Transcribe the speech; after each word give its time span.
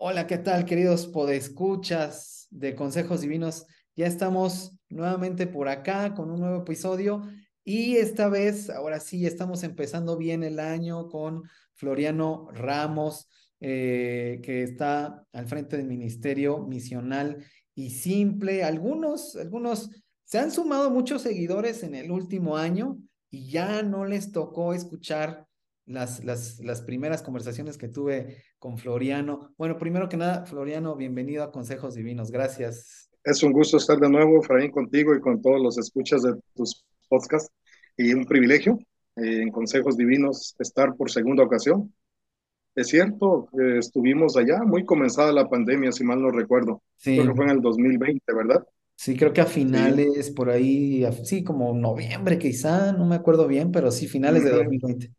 Hola, 0.00 0.28
¿qué 0.28 0.38
tal, 0.38 0.64
queridos 0.64 1.08
podescuchas 1.08 2.46
de 2.50 2.76
Consejos 2.76 3.20
Divinos? 3.20 3.66
Ya 3.96 4.06
estamos 4.06 4.78
nuevamente 4.88 5.48
por 5.48 5.68
acá 5.68 6.14
con 6.14 6.30
un 6.30 6.38
nuevo 6.38 6.62
episodio 6.62 7.22
y 7.64 7.96
esta 7.96 8.28
vez, 8.28 8.70
ahora 8.70 9.00
sí, 9.00 9.26
estamos 9.26 9.64
empezando 9.64 10.16
bien 10.16 10.44
el 10.44 10.60
año 10.60 11.08
con 11.08 11.42
Floriano 11.74 12.48
Ramos, 12.52 13.28
eh, 13.58 14.40
que 14.44 14.62
está 14.62 15.26
al 15.32 15.48
frente 15.48 15.76
del 15.76 15.88
Ministerio 15.88 16.60
Misional 16.60 17.44
y 17.74 17.90
Simple. 17.90 18.62
Algunos, 18.62 19.34
algunos, 19.34 19.90
se 20.22 20.38
han 20.38 20.52
sumado 20.52 20.90
muchos 20.90 21.22
seguidores 21.22 21.82
en 21.82 21.96
el 21.96 22.12
último 22.12 22.56
año 22.56 22.98
y 23.30 23.50
ya 23.50 23.82
no 23.82 24.04
les 24.04 24.30
tocó 24.30 24.74
escuchar 24.74 25.47
las, 25.88 26.22
las, 26.24 26.60
las 26.60 26.82
primeras 26.82 27.22
conversaciones 27.22 27.78
que 27.78 27.88
tuve 27.88 28.42
con 28.58 28.78
Floriano. 28.78 29.54
Bueno, 29.56 29.78
primero 29.78 30.08
que 30.08 30.16
nada, 30.16 30.44
Floriano, 30.44 30.94
bienvenido 30.94 31.42
a 31.42 31.50
Consejos 31.50 31.94
Divinos. 31.94 32.30
Gracias. 32.30 33.10
Es 33.24 33.42
un 33.42 33.52
gusto 33.52 33.78
estar 33.78 33.98
de 33.98 34.08
nuevo, 34.08 34.40
Efraín, 34.40 34.70
contigo 34.70 35.14
y 35.14 35.20
con 35.20 35.40
todos 35.40 35.60
los 35.60 35.78
escuchas 35.78 36.22
de 36.22 36.34
tus 36.54 36.84
podcasts. 37.08 37.50
Y 37.96 38.12
un 38.12 38.26
privilegio 38.26 38.78
eh, 39.16 39.42
en 39.42 39.50
Consejos 39.50 39.96
Divinos 39.96 40.54
estar 40.58 40.94
por 40.94 41.10
segunda 41.10 41.42
ocasión. 41.42 41.92
Es 42.74 42.88
cierto, 42.88 43.48
eh, 43.58 43.78
estuvimos 43.78 44.36
allá, 44.36 44.62
muy 44.64 44.84
comenzada 44.84 45.32
la 45.32 45.48
pandemia, 45.48 45.90
si 45.90 46.04
mal 46.04 46.22
no 46.22 46.30
recuerdo. 46.30 46.82
Sí. 46.96 47.16
Creo 47.16 47.28
que 47.28 47.34
fue 47.34 47.44
en 47.46 47.50
el 47.50 47.60
2020, 47.60 48.22
¿verdad? 48.34 48.64
Sí, 48.94 49.16
creo 49.16 49.32
que 49.32 49.40
a 49.40 49.46
finales, 49.46 50.26
sí. 50.26 50.32
por 50.32 50.50
ahí, 50.50 51.04
sí, 51.24 51.42
como 51.42 51.72
noviembre 51.72 52.38
quizá, 52.38 52.92
no 52.92 53.06
me 53.06 53.16
acuerdo 53.16 53.46
bien, 53.46 53.72
pero 53.72 53.90
sí, 53.90 54.06
finales 54.06 54.44
de 54.44 54.50
2020. 54.50 55.12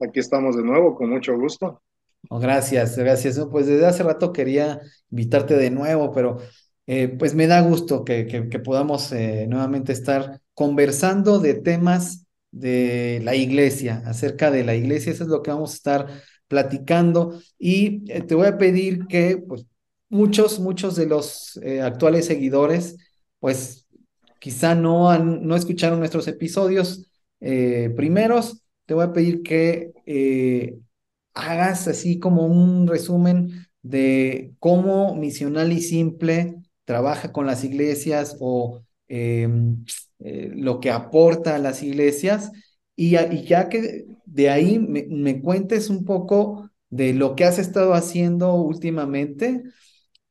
Aquí 0.00 0.18
estamos 0.18 0.56
de 0.56 0.62
nuevo, 0.62 0.94
con 0.94 1.10
mucho 1.10 1.36
gusto. 1.36 1.82
Oh, 2.30 2.38
gracias, 2.38 2.96
gracias. 2.96 3.38
Pues 3.50 3.66
desde 3.66 3.86
hace 3.86 4.02
rato 4.02 4.32
quería 4.32 4.80
invitarte 5.10 5.56
de 5.56 5.70
nuevo, 5.70 6.10
pero 6.10 6.38
eh, 6.86 7.08
pues 7.08 7.34
me 7.34 7.46
da 7.46 7.60
gusto 7.60 8.02
que, 8.04 8.26
que, 8.26 8.58
podamos 8.58 9.12
eh, 9.12 9.46
nuevamente 9.46 9.92
estar 9.92 10.40
conversando 10.54 11.38
de 11.38 11.54
temas 11.54 12.26
de 12.50 13.20
la 13.22 13.34
iglesia, 13.34 14.02
acerca 14.06 14.50
de 14.50 14.64
la 14.64 14.74
iglesia. 14.74 15.12
Eso 15.12 15.24
es 15.24 15.30
lo 15.30 15.42
que 15.42 15.50
vamos 15.50 15.72
a 15.72 15.76
estar 15.76 16.06
platicando. 16.48 17.38
Y 17.58 18.10
eh, 18.10 18.22
te 18.22 18.34
voy 18.34 18.46
a 18.46 18.56
pedir 18.58 19.06
que, 19.06 19.36
pues, 19.36 19.66
muchos, 20.08 20.60
muchos 20.60 20.96
de 20.96 21.06
los 21.06 21.60
actuales 21.82 22.26
seguidores, 22.26 22.96
pues, 23.38 23.86
quizá 24.38 24.74
no, 24.74 25.10
han, 25.10 25.46
no 25.46 25.56
escucharon 25.56 25.98
nuestros 25.98 26.26
episodios 26.26 27.06
primeros 27.38 28.62
te 28.90 28.94
voy 28.94 29.04
a 29.04 29.12
pedir 29.12 29.44
que 29.44 29.92
eh, 30.04 30.80
hagas 31.32 31.86
así 31.86 32.18
como 32.18 32.44
un 32.46 32.88
resumen 32.88 33.68
de 33.82 34.54
cómo 34.58 35.14
Misional 35.14 35.72
y 35.72 35.80
Simple 35.80 36.56
trabaja 36.84 37.30
con 37.30 37.46
las 37.46 37.62
iglesias 37.62 38.36
o 38.40 38.82
eh, 39.06 39.48
eh, 40.18 40.50
lo 40.56 40.80
que 40.80 40.90
aporta 40.90 41.54
a 41.54 41.60
las 41.60 41.84
iglesias. 41.84 42.50
Y, 42.96 43.10
ya 43.46 43.68
que 43.68 44.06
de 44.24 44.50
ahí 44.50 44.80
me, 44.80 45.06
me, 45.08 45.40
cuentes 45.40 45.88
un 45.88 46.04
poco 46.04 46.68
de 46.88 47.14
lo 47.14 47.36
que 47.36 47.44
has 47.44 47.60
estado 47.60 47.94
haciendo 47.94 48.54
últimamente 48.54 49.62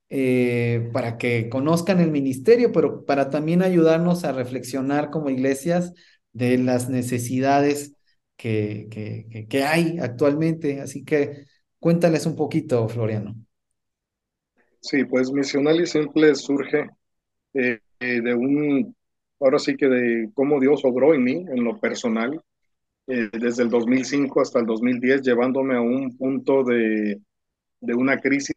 eh, 0.09 0.89
para 0.91 1.17
que 1.17 1.47
conozcan 1.47 2.01
el 2.01 2.11
ministerio, 2.11 2.73
pero 2.73 3.05
para 3.05 3.29
también 3.29 3.61
ayudarnos 3.61 4.25
a 4.25 4.33
reflexionar 4.33 5.11
como 5.11 5.29
iglesias 5.29 5.93
de 6.33 6.57
las 6.57 6.89
necesidades 6.89 7.93
que, 8.39 8.87
que, 8.89 9.47
que, 9.49 9.63
hay 9.63 9.99
actualmente. 9.99 10.79
Así 10.79 11.03
que 11.03 11.45
cuéntales 11.77 12.25
un 12.25 12.37
poquito, 12.37 12.87
Floriano. 12.87 13.35
Sí, 14.79 15.03
pues 15.03 15.29
Misional 15.29 15.81
y 15.81 15.85
Simple 15.85 16.33
surge 16.35 16.89
eh, 17.53 17.79
de 17.99 18.33
un, 18.33 18.95
ahora 19.41 19.59
sí 19.59 19.75
que 19.75 19.87
de 19.87 20.29
cómo 20.33 20.57
Dios 20.61 20.85
obró 20.85 21.13
en 21.13 21.23
mí, 21.23 21.33
en 21.33 21.65
lo 21.65 21.77
personal, 21.81 22.41
eh, 23.07 23.29
desde 23.33 23.63
el 23.63 23.69
2005 23.69 24.39
hasta 24.39 24.59
el 24.59 24.65
2010, 24.65 25.21
llevándome 25.21 25.75
a 25.75 25.81
un 25.81 26.15
punto 26.17 26.63
de, 26.63 27.19
de 27.81 27.93
una 27.93 28.19
crisis, 28.19 28.55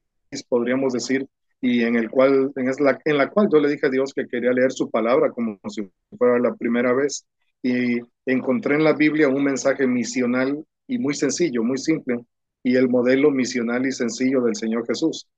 podríamos 0.49 0.93
decir, 0.93 1.27
y 1.61 1.83
en 1.83 1.97
el 1.97 2.09
cual, 2.09 2.53
en 2.55 2.67
la, 2.67 3.01
en 3.05 3.19
la 3.19 3.31
cual 3.31 3.49
yo 3.53 3.59
le 3.59 3.69
dije 3.69 3.87
a 3.87 3.91
Dios 3.91 4.13
que 4.15 4.29
quería 4.29 4.53
leer 4.53 4.71
su 4.71 4.89
palabra 4.89 5.31
como 5.33 5.59
si 5.69 5.91
fuera 6.17 6.39
la 6.39 6.55
primera 6.55 6.93
vez 6.93 7.27
y 7.63 8.01
encontré 8.27 8.75
en 8.75 8.85
la 8.85 8.93
Biblia 8.93 9.29
un 9.29 9.45
mensaje 9.45 9.87
misional 9.87 10.65
y 10.87 10.99
muy 10.99 11.15
sencillo, 11.15 11.63
muy 11.63 11.79
simple, 11.79 12.19
y 12.63 12.77
el 12.77 12.89
modelo 12.89 13.31
misional 13.31 13.87
y 13.87 13.93
sencillo 13.93 14.43
del 14.43 14.57
Señor 14.57 14.87
Jesús. 14.87 15.29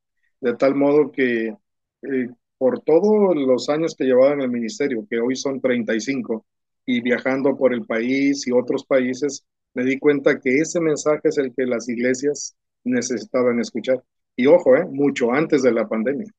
De 0.40 0.54
tal 0.54 0.74
modo 0.74 1.10
que 1.10 1.48
eh, 1.48 2.28
por 2.58 2.80
todos 2.80 3.36
los 3.36 3.68
años 3.68 3.94
que 3.96 4.04
llevaba 4.04 4.32
en 4.32 4.42
el 4.42 4.50
ministerio, 4.50 5.06
que 5.08 5.18
hoy 5.20 5.36
son 5.36 5.60
35, 5.60 6.44
y 6.86 7.00
viajando 7.00 7.56
por 7.56 7.72
el 7.72 7.84
país 7.86 8.46
y 8.46 8.52
otros 8.52 8.84
países, 8.84 9.44
me 9.74 9.84
di 9.84 9.98
cuenta 9.98 10.38
que 10.38 10.58
ese 10.58 10.80
mensaje 10.80 11.28
es 11.28 11.38
el 11.38 11.52
que 11.54 11.66
las 11.66 11.88
iglesias 11.88 12.54
necesitaban 12.84 13.58
escuchar. 13.60 14.02
Y 14.36 14.46
ojo, 14.46 14.76
eh, 14.76 14.84
mucho 14.84 15.32
antes 15.32 15.62
de 15.62 15.72
la 15.72 15.88
pandemia. 15.88 16.30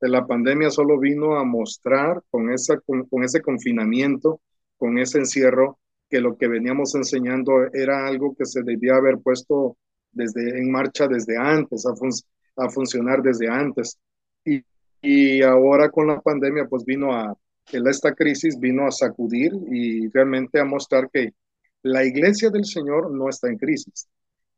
De 0.00 0.08
la 0.08 0.26
pandemia 0.26 0.70
solo 0.70 0.98
vino 0.98 1.36
a 1.36 1.44
mostrar 1.44 2.22
con, 2.30 2.50
esa, 2.52 2.78
con, 2.80 3.04
con 3.06 3.24
ese 3.24 3.40
confinamiento 3.40 4.40
con 4.76 4.98
ese 4.98 5.18
encierro 5.18 5.78
que 6.08 6.20
lo 6.20 6.36
que 6.36 6.48
veníamos 6.48 6.94
enseñando 6.94 7.52
era 7.72 8.06
algo 8.06 8.34
que 8.36 8.44
se 8.44 8.62
debía 8.62 8.96
haber 8.96 9.18
puesto 9.18 9.76
desde 10.12 10.58
en 10.58 10.70
marcha 10.70 11.08
desde 11.08 11.36
antes, 11.36 11.84
a, 11.86 12.64
a 12.64 12.70
funcionar 12.70 13.22
desde 13.22 13.48
antes. 13.48 13.98
Y, 14.44 14.62
y, 15.02 15.42
ahora 15.42 15.90
con 15.90 16.06
la 16.06 16.20
pandemia, 16.20 16.66
pues 16.68 16.84
vino 16.84 17.12
a, 17.12 17.36
esta 17.72 18.14
crisis 18.14 18.58
vino 18.58 18.86
a 18.86 18.90
sacudir 18.90 19.52
y 19.70 20.08
realmente 20.08 20.60
a 20.60 20.64
mostrar 20.64 21.10
que 21.10 21.32
la 21.82 22.04
iglesia 22.04 22.50
del 22.50 22.64
Señor 22.64 23.10
no 23.10 23.28
está 23.28 23.48
en 23.48 23.58
crisis. 23.58 24.06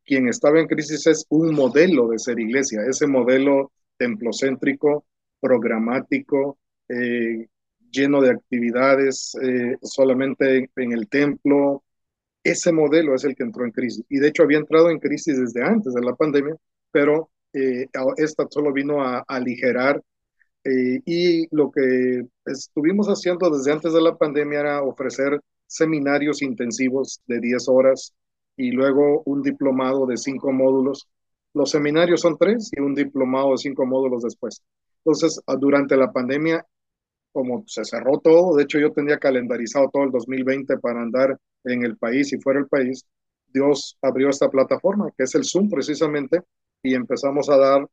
Quien 0.05 0.27
estaba 0.27 0.59
en 0.59 0.67
crisis 0.67 1.07
es 1.07 1.25
un 1.29 1.53
modelo 1.53 2.07
de 2.07 2.19
ser 2.19 2.39
iglesia, 2.39 2.81
ese 2.87 3.07
modelo 3.07 3.71
templocéntrico, 3.97 5.05
programático, 5.39 6.57
eh, 6.87 7.47
lleno 7.91 8.21
de 8.21 8.31
actividades 8.31 9.35
eh, 9.41 9.77
solamente 9.81 10.69
en 10.75 10.91
el 10.91 11.07
templo. 11.07 11.83
Ese 12.43 12.71
modelo 12.71 13.15
es 13.15 13.23
el 13.23 13.35
que 13.35 13.43
entró 13.43 13.65
en 13.65 13.71
crisis. 13.71 14.05
Y 14.09 14.19
de 14.19 14.29
hecho 14.29 14.43
había 14.43 14.59
entrado 14.59 14.89
en 14.89 14.99
crisis 14.99 15.37
desde 15.39 15.63
antes 15.63 15.93
de 15.93 16.01
la 16.01 16.15
pandemia, 16.15 16.55
pero 16.91 17.29
eh, 17.53 17.87
esta 18.17 18.47
solo 18.49 18.73
vino 18.73 19.01
a, 19.01 19.19
a 19.19 19.23
aligerar. 19.27 20.01
Eh, 20.63 21.01
y 21.05 21.55
lo 21.55 21.71
que 21.71 22.23
estuvimos 22.45 23.07
haciendo 23.07 23.49
desde 23.49 23.71
antes 23.71 23.93
de 23.93 24.01
la 24.01 24.17
pandemia 24.17 24.59
era 24.59 24.83
ofrecer 24.83 25.39
seminarios 25.65 26.41
intensivos 26.41 27.21
de 27.27 27.39
10 27.39 27.69
horas 27.69 28.13
y 28.57 28.71
luego 28.71 29.21
un 29.25 29.41
diplomado 29.43 30.05
de 30.05 30.17
cinco 30.17 30.51
módulos. 30.51 31.07
Los 31.53 31.71
seminarios 31.71 32.21
son 32.21 32.37
tres 32.37 32.69
y 32.75 32.81
un 32.81 32.95
diplomado 32.95 33.51
de 33.51 33.57
cinco 33.57 33.85
módulos 33.85 34.23
después. 34.23 34.61
Entonces, 35.05 35.39
durante 35.59 35.95
la 35.95 36.11
pandemia 36.11 36.65
como 37.37 37.63
se 37.67 37.85
cerró 37.85 38.17
todo, 38.17 38.55
de 38.55 38.63
hecho 38.63 38.79
yo 38.79 38.91
tenía 38.91 39.19
calendarizado 39.19 39.91
todo 39.93 40.05
el 40.05 40.11
2020 40.11 40.79
para 40.79 41.03
andar 41.03 41.37
en 41.65 41.85
el 41.85 41.95
país 41.95 42.33
y 42.33 42.39
fuera 42.39 42.59
del 42.59 42.67
país, 42.67 43.05
Dios 43.53 43.95
abrió 44.01 44.29
esta 44.29 44.49
plataforma, 44.49 45.11
que 45.15 45.25
es 45.25 45.35
el 45.35 45.43
Zoom 45.43 45.69
precisamente, 45.69 46.41
y 46.81 46.95
empezamos 46.95 47.47
a 47.51 47.57
dar 47.57 47.87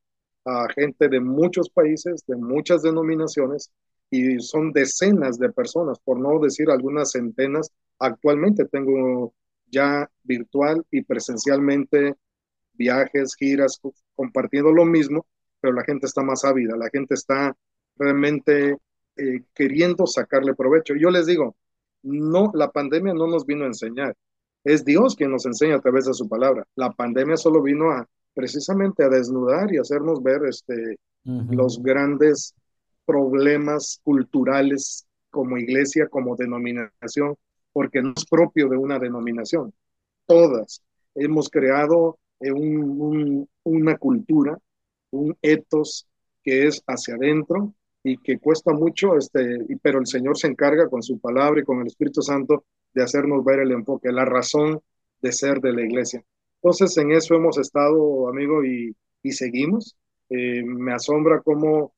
a 0.46 0.66
gente 0.74 1.10
de 1.10 1.20
muchos 1.20 1.68
países, 1.68 2.24
de 2.26 2.36
muchas 2.36 2.80
denominaciones, 2.80 3.70
y 4.08 4.40
son 4.40 4.72
decenas 4.72 5.38
de 5.38 5.52
personas, 5.52 5.98
por 5.98 6.18
no 6.18 6.38
decir 6.38 6.70
algunas 6.70 7.10
centenas. 7.10 7.70
Actualmente 7.98 8.64
tengo 8.64 9.34
ya 9.66 10.08
virtual 10.22 10.82
y 10.90 11.02
presencialmente 11.02 12.14
viajes, 12.72 13.34
giras, 13.36 13.78
compartiendo 14.16 14.72
lo 14.72 14.86
mismo, 14.86 15.26
pero 15.60 15.74
la 15.74 15.84
gente 15.84 16.06
está 16.06 16.22
más 16.22 16.46
ávida, 16.46 16.78
la 16.78 16.88
gente 16.88 17.12
está 17.12 17.54
realmente 17.98 18.78
eh, 19.16 19.42
queriendo 19.54 20.06
sacarle 20.06 20.54
provecho. 20.54 20.94
Yo 20.94 21.10
les 21.10 21.26
digo, 21.26 21.56
no, 22.02 22.50
la 22.54 22.70
pandemia 22.70 23.14
no 23.14 23.26
nos 23.26 23.46
vino 23.46 23.64
a 23.64 23.68
enseñar, 23.68 24.14
es 24.64 24.84
Dios 24.84 25.14
quien 25.14 25.30
nos 25.30 25.46
enseña 25.46 25.76
a 25.76 25.80
través 25.80 26.06
de 26.06 26.14
su 26.14 26.28
palabra. 26.28 26.64
La 26.74 26.90
pandemia 26.90 27.36
solo 27.36 27.62
vino 27.62 27.90
a 27.90 28.06
precisamente 28.34 29.04
a 29.04 29.08
desnudar 29.08 29.72
y 29.72 29.78
hacernos 29.78 30.22
ver 30.22 30.44
este, 30.46 30.98
uh 31.24 31.30
-huh. 31.30 31.54
los 31.54 31.82
grandes 31.82 32.54
problemas 33.06 34.00
culturales 34.02 35.06
como 35.30 35.58
iglesia, 35.58 36.08
como 36.08 36.36
denominación, 36.36 37.36
porque 37.72 38.02
no 38.02 38.14
es 38.16 38.24
propio 38.24 38.68
de 38.68 38.76
una 38.76 38.98
denominación. 38.98 39.72
Todas 40.26 40.82
hemos 41.14 41.48
creado 41.48 42.18
eh, 42.40 42.52
un, 42.52 43.00
un, 43.00 43.48
una 43.64 43.96
cultura, 43.98 44.58
un 45.10 45.36
etos 45.42 46.06
que 46.42 46.66
es 46.66 46.82
hacia 46.86 47.14
adentro, 47.14 47.74
y 48.04 48.18
que 48.18 48.38
cuesta 48.38 48.72
mucho, 48.72 49.16
este, 49.16 49.58
pero 49.82 49.98
el 49.98 50.06
Señor 50.06 50.36
se 50.36 50.46
encarga 50.46 50.88
con 50.88 51.02
su 51.02 51.18
palabra 51.18 51.60
y 51.60 51.64
con 51.64 51.80
el 51.80 51.86
Espíritu 51.86 52.22
Santo 52.22 52.64
de 52.92 53.02
hacernos 53.02 53.44
ver 53.44 53.60
el 53.60 53.72
enfoque, 53.72 54.12
la 54.12 54.26
razón 54.26 54.80
de 55.22 55.32
ser 55.32 55.60
de 55.60 55.72
la 55.72 55.82
iglesia. 55.82 56.22
Entonces, 56.62 56.96
en 56.98 57.12
eso 57.12 57.34
hemos 57.34 57.58
estado, 57.58 58.28
amigo, 58.28 58.64
y, 58.64 58.94
y 59.22 59.32
seguimos. 59.32 59.96
Eh, 60.28 60.62
me 60.64 60.92
asombra 60.92 61.40
cómo 61.40 61.94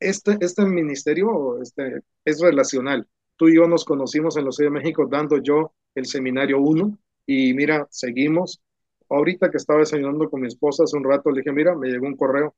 este, 0.00 0.36
este 0.40 0.64
ministerio 0.64 1.60
este, 1.60 2.00
es 2.24 2.40
relacional. 2.40 3.06
Tú 3.36 3.48
y 3.48 3.56
yo 3.56 3.66
nos 3.68 3.84
conocimos 3.84 4.36
en 4.36 4.46
los 4.46 4.56
Ciudad 4.56 4.70
de 4.70 4.78
México 4.78 5.06
dando 5.10 5.38
yo 5.42 5.72
el 5.94 6.06
seminario 6.06 6.58
1 6.60 6.98
y 7.26 7.54
mira, 7.54 7.86
seguimos. 7.90 8.60
Ahorita 9.08 9.50
que 9.50 9.58
estaba 9.58 9.80
desayunando 9.80 10.28
con 10.28 10.40
mi 10.40 10.48
esposa 10.48 10.84
hace 10.84 10.96
un 10.96 11.04
rato, 11.04 11.30
le 11.30 11.40
dije, 11.40 11.52
mira, 11.52 11.76
me 11.76 11.88
llegó 11.88 12.06
un 12.06 12.16
correo 12.16 12.54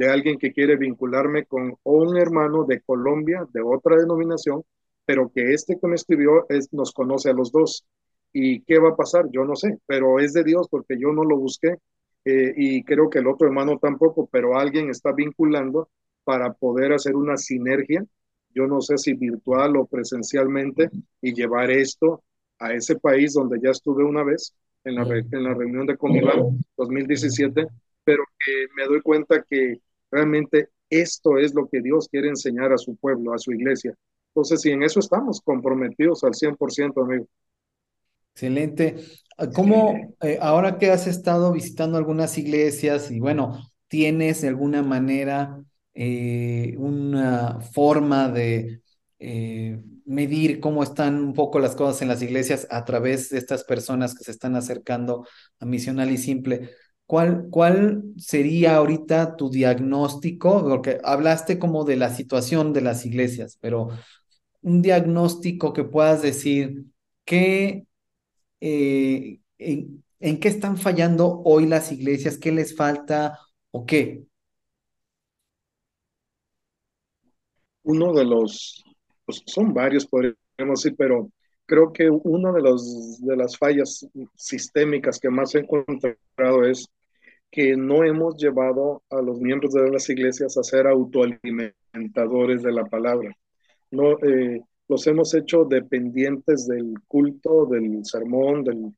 de 0.00 0.08
alguien 0.08 0.38
que 0.38 0.50
quiere 0.50 0.76
vincularme 0.76 1.44
con 1.44 1.76
un 1.82 2.16
hermano 2.16 2.64
de 2.64 2.80
Colombia, 2.80 3.46
de 3.52 3.60
otra 3.60 3.96
denominación, 3.96 4.62
pero 5.04 5.30
que 5.30 5.52
este 5.52 5.78
que 5.78 5.86
me 5.86 5.96
escribió 5.96 6.46
es, 6.48 6.72
nos 6.72 6.92
conoce 6.92 7.28
a 7.28 7.34
los 7.34 7.52
dos. 7.52 7.86
¿Y 8.32 8.62
qué 8.62 8.78
va 8.78 8.90
a 8.90 8.96
pasar? 8.96 9.26
Yo 9.30 9.44
no 9.44 9.56
sé, 9.56 9.76
pero 9.84 10.18
es 10.18 10.32
de 10.32 10.42
Dios 10.42 10.68
porque 10.70 10.98
yo 10.98 11.12
no 11.12 11.22
lo 11.22 11.36
busqué 11.36 11.76
eh, 12.24 12.54
y 12.56 12.82
creo 12.82 13.10
que 13.10 13.18
el 13.18 13.26
otro 13.26 13.46
hermano 13.46 13.78
tampoco, 13.78 14.26
pero 14.32 14.56
alguien 14.58 14.88
está 14.88 15.12
vinculando 15.12 15.90
para 16.24 16.54
poder 16.54 16.94
hacer 16.94 17.14
una 17.14 17.36
sinergia, 17.36 18.02
yo 18.54 18.66
no 18.66 18.80
sé 18.80 18.96
si 18.96 19.12
virtual 19.12 19.76
o 19.76 19.84
presencialmente, 19.84 20.88
y 21.20 21.34
llevar 21.34 21.70
esto 21.70 22.22
a 22.58 22.72
ese 22.72 22.98
país 22.98 23.34
donde 23.34 23.60
ya 23.62 23.68
estuve 23.68 24.02
una 24.02 24.24
vez, 24.24 24.54
en 24.84 24.94
la, 24.94 25.02
en 25.02 25.44
la 25.44 25.52
reunión 25.52 25.84
de 25.84 25.98
Comilán 25.98 26.58
2017, 26.78 27.66
pero 28.02 28.24
me 28.74 28.86
doy 28.86 29.02
cuenta 29.02 29.44
que 29.46 29.78
realmente 30.10 30.68
esto 30.88 31.38
es 31.38 31.54
lo 31.54 31.68
que 31.68 31.80
Dios 31.80 32.08
quiere 32.08 32.28
enseñar 32.28 32.72
a 32.72 32.78
su 32.78 32.96
pueblo, 32.96 33.32
a 33.32 33.38
su 33.38 33.52
iglesia. 33.52 33.94
Entonces, 34.34 34.60
si 34.60 34.70
en 34.70 34.82
eso 34.82 35.00
estamos 35.00 35.40
comprometidos 35.40 36.24
al 36.24 36.34
100%, 36.34 37.02
amigo. 37.02 37.26
Excelente. 38.34 38.96
¿Cómo, 39.54 40.14
eh, 40.22 40.38
ahora 40.40 40.78
que 40.78 40.90
has 40.90 41.06
estado 41.06 41.52
visitando 41.52 41.96
algunas 41.96 42.36
iglesias 42.38 43.10
y 43.10 43.18
bueno, 43.18 43.58
tienes 43.88 44.42
de 44.42 44.48
alguna 44.48 44.82
manera 44.82 45.62
eh, 45.94 46.74
una 46.78 47.60
forma 47.60 48.28
de 48.28 48.82
eh, 49.18 49.82
medir 50.04 50.60
cómo 50.60 50.82
están 50.82 51.16
un 51.16 51.34
poco 51.34 51.58
las 51.58 51.74
cosas 51.74 52.02
en 52.02 52.08
las 52.08 52.22
iglesias 52.22 52.66
a 52.70 52.84
través 52.84 53.30
de 53.30 53.38
estas 53.38 53.64
personas 53.64 54.14
que 54.14 54.24
se 54.24 54.30
están 54.30 54.56
acercando 54.56 55.26
a 55.58 55.66
Misional 55.66 56.10
y 56.10 56.18
Simple. 56.18 56.70
¿Cuál, 57.10 57.48
¿Cuál 57.50 58.04
sería 58.18 58.76
ahorita 58.76 59.34
tu 59.36 59.50
diagnóstico? 59.50 60.62
Porque 60.62 61.00
hablaste 61.02 61.58
como 61.58 61.84
de 61.84 61.96
la 61.96 62.14
situación 62.14 62.72
de 62.72 62.82
las 62.82 63.04
iglesias, 63.04 63.58
pero 63.60 63.88
un 64.62 64.80
diagnóstico 64.80 65.72
que 65.72 65.82
puedas 65.82 66.22
decir 66.22 66.84
que 67.24 67.84
eh, 68.60 69.40
en, 69.58 70.04
en 70.20 70.40
qué 70.40 70.48
están 70.48 70.78
fallando 70.78 71.42
hoy 71.44 71.66
las 71.66 71.92
iglesias, 71.92 72.38
qué 72.38 72.52
les 72.52 72.76
falta 72.76 73.40
o 73.72 73.86
qué. 73.86 74.24
uno 77.82 78.12
de 78.12 78.24
los, 78.24 78.84
pues 79.24 79.42
son 79.46 79.74
varios, 79.74 80.06
podríamos 80.06 80.36
decir, 80.82 80.94
pero 80.96 81.30
creo 81.66 81.92
que 81.92 82.10
una 82.10 82.52
de, 82.52 82.62
los, 82.62 83.20
de 83.20 83.36
las 83.36 83.56
fallas 83.58 84.06
sistémicas 84.36 85.18
que 85.18 85.30
más 85.30 85.54
he 85.54 85.60
encontrado 85.60 86.64
es 86.64 86.88
que 87.50 87.76
no 87.76 88.04
hemos 88.04 88.36
llevado 88.36 89.02
a 89.10 89.20
los 89.20 89.40
miembros 89.40 89.72
de 89.72 89.90
las 89.90 90.08
iglesias 90.08 90.56
a 90.56 90.62
ser 90.62 90.86
autoalimentadores 90.86 92.62
de 92.62 92.72
la 92.72 92.84
palabra. 92.84 93.36
No, 93.90 94.18
eh, 94.20 94.62
los 94.88 95.06
hemos 95.06 95.34
hecho 95.34 95.64
dependientes 95.64 96.66
del 96.66 96.94
culto, 97.08 97.66
del 97.66 98.04
sermón, 98.04 98.64
del, 98.64 98.92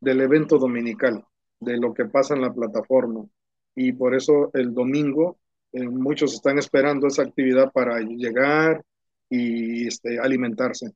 del, 0.00 0.20
evento 0.20 0.58
dominical, 0.58 1.24
de 1.60 1.76
lo 1.78 1.92
que 1.92 2.06
pasa 2.06 2.34
en 2.34 2.42
la 2.42 2.52
plataforma. 2.52 3.26
Y 3.74 3.92
por 3.92 4.14
eso 4.14 4.50
el 4.54 4.74
domingo 4.74 5.38
eh, 5.72 5.86
muchos 5.88 6.34
están 6.34 6.58
esperando 6.58 7.06
esa 7.06 7.22
actividad 7.22 7.70
para 7.72 8.00
llegar 8.00 8.82
y 9.28 9.86
este, 9.86 10.18
alimentarse. 10.18 10.92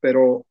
Pero 0.00 0.44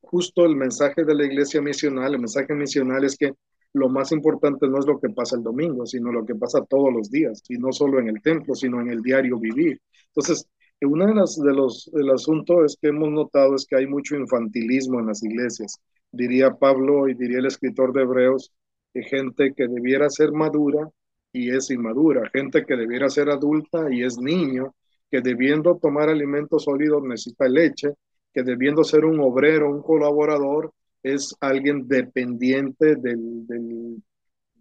justo 0.00 0.44
el 0.44 0.56
mensaje 0.56 1.04
de 1.04 1.14
la 1.14 1.24
iglesia 1.24 1.60
misional, 1.62 2.14
el 2.14 2.20
mensaje 2.20 2.54
misional 2.54 3.04
es 3.04 3.16
que 3.16 3.32
lo 3.74 3.88
más 3.88 4.12
importante 4.12 4.68
no 4.68 4.78
es 4.78 4.86
lo 4.86 5.00
que 5.00 5.10
pasa 5.10 5.36
el 5.36 5.42
domingo, 5.42 5.86
sino 5.86 6.12
lo 6.12 6.24
que 6.26 6.34
pasa 6.34 6.64
todos 6.64 6.92
los 6.92 7.10
días, 7.10 7.42
y 7.48 7.58
no 7.58 7.72
solo 7.72 8.00
en 8.00 8.08
el 8.08 8.20
templo, 8.22 8.54
sino 8.54 8.80
en 8.80 8.90
el 8.90 9.02
diario 9.02 9.38
vivir. 9.38 9.80
Entonces, 10.08 10.46
uno 10.82 11.06
de, 11.06 11.14
las, 11.14 11.36
de 11.36 11.52
los 11.52 11.90
del 11.92 12.10
asunto 12.10 12.64
es 12.64 12.76
que 12.80 12.88
hemos 12.88 13.10
notado 13.10 13.54
es 13.54 13.66
que 13.66 13.76
hay 13.76 13.86
mucho 13.86 14.16
infantilismo 14.16 15.00
en 15.00 15.06
las 15.06 15.22
iglesias. 15.22 15.78
Diría 16.10 16.50
Pablo 16.54 17.08
y 17.08 17.14
diría 17.14 17.38
el 17.38 17.46
escritor 17.46 17.92
de 17.92 18.02
Hebreos, 18.02 18.52
que 18.92 19.02
gente 19.02 19.54
que 19.54 19.68
debiera 19.68 20.10
ser 20.10 20.32
madura 20.32 20.90
y 21.32 21.50
es 21.50 21.70
inmadura, 21.70 22.28
gente 22.32 22.64
que 22.66 22.76
debiera 22.76 23.08
ser 23.08 23.30
adulta 23.30 23.86
y 23.90 24.02
es 24.02 24.18
niño, 24.18 24.74
que 25.10 25.20
debiendo 25.22 25.78
tomar 25.78 26.08
alimentos 26.10 26.64
sólidos 26.64 27.02
necesita 27.02 27.48
leche, 27.48 27.94
que 28.32 28.42
debiendo 28.42 28.84
ser 28.84 29.04
un 29.04 29.20
obrero, 29.20 29.70
un 29.70 29.82
colaborador, 29.82 30.72
es 31.02 31.34
alguien 31.40 31.86
dependiente 31.88 32.96
del, 32.96 33.46
del, 33.46 34.02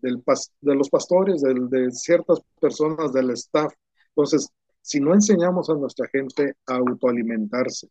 del 0.02 0.24
de 0.62 0.76
los 0.76 0.90
pastores, 0.90 1.42
de 1.42 1.92
ciertas 1.92 2.42
personas 2.60 3.14
del 3.14 3.32
staff. 3.32 3.74
Entonces, 4.10 4.50
si 4.82 5.00
no 5.00 5.14
enseñamos 5.14 5.70
a 5.70 5.76
nuestra 5.76 6.08
gente 6.08 6.56
a 6.68 6.76
autoalimentarse, 6.76 7.88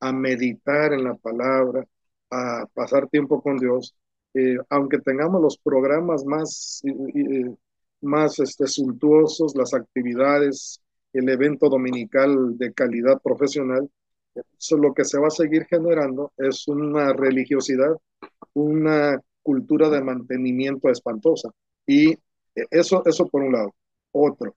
a 0.00 0.12
meditar 0.12 0.92
en 0.92 1.04
la 1.04 1.14
palabra, 1.14 1.84
a 2.30 2.64
pasar 2.72 3.08
tiempo 3.08 3.42
con 3.42 3.56
Dios, 3.58 3.94
eh, 4.34 4.56
aunque 4.70 4.98
tengamos 4.98 5.40
los 5.42 5.58
programas 5.58 6.24
más 6.24 6.82
eh, 6.84 7.54
más 8.00 8.38
este, 8.38 8.66
suntuosos, 8.66 9.56
las 9.56 9.74
actividades, 9.74 10.80
el 11.12 11.28
evento 11.28 11.68
dominical 11.68 12.56
de 12.58 12.72
calidad 12.72 13.20
profesional, 13.22 13.90
lo 14.76 14.94
que 14.94 15.04
se 15.04 15.18
va 15.18 15.28
a 15.28 15.30
seguir 15.30 15.66
generando 15.66 16.32
es 16.36 16.68
una 16.68 17.12
religiosidad, 17.12 17.96
una 18.54 19.20
cultura 19.42 19.88
de 19.88 20.02
mantenimiento 20.02 20.88
espantosa. 20.88 21.50
Y 21.86 22.16
eso, 22.70 23.02
eso 23.04 23.26
por 23.28 23.42
un 23.42 23.52
lado. 23.52 23.74
Otro, 24.12 24.54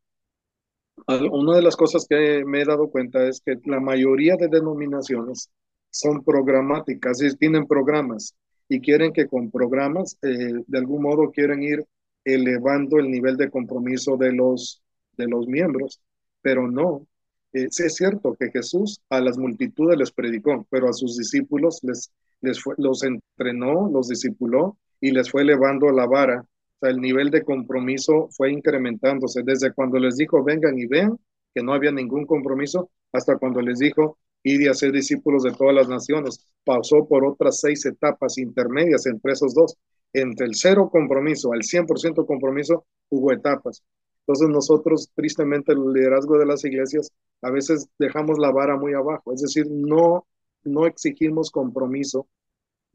una 1.08 1.56
de 1.56 1.62
las 1.62 1.76
cosas 1.76 2.06
que 2.08 2.44
me 2.46 2.62
he 2.62 2.66
dado 2.66 2.90
cuenta 2.90 3.28
es 3.28 3.42
que 3.42 3.56
la 3.66 3.80
mayoría 3.80 4.36
de 4.36 4.48
denominaciones 4.48 5.50
son 5.90 6.24
programáticas, 6.24 7.22
y 7.22 7.36
tienen 7.36 7.68
programas 7.68 8.36
y 8.70 8.80
quieren 8.80 9.12
que 9.12 9.28
con 9.28 9.52
programas, 9.52 10.18
eh, 10.22 10.54
de 10.66 10.78
algún 10.78 11.04
modo 11.04 11.30
quieren 11.32 11.62
ir 11.62 11.86
elevando 12.24 13.00
el 13.00 13.12
nivel 13.12 13.36
de 13.36 13.50
compromiso 13.50 14.16
de 14.16 14.32
los, 14.32 14.82
de 15.18 15.28
los 15.28 15.46
miembros, 15.48 16.00
pero 16.42 16.70
no. 16.70 17.06
Eh, 17.54 17.68
es 17.70 17.96
cierto 17.96 18.36
que 18.40 18.52
Jesús 18.52 19.02
a 19.10 19.20
las 19.22 19.38
multitudes 19.38 19.98
les 19.98 20.12
predicó, 20.12 20.66
pero 20.70 20.90
a 20.90 20.94
sus 20.94 21.18
discípulos 21.18 21.80
les, 21.84 22.12
les 22.42 22.60
los 22.78 23.04
entrenó, 23.04 23.90
los 23.92 24.08
discipuló 24.08 24.78
y 25.00 25.12
les 25.12 25.30
fue 25.30 25.42
elevando 25.42 25.92
la 25.92 26.06
vara. 26.06 26.42
O 26.42 26.80
sea, 26.80 26.90
el 26.90 27.02
nivel 27.02 27.30
de 27.30 27.44
compromiso 27.44 28.30
fue 28.32 28.52
incrementándose 28.52 29.44
desde 29.44 29.74
cuando 29.74 30.00
les 30.00 30.18
dijo, 30.18 30.44
vengan 30.44 30.78
y 30.78 30.86
vean, 30.88 31.18
que 31.54 31.64
no 31.64 31.74
había 31.74 31.92
ningún 31.92 32.26
compromiso, 32.26 32.90
hasta 33.12 33.38
cuando 33.38 33.62
les 33.62 33.80
dijo, 33.80 34.18
id 34.44 34.62
y 34.62 34.68
hacer 34.68 34.92
discípulos 34.92 35.44
de 35.44 35.52
todas 35.52 35.76
las 35.76 35.90
naciones. 35.90 36.48
Pasó 36.64 37.08
por 37.08 37.26
otras 37.26 37.60
seis 37.60 37.86
etapas 37.86 38.38
intermedias 38.38 39.06
entre 39.06 39.34
esos 39.34 39.54
dos 39.54 39.78
entre 40.14 40.46
el 40.46 40.56
cero 40.56 40.90
compromiso 40.92 41.54
al 41.54 41.64
100% 41.64 42.26
compromiso 42.26 42.86
hubo 43.10 43.32
etapas. 43.32 43.84
Entonces 44.22 44.50
nosotros, 44.50 45.10
tristemente, 45.16 45.74
el 45.74 45.80
liderazgo 45.94 46.38
de 46.38 46.46
las 46.46 46.64
iglesias, 46.64 47.12
a 47.42 47.52
veces 47.52 47.90
dejamos 47.98 48.40
la 48.40 48.52
vara 48.52 48.78
muy 48.78 48.94
abajo, 48.94 49.34
es 49.34 49.42
decir, 49.42 49.68
no, 49.70 50.26
no 50.64 50.86
exigimos 50.86 51.52
compromiso 51.52 52.28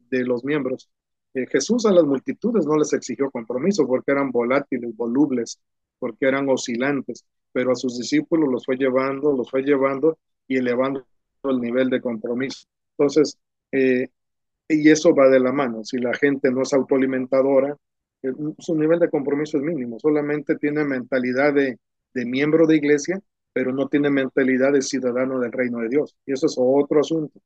de 0.09 0.23
los 0.23 0.43
miembros. 0.43 0.89
Eh, 1.33 1.45
Jesús 1.47 1.85
a 1.85 1.91
las 1.91 2.05
multitudes 2.05 2.65
no 2.65 2.77
les 2.77 2.93
exigió 2.93 3.29
compromiso 3.29 3.85
porque 3.85 4.11
eran 4.11 4.31
volátiles, 4.31 4.95
volubles, 4.95 5.59
porque 5.99 6.27
eran 6.27 6.49
oscilantes, 6.49 7.25
pero 7.51 7.71
a 7.71 7.75
sus 7.75 7.97
discípulos 7.97 8.49
los 8.51 8.65
fue 8.65 8.77
llevando, 8.77 9.35
los 9.35 9.49
fue 9.49 9.63
llevando 9.63 10.17
y 10.47 10.57
elevando 10.57 11.05
el 11.43 11.59
nivel 11.59 11.89
de 11.89 12.01
compromiso. 12.01 12.67
Entonces, 12.97 13.37
eh, 13.71 14.09
y 14.69 14.89
eso 14.89 15.13
va 15.15 15.29
de 15.29 15.39
la 15.39 15.51
mano. 15.51 15.83
Si 15.83 15.97
la 15.97 16.13
gente 16.13 16.51
no 16.51 16.61
es 16.63 16.73
autoalimentadora, 16.73 17.77
eh, 18.23 18.31
su 18.59 18.75
nivel 18.75 18.99
de 18.99 19.09
compromiso 19.09 19.57
es 19.57 19.63
mínimo. 19.63 19.99
Solamente 19.99 20.55
tiene 20.57 20.83
mentalidad 20.83 21.53
de, 21.53 21.79
de 22.13 22.25
miembro 22.25 22.67
de 22.67 22.77
iglesia, 22.77 23.21
pero 23.57 23.73
no 23.73 23.87
tiene 23.87 24.11
mentalidad 24.11 24.71
de 24.71 24.83
ciudadano 24.83 25.39
del 25.39 25.51
reino 25.51 25.79
de 25.79 25.89
Dios. 25.89 26.15
Y 26.27 26.33
eso 26.33 26.45
es 26.45 26.53
otro 26.59 26.99
asunto. 26.99 27.39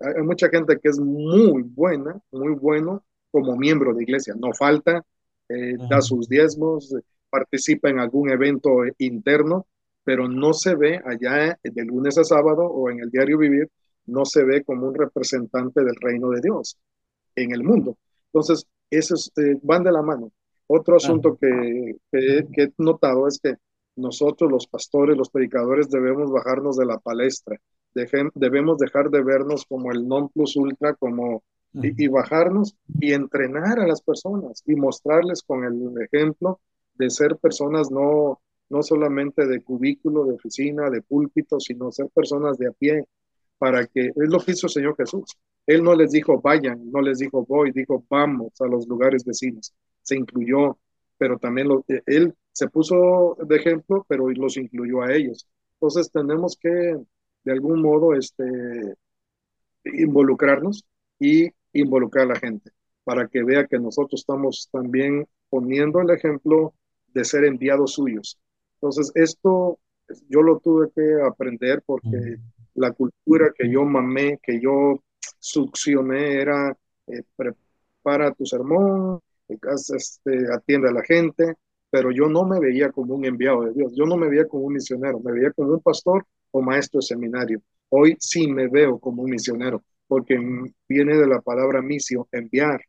Hay, 0.00 0.22
mucha 0.22 0.48
gente 0.48 0.78
que 0.78 0.88
es 0.88 0.98
muy 0.98 1.60
buena, 1.60 2.18
muy 2.32 2.54
bueno 2.54 3.04
como 3.30 3.54
miembro 3.54 3.92
de 3.92 4.02
iglesia. 4.02 4.34
No 4.34 4.54
falta, 4.54 5.04
eh, 5.46 5.74
da 5.90 6.00
sus 6.00 6.26
diezmos, 6.26 6.96
participa 7.28 7.90
en 7.90 7.98
algún 7.98 8.30
evento 8.30 8.78
interno, 8.96 9.66
pero 10.04 10.26
no 10.26 10.54
se 10.54 10.74
ve 10.74 11.02
allá 11.04 11.58
de 11.62 11.84
lunes 11.84 12.16
a 12.16 12.24
sábado 12.24 12.62
o 12.62 12.88
en 12.88 13.00
el 13.00 13.10
diario 13.10 13.36
vivir 13.36 13.68
no 14.06 14.24
se 14.24 14.42
ve 14.44 14.64
como 14.64 14.88
un 14.88 14.94
representante 14.94 15.84
del 15.84 15.96
reino 15.96 16.30
de 16.30 16.40
Dios 16.40 16.78
en 17.36 17.52
el 17.52 17.62
mundo. 17.62 17.98
Entonces, 18.32 18.66
esos 18.88 19.30
eh, 19.36 19.58
van 19.62 19.84
de 19.84 19.92
la 19.92 20.00
mano. 20.00 20.32
Otro 20.66 20.96
asunto 20.96 21.36
que, 21.38 21.96
que, 22.10 22.62
he 22.62 22.72
notado 22.78 23.28
es 23.28 23.38
que 23.38 23.56
nosotros 23.98 24.50
los 24.50 24.66
pastores, 24.66 25.16
los 25.16 25.30
predicadores, 25.30 25.90
debemos 25.90 26.30
bajarnos 26.30 26.76
de 26.76 26.86
la 26.86 26.98
palestra, 26.98 27.58
debemos 28.34 28.78
dejar 28.78 29.10
de 29.10 29.22
vernos 29.22 29.64
como 29.66 29.90
el 29.92 30.06
non 30.06 30.28
plus 30.28 30.56
ultra, 30.56 30.94
como 30.94 31.42
y, 31.72 32.08
bajarnos 32.08 32.76
y 33.00 33.12
entrenar 33.12 33.78
a 33.78 33.86
las 33.86 34.02
personas 34.02 34.62
y 34.66 34.74
mostrarles 34.74 35.42
con 35.42 35.64
el 35.64 35.94
ejemplo 36.02 36.60
de 36.94 37.10
ser 37.10 37.36
personas 37.36 37.90
no, 37.90 38.40
no 38.70 38.82
solamente 38.82 39.46
de 39.46 39.62
cubículo, 39.62 40.24
de 40.24 40.34
oficina, 40.34 40.90
de 40.90 41.02
púlpito, 41.02 41.60
sino 41.60 41.92
ser 41.92 42.08
personas 42.08 42.58
de 42.58 42.68
a 42.68 42.72
pie, 42.72 43.04
para 43.58 43.86
que 43.86 44.06
es 44.06 44.14
lo 44.16 44.40
que 44.40 44.52
hizo 44.52 44.66
el 44.66 44.72
Señor 44.72 44.96
Jesús. 44.96 45.36
Él 45.66 45.82
no 45.82 45.94
les 45.94 46.12
dijo 46.12 46.40
vayan, 46.40 46.90
no 46.90 47.00
les 47.00 47.18
dijo 47.18 47.44
voy, 47.44 47.72
dijo 47.72 48.04
vamos 48.08 48.52
a 48.60 48.66
los 48.66 48.86
lugares 48.88 49.24
vecinos. 49.24 49.74
Se 50.02 50.16
incluyó, 50.16 50.78
pero 51.18 51.38
también 51.38 51.68
lo, 51.68 51.84
él 52.06 52.34
se 52.58 52.68
puso 52.68 53.36
de 53.40 53.54
ejemplo, 53.54 54.04
pero 54.08 54.28
los 54.30 54.56
incluyó 54.56 55.02
a 55.02 55.14
ellos. 55.14 55.46
Entonces 55.74 56.10
tenemos 56.10 56.58
que 56.60 56.68
de 57.44 57.52
algún 57.52 57.80
modo 57.80 58.14
este, 58.16 58.44
involucrarnos 59.84 60.84
y 61.20 61.50
involucrar 61.72 62.24
a 62.24 62.34
la 62.34 62.40
gente 62.40 62.72
para 63.04 63.28
que 63.28 63.44
vea 63.44 63.68
que 63.68 63.78
nosotros 63.78 64.22
estamos 64.22 64.68
también 64.72 65.24
poniendo 65.48 66.00
el 66.00 66.10
ejemplo 66.10 66.74
de 67.14 67.24
ser 67.24 67.44
enviados 67.44 67.92
suyos. 67.92 68.40
Entonces, 68.74 69.12
esto 69.14 69.78
yo 70.28 70.42
lo 70.42 70.58
tuve 70.58 70.90
que 70.90 71.22
aprender 71.24 71.84
porque 71.86 72.38
la 72.74 72.90
cultura 72.90 73.52
que 73.56 73.70
yo 73.70 73.84
mamé, 73.84 74.40
que 74.42 74.60
yo 74.60 75.00
succioné 75.38 76.40
era 76.40 76.76
eh, 77.06 77.22
prepara 77.36 78.34
tu 78.34 78.44
sermón, 78.44 79.20
este, 79.48 80.52
atiende 80.52 80.88
a 80.88 80.92
la 80.92 81.04
gente, 81.04 81.54
pero 81.90 82.10
yo 82.10 82.28
no 82.28 82.44
me 82.44 82.60
veía 82.60 82.90
como 82.90 83.14
un 83.14 83.24
enviado 83.24 83.62
de 83.62 83.72
Dios, 83.72 83.92
yo 83.94 84.04
no 84.04 84.16
me 84.16 84.28
veía 84.28 84.46
como 84.46 84.64
un 84.64 84.74
misionero, 84.74 85.20
me 85.20 85.32
veía 85.32 85.52
como 85.52 85.72
un 85.72 85.80
pastor 85.80 86.26
o 86.50 86.60
maestro 86.60 86.98
de 86.98 87.06
seminario. 87.06 87.60
Hoy 87.88 88.16
sí 88.18 88.46
me 88.46 88.68
veo 88.68 88.98
como 88.98 89.22
un 89.22 89.30
misionero, 89.30 89.82
porque 90.06 90.38
viene 90.88 91.16
de 91.16 91.26
la 91.26 91.40
palabra 91.40 91.80
misión, 91.82 92.24
enviar. 92.32 92.80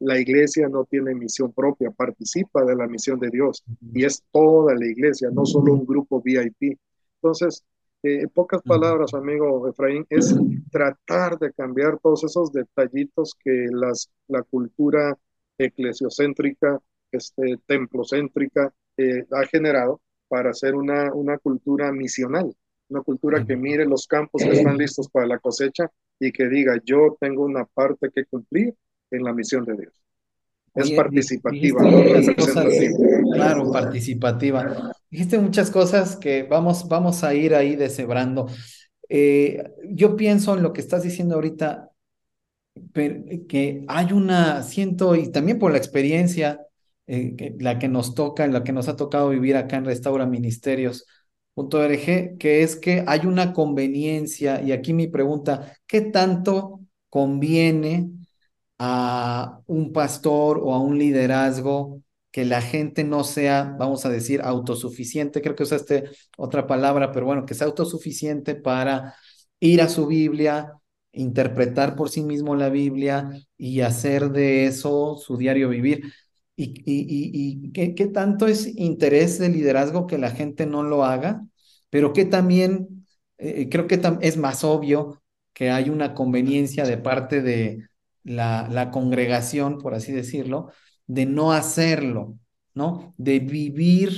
La 0.00 0.18
iglesia 0.18 0.68
no 0.68 0.84
tiene 0.84 1.14
misión 1.14 1.52
propia, 1.52 1.90
participa 1.90 2.64
de 2.64 2.76
la 2.76 2.86
misión 2.86 3.18
de 3.18 3.30
Dios 3.30 3.64
y 3.92 4.04
es 4.04 4.22
toda 4.30 4.74
la 4.74 4.86
iglesia, 4.86 5.28
no 5.32 5.44
solo 5.44 5.74
un 5.74 5.84
grupo 5.84 6.22
VIP. 6.22 6.78
Entonces, 7.20 7.64
eh, 8.04 8.20
en 8.22 8.28
pocas 8.28 8.62
palabras, 8.62 9.12
amigo 9.14 9.68
Efraín, 9.68 10.06
es 10.08 10.36
tratar 10.70 11.36
de 11.38 11.52
cambiar 11.52 11.98
todos 11.98 12.22
esos 12.22 12.52
detallitos 12.52 13.34
que 13.42 13.66
las, 13.72 14.08
la 14.28 14.42
cultura 14.42 15.18
eclesiocéntrica, 15.58 16.78
este, 17.12 17.58
templocéntrica 17.66 18.72
eh, 18.96 19.24
ha 19.30 19.46
generado 19.46 20.00
para 20.28 20.50
hacer 20.50 20.74
una, 20.74 21.12
una 21.12 21.38
cultura 21.38 21.90
misional, 21.92 22.54
una 22.88 23.02
cultura 23.02 23.44
que 23.44 23.56
mire 23.56 23.86
los 23.86 24.06
campos 24.06 24.42
que 24.42 24.50
están 24.50 24.76
listos 24.76 25.08
para 25.08 25.26
la 25.26 25.38
cosecha 25.38 25.90
y 26.20 26.32
que 26.32 26.48
diga, 26.48 26.80
yo 26.84 27.16
tengo 27.20 27.44
una 27.44 27.64
parte 27.64 28.10
que 28.14 28.24
cumplir 28.24 28.74
en 29.10 29.22
la 29.24 29.32
misión 29.32 29.64
de 29.64 29.76
Dios. 29.76 29.92
Es 30.74 30.92
participativa. 30.92 31.82
claro, 33.34 33.72
participativa. 33.72 34.92
Dijiste 35.10 35.38
muchas 35.38 35.70
cosas 35.70 36.16
que 36.16 36.44
vamos, 36.44 36.86
vamos 36.88 37.24
a 37.24 37.34
ir 37.34 37.54
ahí 37.54 37.74
deshebrando. 37.74 38.46
Eh, 39.08 39.72
yo 39.90 40.14
pienso 40.16 40.56
en 40.56 40.62
lo 40.62 40.72
que 40.72 40.80
estás 40.80 41.02
diciendo 41.02 41.36
ahorita, 41.36 41.90
que 42.94 43.84
hay 43.88 44.12
una, 44.12 44.62
siento, 44.62 45.16
y 45.16 45.32
también 45.32 45.58
por 45.58 45.72
la 45.72 45.78
experiencia, 45.78 46.60
eh, 47.08 47.56
la 47.58 47.78
que 47.78 47.88
nos 47.88 48.14
toca, 48.14 48.46
la 48.46 48.64
que 48.64 48.72
nos 48.72 48.88
ha 48.88 48.96
tocado 48.96 49.30
vivir 49.30 49.56
acá 49.56 49.76
en 49.76 49.86
Restaura 49.86 50.26
Ministerios, 50.26 51.06
que 52.38 52.62
es 52.62 52.76
que 52.76 53.04
hay 53.06 53.26
una 53.26 53.52
conveniencia, 53.52 54.62
y 54.62 54.72
aquí 54.72 54.92
mi 54.94 55.08
pregunta, 55.08 55.76
¿qué 55.86 56.00
tanto 56.02 56.80
conviene 57.10 58.10
a 58.78 59.60
un 59.66 59.92
pastor 59.92 60.60
o 60.62 60.74
a 60.74 60.80
un 60.80 60.98
liderazgo 60.98 62.02
que 62.30 62.44
la 62.44 62.62
gente 62.62 63.04
no 63.04 63.24
sea, 63.24 63.74
vamos 63.78 64.06
a 64.06 64.10
decir, 64.10 64.40
autosuficiente? 64.42 65.42
Creo 65.42 65.56
que 65.56 65.64
usaste 65.64 66.10
otra 66.36 66.66
palabra, 66.66 67.12
pero 67.12 67.26
bueno, 67.26 67.44
que 67.46 67.54
sea 67.54 67.66
autosuficiente 67.66 68.54
para 68.54 69.14
ir 69.60 69.82
a 69.82 69.88
su 69.88 70.06
Biblia, 70.06 70.74
interpretar 71.12 71.96
por 71.96 72.10
sí 72.10 72.22
mismo 72.22 72.54
la 72.54 72.68
Biblia 72.68 73.30
y 73.56 73.80
hacer 73.80 74.30
de 74.30 74.66
eso 74.66 75.16
su 75.16 75.36
diario 75.36 75.68
vivir. 75.70 76.02
¿Y, 76.60 76.72
y, 76.84 77.70
y, 77.70 77.72
¿qué, 77.94 78.06
tanto 78.08 78.48
es 78.48 78.66
interés 78.76 79.38
de 79.38 79.48
liderazgo 79.48 80.08
que 80.08 80.18
la 80.18 80.30
gente 80.32 80.66
no 80.66 80.82
lo 80.82 81.04
haga? 81.04 81.46
Pero 81.88 82.12
que 82.12 82.24
también, 82.24 83.06
eh, 83.38 83.68
creo 83.70 83.86
que 83.86 84.00
es 84.22 84.36
más 84.36 84.64
obvio 84.64 85.22
que 85.52 85.70
hay 85.70 85.88
una 85.88 86.14
conveniencia 86.14 86.84
de 86.84 86.98
parte 86.98 87.42
de 87.42 87.86
la, 88.24 88.66
la 88.70 88.90
congregación, 88.90 89.78
por 89.78 89.94
así 89.94 90.12
decirlo, 90.12 90.72
de 91.06 91.26
no 91.26 91.52
hacerlo, 91.52 92.36
¿no? 92.74 93.14
De 93.18 93.38
vivir 93.38 94.10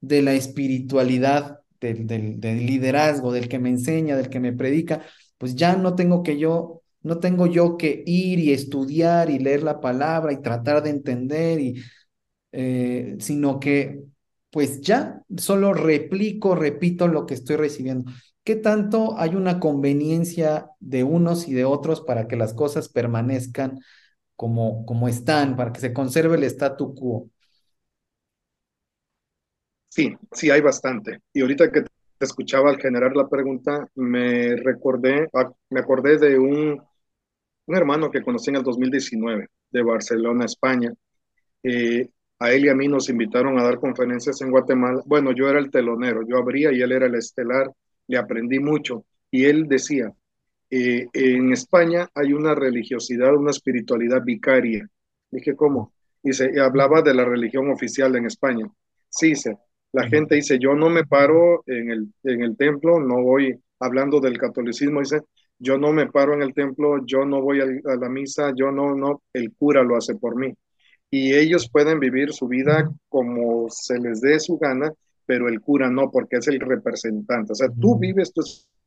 de 0.00 0.22
la 0.22 0.34
espiritualidad, 0.34 1.58
del, 1.80 2.06
del, 2.06 2.40
del 2.40 2.64
liderazgo, 2.64 3.32
del 3.32 3.48
que 3.48 3.58
me 3.58 3.70
enseña, 3.70 4.16
del 4.16 4.30
que 4.30 4.38
me 4.40 4.52
predica, 4.52 5.02
pues 5.36 5.56
ya 5.56 5.74
no 5.76 5.96
tengo 5.96 6.22
que 6.22 6.38
yo 6.38 6.81
no 7.02 7.18
tengo 7.20 7.46
yo 7.46 7.76
que 7.76 8.02
ir 8.06 8.38
y 8.40 8.52
estudiar 8.52 9.30
y 9.30 9.38
leer 9.38 9.62
la 9.62 9.80
palabra 9.80 10.32
y 10.32 10.42
tratar 10.42 10.82
de 10.82 10.90
entender, 10.90 11.60
y, 11.60 11.82
eh, 12.52 13.16
sino 13.20 13.60
que 13.60 14.04
pues 14.50 14.80
ya 14.82 15.22
solo 15.38 15.72
replico, 15.74 16.54
repito 16.54 17.08
lo 17.08 17.26
que 17.26 17.34
estoy 17.34 17.56
recibiendo. 17.56 18.10
¿Qué 18.44 18.56
tanto 18.56 19.18
hay 19.18 19.34
una 19.36 19.60
conveniencia 19.60 20.70
de 20.80 21.04
unos 21.04 21.48
y 21.48 21.54
de 21.54 21.64
otros 21.64 22.02
para 22.02 22.28
que 22.28 22.36
las 22.36 22.52
cosas 22.54 22.88
permanezcan 22.90 23.80
como, 24.36 24.86
como 24.86 25.08
están, 25.08 25.56
para 25.56 25.72
que 25.72 25.80
se 25.80 25.92
conserve 25.94 26.36
el 26.36 26.44
statu 26.44 26.94
quo? 26.94 27.30
Sí, 29.88 30.14
sí, 30.32 30.50
hay 30.50 30.60
bastante. 30.60 31.20
Y 31.32 31.42
ahorita 31.42 31.70
que 31.70 31.82
te 31.82 31.88
escuchaba 32.24 32.70
al 32.70 32.80
generar 32.80 33.14
la 33.14 33.28
pregunta, 33.28 33.88
me 33.94 34.56
recordé, 34.56 35.28
ah, 35.34 35.52
me 35.70 35.80
acordé 35.80 36.18
de 36.18 36.38
un 36.38 36.82
un 37.66 37.76
hermano 37.76 38.10
que 38.10 38.22
conocí 38.22 38.50
en 38.50 38.56
el 38.56 38.62
2019 38.62 39.48
de 39.70 39.82
Barcelona, 39.82 40.44
España. 40.44 40.92
Eh, 41.62 42.08
a 42.38 42.52
él 42.52 42.64
y 42.64 42.68
a 42.68 42.74
mí 42.74 42.88
nos 42.88 43.08
invitaron 43.08 43.58
a 43.58 43.62
dar 43.62 43.78
conferencias 43.78 44.40
en 44.40 44.50
Guatemala. 44.50 45.02
Bueno, 45.06 45.32
yo 45.32 45.48
era 45.48 45.60
el 45.60 45.70
telonero, 45.70 46.26
yo 46.26 46.38
abría 46.38 46.72
y 46.72 46.80
él 46.80 46.90
era 46.92 47.06
el 47.06 47.14
estelar, 47.14 47.70
le 48.08 48.18
aprendí 48.18 48.58
mucho. 48.58 49.04
Y 49.30 49.44
él 49.44 49.68
decía, 49.68 50.12
eh, 50.70 51.06
en 51.12 51.52
España 51.52 52.08
hay 52.14 52.32
una 52.32 52.54
religiosidad, 52.54 53.34
una 53.36 53.50
espiritualidad 53.50 54.22
vicaria. 54.24 54.88
Dije, 55.30 55.54
¿cómo? 55.54 55.92
Dice, 56.22 56.60
hablaba 56.60 57.02
de 57.02 57.14
la 57.14 57.24
religión 57.24 57.70
oficial 57.70 58.16
en 58.16 58.26
España. 58.26 58.66
Sí, 59.08 59.28
dice, 59.30 59.56
la 59.92 60.08
gente 60.08 60.34
dice, 60.34 60.58
yo 60.58 60.74
no 60.74 60.88
me 60.88 61.04
paro 61.04 61.62
en 61.66 61.90
el, 61.90 62.08
en 62.24 62.42
el 62.42 62.56
templo, 62.56 62.98
no 62.98 63.22
voy 63.22 63.54
hablando 63.78 64.20
del 64.20 64.38
catolicismo, 64.38 65.00
dice, 65.00 65.20
yo 65.58 65.78
no 65.78 65.92
me 65.92 66.06
paro 66.06 66.34
en 66.34 66.42
el 66.42 66.54
templo, 66.54 67.04
yo 67.06 67.24
no 67.24 67.40
voy 67.40 67.60
a, 67.60 67.66
la 67.96 68.08
misa, 68.08 68.52
yo 68.54 68.70
no, 68.72 68.94
no, 68.94 69.22
el 69.32 69.52
cura 69.54 69.82
lo 69.82 69.96
hace 69.96 70.14
por 70.16 70.36
mí. 70.36 70.52
Y 71.10 71.34
ellos 71.34 71.68
pueden 71.70 72.00
vivir 72.00 72.32
su 72.32 72.48
vida 72.48 72.90
como 73.08 73.68
se 73.68 73.98
les 73.98 74.20
dé 74.20 74.40
su 74.40 74.58
gana, 74.58 74.92
pero 75.26 75.48
el 75.48 75.60
cura 75.60 75.90
no, 75.90 76.10
porque 76.10 76.36
es 76.36 76.48
el 76.48 76.58
representante. 76.58 77.52
O 77.52 77.54
sea, 77.54 77.68
tú 77.68 77.98
vives 77.98 78.32
tu 78.32 78.42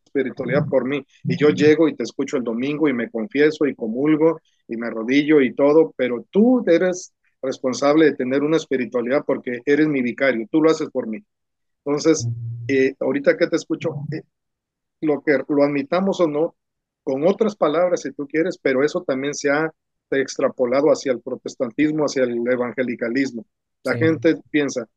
espiritualidad 0.06 0.66
por 0.68 0.86
mí 0.86 1.06
y 1.24 1.38
yo 1.38 1.50
llego 1.50 1.88
y 1.88 1.96
te 1.96 2.04
escucho 2.04 2.38
el 2.38 2.44
domingo 2.44 2.88
y 2.88 2.94
me 2.94 3.10
confieso 3.10 3.66
y 3.66 3.76
comulgo 3.76 4.40
y 4.68 4.78
me 4.78 4.88
arrodillo 4.88 5.42
y 5.42 5.54
todo, 5.54 5.94
pero 5.96 6.26
tú 6.30 6.64
eres 6.68 7.14
responsable 7.42 8.06
de 8.06 8.16
tener 8.16 8.44
una 8.44 8.58
espiritualidad 8.58 9.24
porque 9.26 9.62
eres 9.66 9.88
mi 9.88 10.02
vicario, 10.02 10.48
tú 10.52 10.62
lo 10.62 10.72
haces 10.72 10.90
por 10.90 11.08
mí. 11.08 11.24
Entonces, 11.84 12.28
eh, 12.68 12.96
ahorita 13.00 13.38
que 13.38 13.48
te 13.48 13.56
escucho, 13.56 13.90
eh, 14.12 14.24
lo 15.02 15.22
que 15.22 15.38
lo 15.48 15.64
admitamos 15.64 16.20
o 16.22 16.28
no, 16.28 16.56
con 17.04 17.28
otras 17.28 17.56
palabras 17.56 18.02
si 18.02 18.12
tú 18.12 18.28
quieres, 18.28 18.58
pero 18.58 18.84
eso 18.84 19.04
también 19.04 19.34
se 19.34 19.50
ha 19.50 19.72
extrapolado 20.12 20.88
hacia 20.88 21.12
el 21.12 21.22
protestantismo, 21.22 22.06
hacia 22.06 22.24
el 22.24 22.48
evangelicalismo. 22.48 23.46
La 23.84 23.96
gente 23.96 24.38
piensa, 24.50 24.88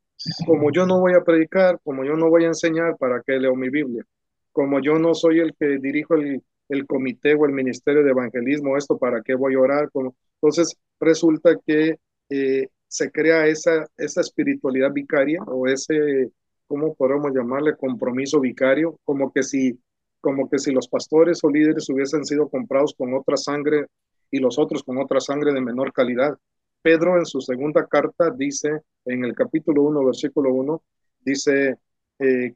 como 0.47 0.73
yo 0.73 0.87
no 0.87 1.01
voy 1.01 1.13
a 1.13 1.23
predicar, 1.23 1.79
como 1.85 2.05
yo 2.05 2.17
no 2.17 2.31
voy 2.31 2.45
a 2.45 2.49
enseñar, 2.49 2.97
¿para 2.97 3.23
qué 3.23 3.39
leo 3.39 3.55
mi 3.55 3.69
Biblia? 3.69 4.05
Como 4.53 4.81
yo 4.81 4.99
no 4.99 5.15
soy 5.15 5.41
el 5.41 5.55
que 5.55 5.79
dirijo 5.79 6.15
el, 6.15 6.43
el 6.69 6.87
comité 6.87 7.35
o 7.35 7.45
el 7.45 7.53
ministerio 7.53 8.03
de 8.03 8.11
evangelismo, 8.11 8.77
esto 8.77 8.97
para 8.99 9.23
qué 9.23 9.35
voy 9.35 9.55
a 9.55 9.61
orar. 9.61 9.91
Como... 9.91 10.15
Entonces 10.41 10.77
resulta 10.99 11.57
que 11.67 11.99
eh, 12.31 12.69
se 12.87 13.11
crea 13.11 13.47
esa, 13.47 13.87
esa 13.97 14.21
espiritualidad 14.21 14.93
vicaria 14.93 15.43
o 15.43 15.67
ese, 15.67 16.31
¿cómo 16.67 16.95
podemos 16.95 17.33
llamarle? 17.35 17.77
Compromiso 17.77 18.41
vicario, 18.41 18.99
como 19.05 19.33
que 19.33 19.43
si 19.43 19.79
como 20.21 20.49
que 20.49 20.59
si 20.59 20.73
los 20.73 20.89
pastores 20.89 21.43
o 21.45 21.51
líderes 21.51 21.89
hubiesen 21.91 22.25
sido 22.25 22.49
comprados 22.49 22.95
con 22.97 23.15
otra 23.15 23.37
sangre 23.37 23.87
y 24.31 24.39
los 24.39 24.59
otros 24.59 24.83
con 24.83 24.99
otra 24.99 25.21
sangre 25.21 25.53
de 25.53 25.61
menor 25.61 25.93
calidad. 25.93 26.37
Pedro 26.83 27.19
en 27.19 27.27
su 27.27 27.41
segunda 27.41 27.87
carta 27.87 28.31
dice, 28.31 28.83
en 29.05 29.25
el 29.25 29.35
capítulo 29.35 29.83
1, 29.83 30.05
versículo 30.05 30.53
1, 30.53 30.83
dice, 31.21 31.77
eh, 32.19 32.55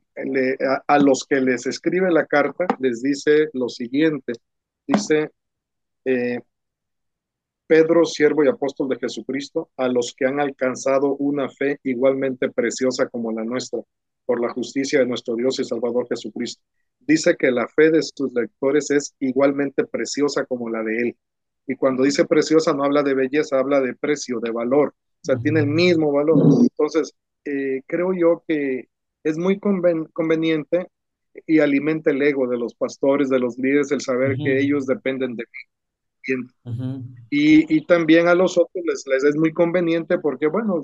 a, 0.87 0.99
los 0.99 1.25
que 1.25 1.41
les 1.41 1.67
escribe 1.67 2.11
la 2.11 2.27
carta, 2.27 2.67
les 2.81 3.03
dice 3.03 3.49
lo 3.53 3.69
siguiente, 3.69 4.33
dice, 4.87 5.31
eh, 6.05 6.41
Pedro, 7.67 8.05
siervo 8.05 8.45
y 8.45 8.49
apóstol 8.49 8.89
de 8.89 8.99
Jesucristo, 8.99 9.71
a 9.77 9.89
los 9.89 10.15
que 10.15 10.27
han 10.27 10.41
alcanzado 10.41 11.17
una 11.17 11.49
fe 11.49 11.79
igualmente 11.85 12.51
preciosa 12.51 13.09
como 13.09 13.33
la 13.33 13.45
nuestra, 13.45 13.81
por 14.27 14.41
la 14.41 14.53
justicia 14.53 14.99
de 14.99 15.07
nuestro 15.07 15.35
Dios 15.37 15.59
y 15.59 15.65
Salvador 15.65 16.07
Jesucristo. 16.09 16.63
Dice 17.07 17.37
que 17.39 17.51
la 17.51 17.67
fe 17.69 17.91
de 17.91 18.03
sus 18.03 18.33
lectores 18.33 18.91
es 18.91 19.15
igualmente 19.21 19.85
preciosa 19.85 20.45
como 20.47 20.71
la 20.71 20.83
de 20.83 20.97
él. 20.99 21.17
Y 21.67 21.77
cuando 21.77 22.03
dice 22.03 22.25
preciosa 22.25 22.73
no 22.73 22.85
habla 22.85 23.03
de 23.03 23.15
belleza, 23.15 23.59
habla 23.59 23.81
de 23.81 23.95
precio, 23.95 24.41
de 24.41 24.51
valor. 24.51 24.95
O 25.23 25.25
sea, 25.25 25.37
tiene 25.37 25.61
el 25.61 25.67
mismo 25.69 26.13
valor. 26.13 26.37
Entonces, 26.61 27.15
eh, 27.45 27.83
creo 27.87 28.13
yo 28.13 28.43
que 28.47 28.89
es 29.25 29.39
muy 29.39 29.59
conven 29.59 30.05
conveniente 30.07 30.89
y 31.47 31.61
alimenta 31.61 32.11
el 32.11 32.23
ego 32.23 32.47
de 32.49 32.59
los 32.59 32.75
pastores, 32.75 33.29
de 33.29 33.39
los 33.39 33.57
líderes, 33.59 33.93
el 33.93 34.01
saber 34.01 34.33
uh 34.33 34.35
-huh. 34.35 34.45
que 34.45 34.61
ellos 34.61 34.87
dependen 34.87 35.37
de 35.37 35.45
mí. 35.45 36.39
Uh 36.65 36.71
-huh. 36.71 37.03
y, 37.31 37.77
y, 37.77 37.85
también 37.87 38.29
a 38.29 38.35
los 38.35 38.57
otros 38.57 38.85
les, 38.85 39.05
les, 39.09 39.25
es 39.25 39.37
muy 39.37 39.53
conveniente 39.53 40.19
porque, 40.19 40.47
bueno, 40.47 40.81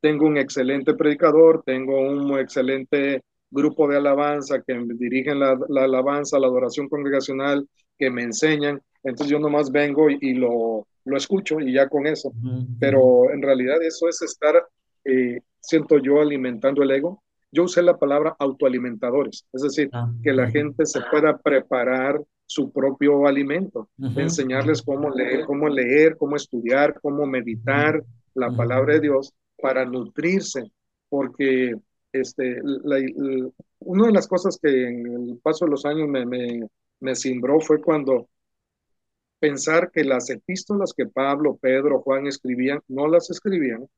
tengo 0.00 0.26
un 0.26 0.36
excelente 0.36 0.94
predicador, 0.94 1.62
tengo 1.64 2.00
un 2.00 2.36
excelente 2.38 3.22
grupo 3.50 3.88
de 3.88 3.96
alabanza 3.96 4.62
que 4.62 4.78
dirigen 4.96 5.40
la, 5.40 5.58
la 5.68 5.84
alabanza, 5.84 6.38
la 6.38 6.46
adoración 6.46 6.88
congregacional, 6.88 7.66
que 7.98 8.10
me 8.10 8.22
enseñan, 8.22 8.80
entonces 9.02 9.30
yo 9.30 9.38
nomás 9.38 9.70
vengo 9.70 10.10
y, 10.10 10.18
y 10.20 10.34
lo, 10.34 10.86
lo, 11.04 11.16
escucho 11.16 11.60
y 11.60 11.72
ya 11.72 11.88
con 11.88 12.06
eso. 12.06 12.32
Pero 12.78 13.30
en 13.32 13.42
realidad 13.42 13.82
eso 13.82 14.08
es 14.08 14.20
estar, 14.22 14.54
eh, 15.04 15.40
siento 15.60 15.98
yo, 15.98 16.20
alimentando 16.20 16.82
el 16.82 16.90
ego. 16.90 17.22
Yo 17.52 17.64
usé 17.64 17.82
la 17.82 17.98
palabra 17.98 18.36
autoalimentadores, 18.38 19.44
es 19.52 19.62
decir, 19.62 19.90
-huh. 19.90 20.22
que 20.22 20.32
la 20.32 20.48
gente 20.50 20.86
se 20.86 21.00
pueda 21.10 21.36
preparar 21.38 22.20
su 22.46 22.70
propio 22.72 23.26
alimento, 23.26 23.88
uh 23.98 24.06
-huh. 24.06 24.20
enseñarles 24.20 24.82
cómo 24.82 25.10
leer, 25.10 25.44
cómo 25.46 25.68
leer, 25.68 26.16
cómo 26.16 26.36
estudiar, 26.36 26.94
cómo 27.00 27.26
meditar 27.26 28.02
la 28.34 28.50
palabra 28.54 28.94
de 28.94 29.00
Dios 29.00 29.32
para 29.60 29.84
nutrirse, 29.84 30.70
porque 31.08 31.74
este, 32.12 32.60
la, 32.62 32.98
la, 32.98 33.50
una 33.80 34.06
de 34.06 34.12
las 34.12 34.26
cosas 34.26 34.58
que 34.60 34.88
en 34.88 35.06
el 35.06 35.38
paso 35.42 35.64
de 35.64 35.70
los 35.70 35.84
años 35.84 36.08
me, 36.08 36.26
me, 36.26 36.68
me 37.00 37.14
cimbró 37.14 37.60
fue 37.60 37.80
cuando 37.80 38.28
pensar 39.38 39.90
que 39.90 40.04
las 40.04 40.28
epístolas 40.30 40.92
que 40.92 41.06
Pablo, 41.06 41.56
Pedro, 41.60 42.00
Juan 42.02 42.26
escribían, 42.26 42.80
no 42.88 43.08
las 43.08 43.30
escribían 43.30 43.88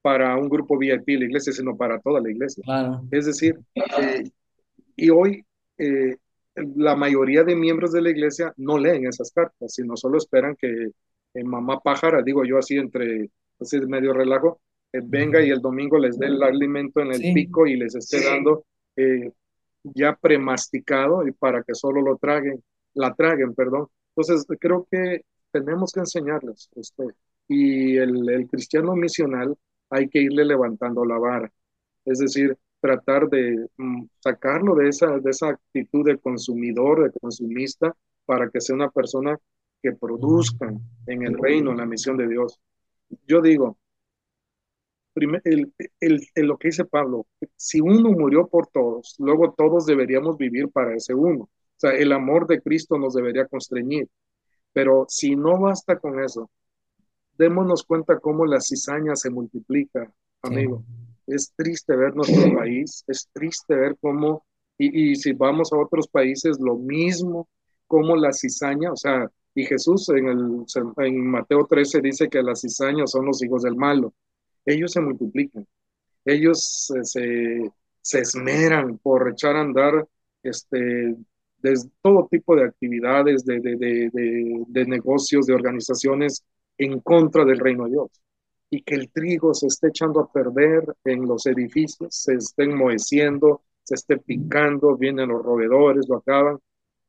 para 0.00 0.36
un 0.36 0.48
grupo 0.48 0.78
VIP 0.78 1.06
de 1.06 1.18
la 1.18 1.24
iglesia, 1.24 1.52
sino 1.52 1.76
para 1.76 2.00
toda 2.00 2.20
la 2.20 2.30
iglesia. 2.30 2.62
Claro. 2.64 3.02
Es 3.10 3.26
decir, 3.26 3.58
eh, 3.74 4.24
y 4.96 5.10
hoy 5.10 5.44
eh, 5.78 6.16
la 6.54 6.96
mayoría 6.96 7.44
de 7.44 7.54
miembros 7.54 7.92
de 7.92 8.02
la 8.02 8.10
iglesia 8.10 8.54
no 8.56 8.78
leen 8.78 9.06
esas 9.06 9.30
cartas, 9.30 9.74
sino 9.74 9.96
solo 9.96 10.18
esperan 10.18 10.56
que 10.56 10.90
eh, 11.34 11.44
mamá 11.44 11.80
pájara, 11.80 12.22
digo 12.22 12.44
yo 12.44 12.58
así 12.58 12.76
entre, 12.76 13.30
así 13.60 13.78
medio 13.80 14.14
relajo, 14.14 14.60
venga 14.92 15.42
y 15.42 15.50
el 15.50 15.60
domingo 15.60 15.98
les 15.98 16.18
dé 16.18 16.26
el 16.26 16.42
alimento 16.42 17.00
en 17.00 17.08
el 17.08 17.20
sí. 17.20 17.32
pico 17.34 17.66
y 17.66 17.76
les 17.76 17.94
esté 17.94 18.24
dando 18.24 18.64
eh, 18.96 19.30
ya 19.82 20.16
premasticado 20.16 21.26
y 21.26 21.32
para 21.32 21.62
que 21.62 21.74
solo 21.74 22.00
lo 22.02 22.16
traguen, 22.16 22.62
la 22.94 23.14
traguen, 23.14 23.54
perdón. 23.54 23.88
Entonces 24.14 24.46
creo 24.58 24.86
que 24.90 25.22
tenemos 25.50 25.92
que 25.92 26.00
enseñarles 26.00 26.70
esto. 26.74 27.08
Y 27.48 27.96
el, 27.96 28.28
el 28.28 28.48
cristiano 28.48 28.96
misional 28.96 29.54
hay 29.90 30.08
que 30.08 30.20
irle 30.20 30.44
levantando 30.44 31.04
la 31.04 31.18
vara. 31.18 31.52
Es 32.04 32.18
decir, 32.18 32.56
tratar 32.80 33.28
de 33.28 33.68
mm, 33.76 34.04
sacarlo 34.20 34.74
de 34.74 34.88
esa, 34.88 35.18
de 35.18 35.30
esa 35.30 35.48
actitud 35.48 36.04
de 36.04 36.18
consumidor, 36.18 37.04
de 37.04 37.18
consumista, 37.18 37.94
para 38.24 38.50
que 38.50 38.60
sea 38.60 38.74
una 38.74 38.90
persona 38.90 39.38
que 39.82 39.92
produzca 39.92 40.72
en 41.06 41.22
el 41.22 41.38
reino, 41.38 41.70
en 41.70 41.78
la 41.78 41.86
misión 41.86 42.16
de 42.16 42.28
Dios. 42.28 42.58
Yo 43.26 43.40
digo, 43.40 43.78
el, 45.16 45.72
el, 46.00 46.20
el, 46.34 46.46
lo 46.46 46.58
que 46.58 46.68
dice 46.68 46.84
Pablo, 46.84 47.26
si 47.56 47.80
uno 47.80 48.10
murió 48.10 48.46
por 48.46 48.66
todos, 48.68 49.16
luego 49.18 49.54
todos 49.56 49.86
deberíamos 49.86 50.36
vivir 50.36 50.68
para 50.68 50.94
ese 50.94 51.14
uno. 51.14 51.44
O 51.44 51.78
sea, 51.78 51.92
el 51.92 52.12
amor 52.12 52.46
de 52.46 52.60
Cristo 52.60 52.98
nos 52.98 53.14
debería 53.14 53.46
constreñir. 53.46 54.08
Pero 54.72 55.06
si 55.08 55.36
no 55.36 55.58
basta 55.58 55.98
con 55.98 56.22
eso, 56.22 56.50
démonos 57.38 57.82
cuenta 57.84 58.18
cómo 58.18 58.46
la 58.46 58.60
cizaña 58.60 59.16
se 59.16 59.30
multiplica, 59.30 60.12
amigo. 60.42 60.84
Sí. 60.86 61.34
Es 61.34 61.52
triste 61.56 61.96
ver 61.96 62.14
nuestro 62.14 62.54
país, 62.54 63.02
es 63.08 63.28
triste 63.32 63.74
ver 63.74 63.96
cómo, 64.00 64.44
y, 64.78 65.12
y, 65.12 65.16
si 65.16 65.32
vamos 65.32 65.72
a 65.72 65.78
otros 65.78 66.06
países, 66.06 66.58
lo 66.60 66.76
mismo, 66.76 67.48
como 67.86 68.16
la 68.16 68.32
cizaña, 68.32 68.92
o 68.92 68.96
sea, 68.96 69.28
y 69.56 69.64
Jesús 69.64 70.08
en, 70.10 70.28
el, 70.28 70.66
en 70.98 71.26
Mateo 71.26 71.66
13 71.66 72.02
dice 72.02 72.28
que 72.28 72.42
las 72.42 72.60
cizañas 72.60 73.10
son 73.10 73.24
los 73.24 73.42
hijos 73.42 73.62
del 73.62 73.74
malo. 73.74 74.12
Ellos 74.66 74.92
se 74.92 75.00
multiplican, 75.00 75.66
ellos 76.24 76.90
se, 77.02 77.70
se, 78.02 78.20
esmeran 78.20 78.98
por 78.98 79.30
echar 79.30 79.56
a 79.56 79.60
andar 79.60 80.06
este, 80.42 81.16
de 81.58 81.74
todo 82.02 82.28
tipo 82.30 82.56
de 82.56 82.64
actividades, 82.64 83.44
de, 83.44 83.60
de, 83.60 83.76
de, 83.76 84.64
de, 84.66 84.86
negocios, 84.86 85.46
de 85.46 85.54
organizaciones 85.54 86.44
en 86.78 87.00
contra 87.00 87.44
del 87.44 87.58
reino 87.58 87.84
de 87.84 87.92
Dios. 87.92 88.10
Y 88.68 88.82
que 88.82 88.96
el 88.96 89.10
trigo 89.10 89.54
se 89.54 89.68
esté 89.68 89.88
echando 89.88 90.20
a 90.20 90.32
perder 90.32 90.84
en 91.04 91.26
los 91.26 91.46
edificios, 91.46 92.08
se 92.10 92.34
esté 92.34 92.64
enmoheciendo, 92.64 93.62
se 93.84 93.94
esté 93.94 94.18
picando, 94.18 94.96
vienen 94.96 95.28
los 95.28 95.44
roedores, 95.44 96.08
lo 96.08 96.16
acaban. 96.16 96.58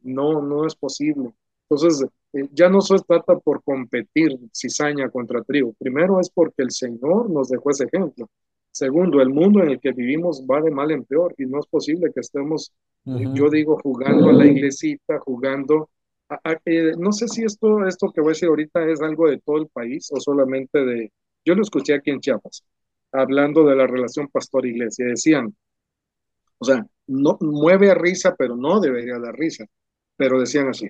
No, 0.02 0.41
no 0.43 0.67
es 0.67 0.76
posible. 0.76 1.34
Entonces, 1.67 2.08
eh, 2.34 2.48
ya 2.52 2.70
no 2.70 2.82
se 2.82 2.98
trata 3.00 3.38
por 3.40 3.63
competir 3.63 4.38
cizaña 4.54 5.10
contra 5.10 5.44
trigo. 5.44 5.74
Primero 5.78 6.20
es 6.20 6.30
porque 6.30 6.63
el 6.63 6.72
Señor 6.72 7.30
nos 7.30 7.50
dejó 7.50 7.72
ese 7.72 7.86
ejemplo. 7.86 8.30
Segundo, 8.72 9.22
el 9.22 9.30
mundo 9.30 9.63
en 9.63 9.70
el 9.70 9.80
que 9.80 9.92
vivimos 9.92 10.44
va 10.50 10.62
de 10.62 10.70
mal 10.70 10.92
en 10.92 11.04
peor 11.04 11.34
y 11.38 11.46
no 11.46 11.60
es 11.60 11.66
posible 11.68 12.12
que 12.13 12.20
estemos, 12.20 12.72
uh 13.06 13.12
-huh. 13.12 13.34
yo 13.34 13.50
digo, 13.50 13.80
jugando 13.82 14.30
a 14.30 14.34
la 14.34 14.46
iglesita, 14.46 15.20
jugando. 15.20 15.90
A, 16.30 16.36
a, 16.44 16.60
eh, 16.66 16.94
no 16.98 17.12
sé 17.12 17.28
si 17.28 17.44
esto, 17.44 17.86
esto 17.88 18.12
que 18.12 18.22
voy 18.22 18.32
a 18.32 18.34
decir 18.34 18.50
ahorita 18.50 18.86
es 18.88 19.02
algo 19.02 19.30
de 19.30 19.40
todo 19.40 19.58
el 19.58 19.68
país 19.68 20.10
o 20.12 20.20
solamente 20.20 20.86
de. 20.86 21.12
Yo 21.46 21.56
lo 21.56 21.62
escuché 21.63 21.96
aquí 21.96 22.12
en 22.12 22.20
Chiapas, 22.20 22.63
hablando 23.12 23.63
de 23.63 23.76
la 23.76 23.88
relación 23.88 24.28
pastor-iglesia. 24.28 25.08
Decían, 25.08 25.56
o 26.60 26.66
sea, 26.66 26.86
no 27.08 27.38
mueve 27.42 27.90
a 27.90 27.96
risa, 27.96 28.36
pero 28.38 28.56
no 28.56 28.80
debería 28.80 29.18
dar 29.18 29.36
risa. 29.36 29.66
Pero 30.18 30.40
decían 30.40 30.68
así: 30.68 30.88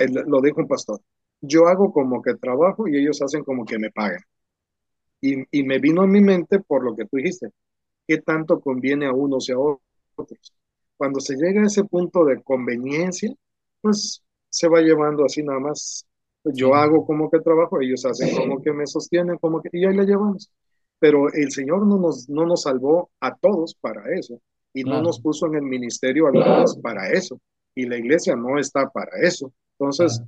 el, 0.00 0.14
lo 0.26 0.40
dijo 0.40 0.60
un 0.60 0.68
pastor, 0.68 1.00
yo 1.40 1.66
hago 1.68 1.92
como 1.92 2.22
que 2.22 2.34
trabajo 2.34 2.88
y 2.88 2.96
ellos 2.96 3.20
hacen 3.22 3.44
como 3.44 3.64
que 3.64 3.78
me 3.78 3.90
pagan. 3.90 4.20
Y, 5.20 5.44
y, 5.50 5.64
me 5.64 5.78
vino 5.78 6.02
a 6.02 6.06
mi 6.06 6.20
mente 6.20 6.60
por 6.60 6.82
lo 6.82 6.96
que 6.96 7.04
tú 7.04 7.18
dijiste, 7.18 7.50
qué 8.08 8.18
tanto 8.18 8.60
conviene 8.60 9.06
a 9.06 9.12
unos 9.12 9.48
y 9.48 9.52
a 9.52 9.58
otros. 9.58 10.54
Cuando 10.96 11.20
se 11.20 11.36
llega 11.36 11.62
a 11.62 11.66
ese 11.66 11.84
punto 11.84 12.24
de 12.24 12.42
conveniencia, 12.42 13.32
pues 13.80 14.22
se 14.48 14.68
va 14.68 14.80
llevando 14.80 15.24
así 15.24 15.42
nada 15.42 15.60
más. 15.60 16.06
Yo 16.44 16.74
hago 16.74 17.06
como 17.06 17.30
que 17.30 17.40
trabajo, 17.40 17.80
ellos 17.80 18.04
hacen 18.06 18.34
como 18.34 18.62
que 18.62 18.72
me 18.72 18.86
sostienen, 18.86 19.36
como 19.38 19.60
que, 19.62 19.68
y 19.72 19.84
ahí 19.84 19.94
le 19.94 20.04
llevamos. 20.04 20.50
Pero 20.98 21.32
el 21.32 21.50
Señor 21.52 21.86
no 21.86 21.98
nos, 21.98 22.28
no 22.28 22.46
nos 22.46 22.62
salvó 22.62 23.10
a 23.20 23.34
todos 23.36 23.74
para 23.74 24.02
eso, 24.14 24.40
y 24.72 24.84
no 24.84 25.02
nos 25.02 25.20
puso 25.20 25.46
en 25.46 25.56
el 25.56 25.62
ministerio 25.62 26.28
a 26.28 26.32
todos 26.32 26.78
para 26.78 27.10
eso, 27.10 27.40
y 27.74 27.86
la 27.86 27.96
iglesia 27.96 28.36
no 28.36 28.58
está 28.58 28.88
para 28.90 29.10
eso. 29.22 29.52
Entonces, 29.80 30.22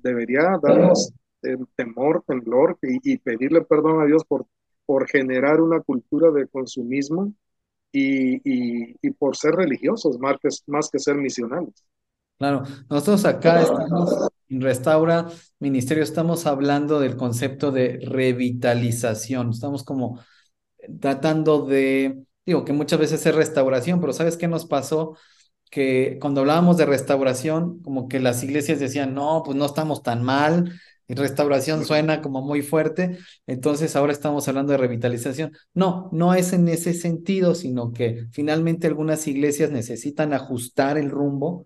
debería 0.00 0.60
darnos 0.62 1.12
eh, 1.42 1.56
temor, 1.74 2.22
temblor 2.24 2.78
y, 2.82 3.12
y, 3.12 3.18
pedirle 3.18 3.62
perdón 3.62 4.00
a 4.00 4.06
Dios 4.06 4.24
por, 4.24 4.46
por 4.86 5.08
generar 5.08 5.60
una 5.60 5.80
cultura 5.80 6.30
de 6.30 6.46
consumismo 6.46 7.34
y, 7.90 8.36
y, 8.44 8.96
y 9.02 9.10
por 9.10 9.36
ser 9.36 9.56
religiosos 9.56 10.20
más 10.20 10.36
que, 10.40 10.48
más 10.68 10.88
que 10.88 11.00
ser 11.00 11.16
misionales. 11.16 11.74
Claro, 12.38 12.62
nosotros 12.88 13.24
acá 13.24 13.62
estamos 13.62 14.28
en 14.48 14.60
Restaura 14.60 15.26
Ministerio, 15.58 16.04
estamos 16.04 16.46
hablando 16.46 17.00
del 17.00 17.16
concepto 17.16 17.72
de 17.72 17.98
revitalización, 18.06 19.50
estamos 19.50 19.82
como 19.82 20.20
tratando 21.00 21.66
de, 21.66 22.24
digo 22.46 22.64
que 22.64 22.72
muchas 22.72 23.00
veces 23.00 23.26
es 23.26 23.34
restauración, 23.34 24.00
pero 24.00 24.12
¿sabes 24.12 24.36
qué 24.36 24.46
nos 24.46 24.66
pasó? 24.66 25.16
Que 25.72 26.18
cuando 26.20 26.42
hablábamos 26.42 26.76
de 26.76 26.86
restauración, 26.86 27.80
como 27.82 28.08
que 28.08 28.20
las 28.20 28.44
iglesias 28.44 28.78
decían, 28.78 29.14
no, 29.14 29.42
pues 29.44 29.56
no 29.56 29.64
estamos 29.66 30.02
tan 30.02 30.22
mal, 30.22 30.78
y 31.08 31.14
restauración 31.14 31.84
suena 31.86 32.22
como 32.22 32.42
muy 32.42 32.62
fuerte, 32.62 33.18
entonces 33.46 33.96
ahora 33.96 34.12
estamos 34.12 34.46
hablando 34.48 34.72
de 34.72 34.78
revitalización. 34.78 35.52
No, 35.74 36.10
no 36.12 36.34
es 36.34 36.52
en 36.52 36.68
ese 36.68 36.94
sentido, 36.94 37.54
sino 37.54 37.92
que 37.92 38.26
finalmente 38.32 38.86
algunas 38.86 39.26
iglesias 39.26 39.70
necesitan 39.70 40.34
ajustar 40.34 40.98
el 40.98 41.10
rumbo 41.10 41.64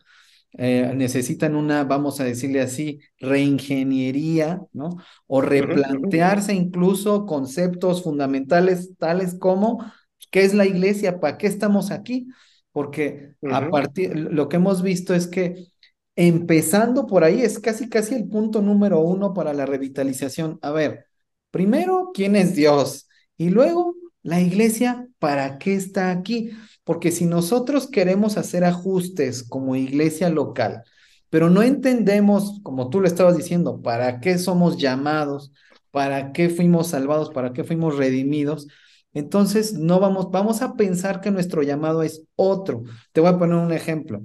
eh, 0.59 0.93
necesitan 0.95 1.55
una, 1.55 1.85
vamos 1.85 2.21
a 2.21 2.25
decirle 2.25 2.63
así, 2.63 3.01
reingeniería, 3.19 4.63
¿no? 4.73 4.97
O 5.27 5.43
replantearse 5.43 6.55
incluso 6.55 7.27
conceptos 7.27 8.03
fundamentales 8.03 8.97
tales 8.99 9.37
como, 9.39 9.85
¿qué 10.31 10.45
es 10.45 10.55
la 10.55 10.65
iglesia? 10.65 11.21
¿Para 11.21 11.37
qué 11.37 11.47
estamos 11.47 11.91
aquí? 11.91 12.29
Porque 12.77 13.33
a 13.51 13.71
partir, 13.71 14.15
lo 14.15 14.51
que 14.51 14.57
hemos 14.57 14.83
visto 14.83 15.15
es 15.15 15.27
que 15.27 15.69
empezando 16.15 17.07
por 17.07 17.25
ahí 17.25 17.41
es 17.41 17.59
casi, 17.59 17.89
casi 17.89 18.15
el 18.15 18.29
punto 18.29 18.61
número 18.61 19.01
uno 19.01 19.33
para 19.33 19.55
la 19.55 19.65
revitalización. 19.65 20.59
A 20.61 20.73
ver, 20.73 21.07
primero, 21.51 22.11
¿quién 22.13 22.37
es 22.37 22.55
Dios? 22.55 23.09
Y 23.39 23.49
luego, 23.49 23.95
la 24.23 24.43
iglesia, 24.43 25.09
¿para 25.19 25.57
qué 25.57 25.73
está 25.73 26.11
aquí? 26.11 26.51
Porque 26.85 27.13
si 27.13 27.25
nosotros 27.25 27.89
queremos 27.89 28.37
hacer 28.37 28.63
ajustes 28.63 29.43
como 29.43 29.75
iglesia 29.75 30.29
local, 30.29 30.83
pero 31.31 31.49
no 31.49 31.63
entendemos, 31.63 32.61
como 32.63 32.91
tú 32.91 33.01
lo 33.01 33.07
estabas 33.07 33.39
diciendo, 33.39 33.81
para 33.81 34.21
qué 34.21 34.37
somos 34.37 34.77
llamados, 34.77 35.51
para 35.91 36.31
qué 36.35 36.51
fuimos 36.51 36.89
salvados, 36.89 37.31
para 37.31 37.55
qué 37.55 37.65
fuimos 37.65 37.97
redimidos, 37.97 38.69
entonces 39.17 39.73
no 39.73 39.99
vamos, 39.99 40.31
vamos 40.31 40.61
a 40.61 40.75
pensar 40.75 41.23
que 41.23 41.31
nuestro 41.31 41.63
llamado 41.63 42.03
es 42.03 42.25
otro. 42.35 42.83
Te 43.13 43.23
voy 43.23 43.31
a 43.31 43.39
poner 43.39 43.57
un 43.57 43.73
ejemplo 43.73 44.21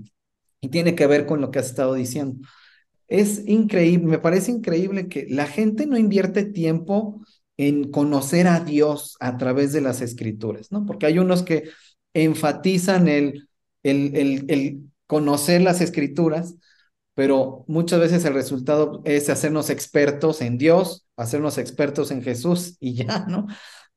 y 0.59 0.67
tiene 0.67 0.95
que 0.95 1.07
ver 1.07 1.25
con 1.25 1.39
lo 1.39 1.49
que 1.49 1.59
has 1.59 1.67
estado 1.67 1.93
diciendo. 1.93 2.45
Es 3.07 3.47
increíble, 3.47 4.05
me 4.05 4.19
parece 4.19 4.51
increíble 4.51 5.07
que 5.07 5.27
la 5.29 5.45
gente 5.45 5.85
no 5.85 5.97
invierte 5.97 6.43
tiempo 6.43 7.21
en 7.55 7.89
conocer 7.89 8.47
a 8.47 8.59
Dios 8.59 9.15
a 9.21 9.37
través 9.37 9.71
de 9.71 9.79
las 9.79 10.01
escrituras, 10.01 10.73
¿no? 10.73 10.85
Porque 10.85 11.05
hay 11.05 11.19
unos 11.19 11.43
que 11.43 11.69
enfatizan 12.13 13.07
el, 13.07 13.47
el, 13.83 14.45
el, 14.49 14.81
conocer 15.07 15.61
las 15.61 15.79
escrituras, 15.79 16.55
pero 17.13 17.63
muchas 17.69 18.01
veces 18.01 18.25
el 18.25 18.33
resultado 18.33 19.01
es 19.05 19.29
hacernos 19.29 19.69
expertos 19.69 20.41
en 20.41 20.57
Dios, 20.57 21.05
hacernos 21.15 21.57
expertos 21.57 22.11
en 22.11 22.23
Jesús 22.23 22.75
y 22.81 22.95
ya, 22.95 23.25
¿no? 23.29 23.47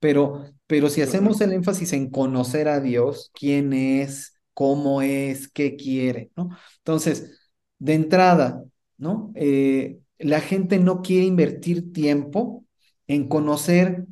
Pero, 0.00 0.44
pero 0.66 0.90
si 0.90 1.02
hacemos 1.02 1.40
el 1.40 1.52
énfasis 1.52 1.92
en 1.92 2.11
conocer 2.11 2.68
a 2.68 2.80
Dios, 2.80 3.30
quién 3.35 3.72
es, 3.72 4.38
cómo 4.52 5.02
es, 5.02 5.48
qué 5.48 5.76
quiere, 5.76 6.30
¿no? 6.37 6.50
Entonces, 6.78 7.40
de 7.78 7.94
entrada, 7.94 8.62
¿no? 8.98 9.33
Eh, 9.35 9.98
la 10.18 10.40
gente 10.40 10.78
no 10.78 11.02
quiere 11.02 11.24
invertir 11.26 11.92
tiempo 11.92 12.64
en 13.07 13.28
conocer 13.28 14.07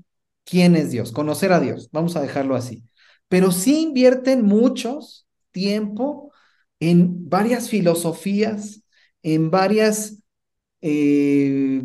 quién 0.45 0.77
es 0.77 0.91
Dios, 0.91 1.13
conocer 1.13 1.53
a 1.53 1.61
Dios, 1.61 1.89
vamos 1.93 2.17
a 2.17 2.23
dejarlo 2.23 2.57
así 2.57 2.85
pero 3.29 3.51
sí 3.51 3.81
invierten 3.85 4.45
muchos 4.45 5.27
tiempo 5.53 6.33
en 6.81 7.31
varias 7.31 7.71
filosofías, 7.71 8.83
en 9.23 9.51
varias, 9.51 10.19
eh, 10.83 11.83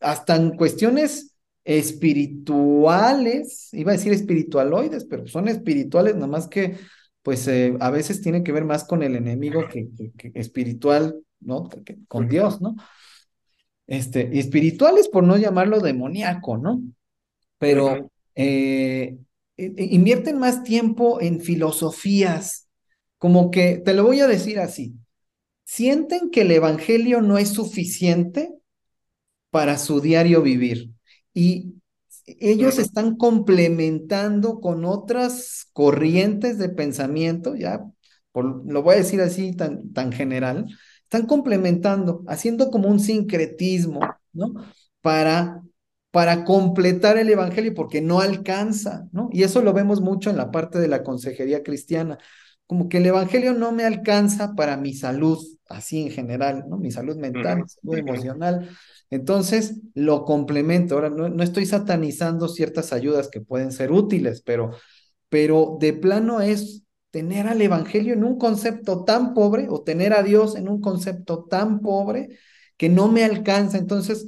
hasta 0.00 0.36
en 0.36 0.56
cuestiones 0.56 1.31
espirituales, 1.64 3.68
iba 3.72 3.92
a 3.92 3.96
decir 3.96 4.12
espiritualoides, 4.12 5.04
pero 5.04 5.26
son 5.26 5.48
espirituales, 5.48 6.14
nada 6.14 6.26
más 6.26 6.48
que 6.48 6.76
pues 7.22 7.46
eh, 7.46 7.76
a 7.80 7.90
veces 7.90 8.20
tiene 8.20 8.42
que 8.42 8.52
ver 8.52 8.64
más 8.64 8.84
con 8.84 9.02
el 9.02 9.14
enemigo 9.14 9.68
que, 9.68 9.88
espiritual, 10.34 11.16
¿no? 11.40 11.68
con 12.08 12.28
Dios, 12.28 12.60
¿no? 12.60 12.74
Este, 13.86 14.38
espirituales 14.38 15.08
por 15.08 15.22
no 15.22 15.36
llamarlo 15.36 15.80
demoníaco, 15.80 16.58
¿no? 16.58 16.82
Pero 17.58 18.10
eh, 18.34 19.18
eh, 19.56 19.74
invierten 19.76 20.38
más 20.38 20.64
tiempo 20.64 21.20
en 21.20 21.40
filosofías, 21.40 22.68
como 23.18 23.52
que, 23.52 23.78
te 23.78 23.94
lo 23.94 24.04
voy 24.04 24.20
a 24.20 24.26
decir 24.26 24.58
así, 24.58 24.94
sienten 25.62 26.30
que 26.30 26.40
el 26.40 26.50
Evangelio 26.50 27.20
no 27.20 27.38
es 27.38 27.50
suficiente 27.50 28.52
para 29.50 29.78
su 29.78 30.00
diario 30.00 30.42
vivir 30.42 30.91
y 31.34 31.74
ellos 32.26 32.78
están 32.78 33.16
complementando 33.16 34.60
con 34.60 34.84
otras 34.84 35.66
corrientes 35.72 36.58
de 36.58 36.68
pensamiento, 36.68 37.54
ya, 37.54 37.84
lo 38.34 38.82
voy 38.82 38.94
a 38.94 38.98
decir 38.98 39.20
así 39.20 39.54
tan, 39.54 39.92
tan 39.92 40.12
general, 40.12 40.66
están 41.02 41.26
complementando, 41.26 42.22
haciendo 42.26 42.70
como 42.70 42.88
un 42.88 43.00
sincretismo, 43.00 44.00
¿no? 44.32 44.54
Para 45.00 45.62
para 46.12 46.44
completar 46.44 47.16
el 47.16 47.30
Evangelio 47.30 47.72
porque 47.74 48.02
no 48.02 48.20
alcanza, 48.20 49.08
¿no? 49.12 49.30
Y 49.32 49.44
eso 49.44 49.62
lo 49.62 49.72
vemos 49.72 50.02
mucho 50.02 50.28
en 50.28 50.36
la 50.36 50.50
parte 50.50 50.78
de 50.78 50.86
la 50.86 51.02
consejería 51.02 51.62
cristiana, 51.62 52.18
como 52.66 52.88
que 52.88 52.98
el 52.98 53.06
Evangelio 53.06 53.54
no 53.54 53.72
me 53.72 53.84
alcanza 53.84 54.54
para 54.54 54.76
mi 54.76 54.92
salud, 54.92 55.38
así 55.70 56.02
en 56.02 56.10
general, 56.10 56.64
¿no? 56.68 56.76
Mi 56.76 56.90
salud 56.90 57.16
mental, 57.16 57.62
mi 57.62 57.68
salud 57.68 57.96
emocional. 57.96 58.68
Entonces, 59.12 59.74
lo 59.94 60.24
complemento. 60.24 60.94
Ahora, 60.94 61.10
no, 61.10 61.28
no, 61.28 61.42
estoy 61.42 61.66
satanizando 61.66 62.48
ciertas 62.48 62.94
ayudas 62.94 63.28
que 63.28 63.42
pueden 63.42 63.70
ser 63.70 63.92
útiles, 63.92 64.40
pero, 64.40 64.70
pero 65.28 65.76
de 65.78 65.92
plano 65.92 66.40
es 66.40 66.84
tener 67.10 67.46
al 67.46 67.60
Evangelio 67.60 68.14
en 68.14 68.24
un 68.24 68.38
concepto 68.38 69.04
tan 69.04 69.34
pobre 69.34 69.66
o 69.68 69.82
tener 69.82 70.14
a 70.14 70.22
Dios 70.22 70.56
en 70.56 70.66
un 70.66 70.80
concepto 70.80 71.44
tan 71.44 71.80
pobre 71.80 72.38
que 72.78 72.88
no 72.88 73.08
me 73.08 73.22
alcanza. 73.22 73.76
Entonces, 73.76 74.26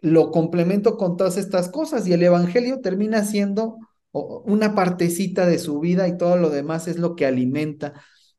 lo 0.00 0.32
complemento 0.32 0.96
con 0.96 1.16
todas 1.16 1.36
estas 1.36 1.68
cosas 1.68 2.04
y 2.08 2.12
el 2.12 2.24
Evangelio 2.24 2.80
termina 2.80 3.24
siendo 3.24 3.78
una 4.10 4.74
partecita 4.74 5.46
de 5.46 5.60
su 5.60 5.78
vida 5.78 6.08
y 6.08 6.18
todo 6.18 6.36
lo 6.36 6.50
demás 6.50 6.88
es 6.88 6.98
lo 6.98 7.14
que 7.14 7.26
alimenta 7.26 7.94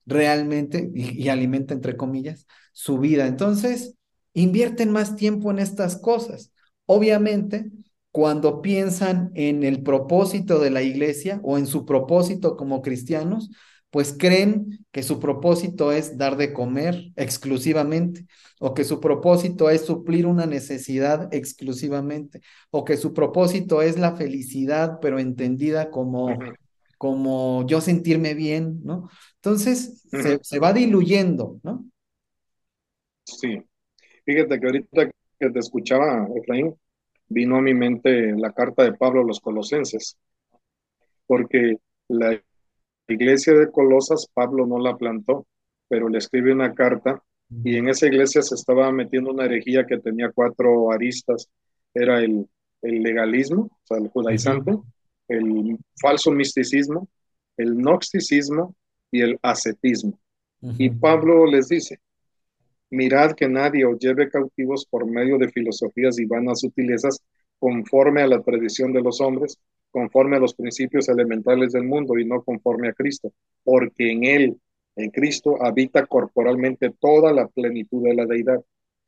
realmente, 0.06 0.92
y, 0.94 1.30
alimenta 1.30 1.74
entre 1.74 1.96
comillas, 1.96 2.48
su 2.74 3.00
vida. 3.00 3.28
Entonces, 3.28 3.96
invierten 4.36 4.92
más 4.92 5.16
tiempo 5.16 5.50
en 5.50 5.58
estas 5.58 5.98
cosas. 5.98 6.52
Obviamente, 6.86 7.72
cuando 8.12 8.62
piensan 8.62 9.32
en 9.34 9.64
el 9.64 9.82
propósito 9.82 10.60
de 10.60 10.70
la 10.70 10.84
iglesia 10.84 11.40
o 11.44 11.58
en 11.58 11.66
su 11.66 11.86
propósito 11.86 12.56
como 12.56 12.82
cristianos, 12.82 13.50
pues 13.90 14.14
creen 14.18 14.86
que 14.92 15.04
su 15.04 15.20
propósito 15.20 15.92
es 15.92 16.18
dar 16.18 16.36
de 16.36 16.54
comer 16.54 17.12
exclusivamente, 17.16 18.26
o 18.60 18.74
que 18.74 18.84
su 18.84 19.00
propósito 19.00 19.70
es 19.70 19.86
suplir 19.86 20.28
una 20.28 20.46
necesidad 20.46 21.34
exclusivamente, 21.34 22.42
o 22.72 22.84
que 22.84 22.98
su 22.98 23.14
propósito 23.14 23.82
es 23.82 23.98
la 23.98 24.16
felicidad, 24.16 25.00
pero 25.02 25.18
entendida 25.18 25.92
como, 25.92 26.38
como 26.98 27.66
yo 27.68 27.80
sentirme 27.80 28.34
bien, 28.34 28.82
¿no? 28.84 29.10
Entonces 29.36 30.04
se, 30.42 30.60
va 30.60 30.74
diluyendo, 30.74 31.60
¿no? 31.64 31.86
Sí. 33.24 33.64
Fíjate 34.26 34.60
que 34.60 34.66
ahorita 34.66 35.12
que 35.40 35.50
te 35.50 35.60
escuchaba, 35.60 36.28
Efraín, 36.36 36.76
vino 37.28 37.58
a 37.58 37.62
mi 37.62 37.74
mente 37.74 38.34
la 38.38 38.52
carta 38.52 38.84
de 38.84 38.94
Pablo 38.94 39.22
a 39.22 39.26
los 39.26 39.40
colosenses, 39.40 40.18
porque 41.28 41.78
la 42.08 42.42
iglesia 43.08 43.54
de 43.54 43.72
Colosas, 43.72 44.28
Pablo 44.34 44.66
no 44.66 44.80
la 44.80 44.96
plantó, 44.98 45.46
pero 45.88 46.10
le 46.10 46.18
escribe 46.18 46.52
una 46.52 46.74
carta 46.74 47.22
y 47.64 47.78
en 47.78 47.90
esa 47.90 48.08
iglesia 48.08 48.42
se 48.42 48.56
estaba 48.56 48.92
metiendo 48.92 49.32
una 49.32 49.46
herejía 49.46 49.86
que 49.86 50.00
tenía 50.00 50.32
cuatro 50.32 50.92
aristas. 50.92 51.48
Era 51.94 52.20
el, 52.20 52.48
el 52.82 53.04
legalismo, 53.04 53.64
o 53.64 53.80
sea, 53.84 53.98
el 53.98 54.10
judaizante, 54.10 54.76
el 55.28 55.78
falso 56.02 56.32
misticismo, 56.32 57.08
el 57.58 57.76
gnosticismo 57.76 58.76
y 59.12 59.22
el 59.22 59.40
ascetismo. 59.42 60.20
Y 60.80 60.90
Pablo 60.90 61.46
les 61.46 61.68
dice, 61.68 62.00
mirad 62.90 63.34
que 63.34 63.48
nadie 63.48 63.86
os 63.86 64.00
lleve 64.00 64.30
cautivos 64.30 64.86
por 64.86 65.06
medio 65.06 65.38
de 65.38 65.50
filosofías 65.50 66.20
y 66.20 66.26
vanas 66.26 66.62
sutilezas 66.62 67.22
conforme 67.60 68.22
a 68.22 68.28
la 68.28 68.42
tradición 68.42 68.94
de 68.94 69.02
los 69.02 69.22
hombres, 69.22 69.58
conforme 69.92 70.36
a 70.36 70.40
los 70.40 70.54
principios 70.54 71.08
elementales 71.10 71.72
del 71.72 71.84
mundo 71.84 72.18
y 72.18 72.26
no 72.26 72.44
conforme 72.44 72.90
a 72.90 72.94
Cristo, 72.94 73.32
porque 73.64 74.12
en 74.12 74.24
Él, 74.26 74.58
en 74.96 75.10
Cristo, 75.10 75.58
habita 75.64 76.06
corporalmente 76.06 76.94
toda 77.00 77.32
la 77.32 77.48
plenitud 77.48 78.04
de 78.04 78.14
la 78.14 78.26
deidad, 78.26 78.62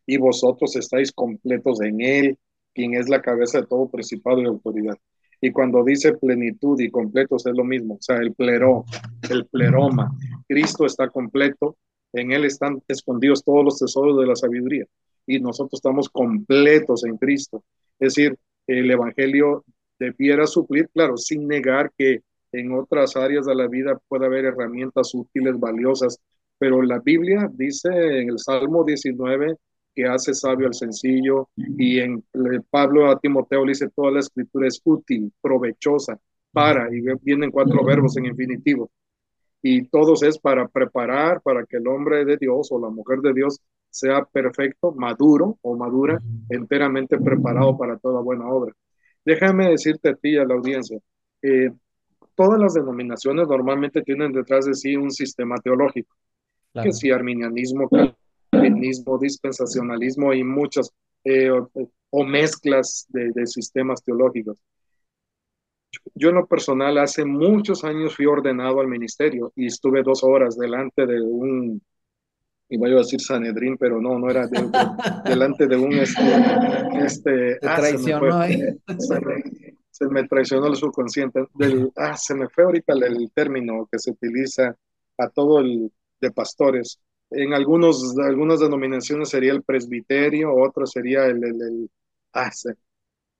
y 0.05 0.17
vosotros 0.17 0.75
estáis 0.75 1.11
completos 1.11 1.81
en 1.81 2.01
Él, 2.01 2.37
quien 2.73 2.93
es 2.93 3.09
la 3.09 3.21
cabeza 3.21 3.59
de 3.59 3.67
todo 3.67 3.89
principado 3.89 4.41
y 4.41 4.45
autoridad. 4.45 4.95
Y 5.41 5.51
cuando 5.51 5.83
dice 5.83 6.13
plenitud 6.13 6.79
y 6.79 6.89
completos 6.89 7.45
es 7.45 7.53
lo 7.53 7.63
mismo, 7.63 7.95
o 7.95 8.01
sea, 8.01 8.17
el 8.17 8.33
pleró, 8.33 8.85
el 9.29 9.45
pleroma. 9.45 10.11
Cristo 10.47 10.85
está 10.85 11.09
completo, 11.09 11.77
en 12.13 12.31
Él 12.31 12.45
están 12.45 12.81
escondidos 12.87 13.43
todos 13.43 13.63
los 13.63 13.79
tesoros 13.79 14.19
de 14.19 14.27
la 14.27 14.35
sabiduría, 14.35 14.85
y 15.25 15.39
nosotros 15.39 15.79
estamos 15.79 16.09
completos 16.09 17.03
en 17.05 17.17
Cristo. 17.17 17.63
Es 17.99 18.15
decir, 18.15 18.37
el 18.65 18.89
Evangelio 18.89 19.63
debiera 19.99 20.45
suplir, 20.47 20.89
claro, 20.93 21.17
sin 21.17 21.47
negar 21.47 21.91
que 21.97 22.21
en 22.51 22.73
otras 22.73 23.15
áreas 23.15 23.45
de 23.45 23.55
la 23.55 23.67
vida 23.67 23.99
puede 24.07 24.25
haber 24.25 24.45
herramientas 24.45 25.13
útiles, 25.13 25.59
valiosas, 25.59 26.19
pero 26.57 26.81
la 26.81 26.99
Biblia 26.99 27.49
dice 27.53 27.89
en 27.89 28.29
el 28.29 28.39
Salmo 28.39 28.83
19 28.83 29.55
que 29.93 30.05
hace 30.05 30.33
sabio 30.33 30.67
al 30.67 30.73
sencillo 30.73 31.49
y 31.55 31.99
en 31.99 32.23
Pablo 32.69 33.09
a 33.09 33.19
Timoteo 33.19 33.65
le 33.65 33.71
dice 33.71 33.89
toda 33.95 34.11
la 34.11 34.19
escritura 34.19 34.67
es 34.67 34.79
útil, 34.83 35.31
provechosa, 35.41 36.19
para, 36.51 36.87
y 36.95 37.01
vienen 37.21 37.51
cuatro 37.51 37.83
verbos 37.83 38.15
en 38.17 38.25
infinitivo. 38.25 38.89
Y 39.69 39.83
todos 39.89 40.23
es 40.23 40.39
para 40.39 40.65
preparar 40.69 41.41
para 41.41 41.65
que 41.65 41.75
el 41.75 41.87
hombre 41.87 42.23
de 42.23 42.37
Dios 42.37 42.69
o 42.71 42.79
la 42.79 42.89
mujer 42.89 43.19
de 43.19 43.33
Dios 43.33 43.59
sea 43.89 44.23
perfecto, 44.23 44.93
maduro 44.93 45.57
o 45.61 45.75
madura, 45.75 46.21
enteramente 46.49 47.17
preparado 47.17 47.77
para 47.77 47.97
toda 47.97 48.21
buena 48.21 48.47
obra. 48.47 48.73
Déjame 49.25 49.69
decirte 49.69 50.09
a 50.09 50.15
ti 50.15 50.29
y 50.29 50.37
a 50.37 50.45
la 50.45 50.53
audiencia, 50.53 50.99
eh, 51.41 51.69
todas 52.33 52.57
las 52.61 52.75
denominaciones 52.75 53.45
normalmente 53.49 54.01
tienen 54.03 54.31
detrás 54.31 54.65
de 54.67 54.73
sí 54.73 54.95
un 54.95 55.11
sistema 55.11 55.57
teológico, 55.57 56.15
que 56.81 56.93
si 56.93 57.11
arminianismo, 57.11 57.89
calvinismo, 58.49 59.17
dispensacionalismo 59.17 60.33
y 60.33 60.45
muchas 60.45 60.91
eh, 61.25 61.51
o, 61.51 62.23
mezclas 62.23 63.05
de, 63.09 63.31
de 63.33 63.45
sistemas 63.45 64.01
teológicos. 64.01 64.57
Yo 66.15 66.29
en 66.29 66.35
lo 66.35 66.47
personal 66.47 66.97
hace 66.97 67.25
muchos 67.25 67.83
años 67.83 68.15
fui 68.15 68.25
ordenado 68.25 68.79
al 68.79 68.87
ministerio 68.87 69.51
y 69.55 69.67
estuve 69.67 70.03
dos 70.03 70.23
horas 70.23 70.57
delante 70.57 71.05
de 71.05 71.21
un, 71.21 71.81
iba 72.69 72.87
a 72.87 72.99
decir 72.99 73.21
Sanedrín, 73.21 73.77
pero 73.77 74.01
no, 74.01 74.19
no 74.19 74.29
era 74.29 74.47
delante 75.25 75.67
de 75.67 75.77
un 75.77 75.93
este, 75.93 76.21
este 77.05 77.57
ah, 77.61 77.75
traicionó 77.77 78.35
ahí. 78.37 78.59
Se, 79.89 80.07
me, 80.09 80.27
traicionó 80.27 80.67
el 80.67 80.75
subconsciente. 80.75 81.45
Del, 81.55 81.91
ah, 81.95 82.15
se 82.15 82.35
me 82.35 82.47
fue 82.49 82.65
ahorita 82.65 82.93
el, 82.93 83.31
término 83.33 83.87
que 83.91 83.97
se 83.97 84.11
utiliza 84.11 84.75
a 85.17 85.29
todo 85.29 85.59
el 85.59 85.91
de 86.21 86.31
pastores. 86.31 86.99
En 87.31 87.53
algunos, 87.53 88.15
algunas 88.19 88.59
denominaciones 88.59 89.29
sería 89.29 89.53
el 89.53 89.63
presbiterio, 89.63 90.53
otro 90.53 90.85
sería 90.85 91.25
el, 91.25 91.43
el, 91.43 91.89
ah, 92.33 92.51
se, 92.51 92.75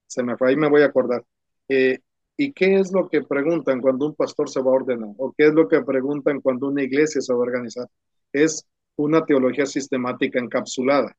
se, 0.08 0.24
me 0.24 0.36
fue, 0.36 0.50
ahí 0.50 0.56
me 0.56 0.70
voy 0.70 0.82
a 0.82 0.88
acordar. 0.88 1.24
Eh, 1.70 2.00
¿Y 2.38 2.54
qué 2.54 2.76
es 2.76 2.94
lo 2.94 3.10
que 3.10 3.24
preguntan 3.24 3.82
cuando 3.82 4.06
un 4.06 4.16
pastor 4.16 4.48
se 4.48 4.62
va 4.62 4.72
a 4.72 4.76
ordenar? 4.76 5.10
¿O 5.18 5.34
qué 5.36 5.48
es 5.48 5.54
lo 5.54 5.68
que 5.68 5.82
preguntan 5.82 6.40
cuando 6.40 6.68
una 6.68 6.84
iglesia 6.84 7.20
se 7.20 7.34
va 7.34 7.40
a 7.40 7.42
organizar? 7.42 7.88
Es 8.32 8.64
una 8.96 9.26
teología 9.26 9.66
sistemática 9.66 10.40
encapsulada, 10.40 11.16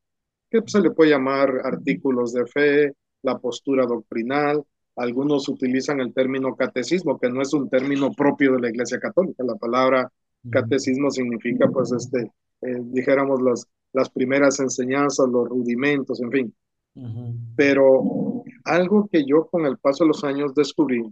que 0.48 0.62
se 0.66 0.80
le 0.80 0.92
puede 0.92 1.10
llamar 1.10 1.50
artículos 1.64 2.32
de 2.32 2.46
fe, 2.46 2.92
la 3.22 3.36
postura 3.38 3.84
doctrinal. 3.84 4.62
Algunos 4.94 5.48
utilizan 5.48 6.00
el 6.00 6.14
término 6.14 6.54
catecismo, 6.54 7.18
que 7.18 7.28
no 7.28 7.42
es 7.42 7.52
un 7.52 7.68
término 7.68 8.12
propio 8.12 8.52
de 8.52 8.60
la 8.60 8.70
iglesia 8.70 9.00
católica. 9.00 9.42
La 9.44 9.56
palabra 9.56 10.10
catecismo 10.50 11.10
significa, 11.10 11.68
pues, 11.68 11.90
este, 11.92 12.30
eh, 12.62 12.80
dijéramos, 12.80 13.42
las, 13.42 13.66
las 13.92 14.08
primeras 14.10 14.60
enseñanzas, 14.60 15.28
los 15.28 15.48
rudimentos, 15.48 16.20
en 16.20 16.30
fin. 16.30 16.54
Pero 17.56 18.42
algo 18.68 19.08
que 19.10 19.24
yo 19.24 19.46
con 19.46 19.66
el 19.66 19.78
paso 19.78 20.04
de 20.04 20.08
los 20.08 20.24
años 20.24 20.54
descubrí 20.54 21.02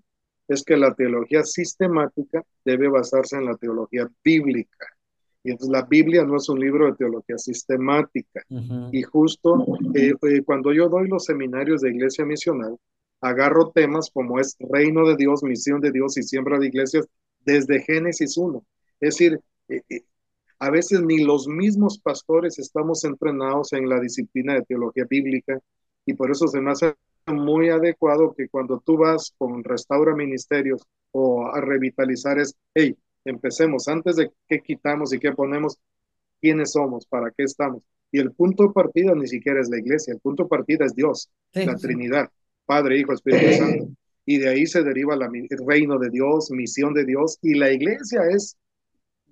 es 0.47 0.63
que 0.63 0.77
la 0.77 0.95
teología 0.95 1.43
sistemática 1.43 2.45
debe 2.65 2.89
basarse 2.89 3.37
en 3.37 3.47
la 3.47 3.57
teología 3.57 4.09
bíblica. 4.23 4.87
Y 5.43 5.51
entonces 5.51 5.73
la 5.73 5.83
Biblia 5.83 6.25
no 6.25 6.37
es 6.37 6.49
un 6.49 6.61
libro 6.61 6.87
de 6.87 6.97
teología 6.97 7.39
sistemática. 7.39 8.43
Y 8.93 9.03
justo 9.03 9.65
eh, 9.95 10.13
eh, 10.23 10.43
cuando 10.45 10.73
yo 10.73 10.89
doy 10.89 11.09
los 11.09 11.25
seminarios 11.25 11.81
de 11.81 11.91
iglesia 11.91 12.25
misional, 12.25 12.77
agarro 13.21 13.71
temas 13.71 14.11
como 14.13 14.39
es 14.39 14.57
reino 14.59 15.07
de 15.09 15.17
Dios, 15.17 15.43
misión 15.43 15.81
de 15.81 15.93
Dios 15.93 16.17
y 16.19 16.23
siembra 16.23 16.59
de 16.59 16.67
iglesias 16.67 17.09
desde 17.45 17.81
Génesis 17.83 18.37
1. 18.37 18.65
Es 19.01 19.15
decir, 19.15 19.41
eh, 19.69 19.83
a 20.59 20.71
veces 20.71 21.03
ni 21.03 21.25
los 21.25 21.49
mismos 21.49 21.99
pastores 21.99 22.59
estamos 22.59 23.05
entrenados 23.05 23.73
en 23.73 23.89
la 23.89 24.01
disciplina 24.01 24.55
de 24.55 24.63
teología 24.63 25.07
bíblica 25.09 25.59
y 26.05 26.15
por 26.15 26.31
eso 26.31 26.49
se 26.49 26.61
me 26.61 26.71
hace 26.71 26.95
muy 27.35 27.71
adecuado 27.71 28.35
que 28.35 28.49
cuando 28.49 28.81
tú 28.81 28.99
vas 28.99 29.35
con 29.39 29.65
Restaura 29.65 30.15
Ministerios 30.15 30.83
o 31.13 31.47
a 31.47 31.61
revitalizar 31.61 32.39
es, 32.39 32.55
hey, 32.75 32.97
empecemos 33.25 33.89
antes 33.89 34.17
de 34.17 34.31
qué 34.49 34.61
quitamos 34.61 35.13
y 35.13 35.19
qué 35.19 35.33
ponemos, 35.33 35.79
quiénes 36.41 36.73
somos, 36.73 37.07
para 37.07 37.31
qué 37.31 37.45
estamos. 37.45 37.83
Y 38.13 38.21
el 38.21 38.33
punto 38.33 38.65
de 38.65 38.73
partida 38.73 39.15
ni 39.15 39.27
siquiera 39.27 39.61
es 39.61 39.69
la 39.69 39.79
iglesia, 39.79 40.15
el 40.15 40.21
punto 40.21 40.45
de 40.45 40.49
partida 40.49 40.85
es 40.85 40.95
Dios, 40.95 41.29
la 41.53 41.77
Trinidad, 41.77 42.31
Padre, 42.65 42.99
Hijo, 42.99 43.13
Espíritu 43.13 43.53
Santo. 43.55 43.89
Y 44.25 44.39
de 44.39 44.49
ahí 44.49 44.67
se 44.67 44.83
deriva 44.83 45.17
la, 45.17 45.27
el 45.27 45.67
reino 45.67 45.99
de 45.99 46.11
Dios, 46.11 46.51
misión 46.51 46.95
de 46.95 47.05
Dios, 47.05 47.39
y 47.43 47.55
la 47.55 47.73
iglesia 47.73 48.23
es, 48.31 48.57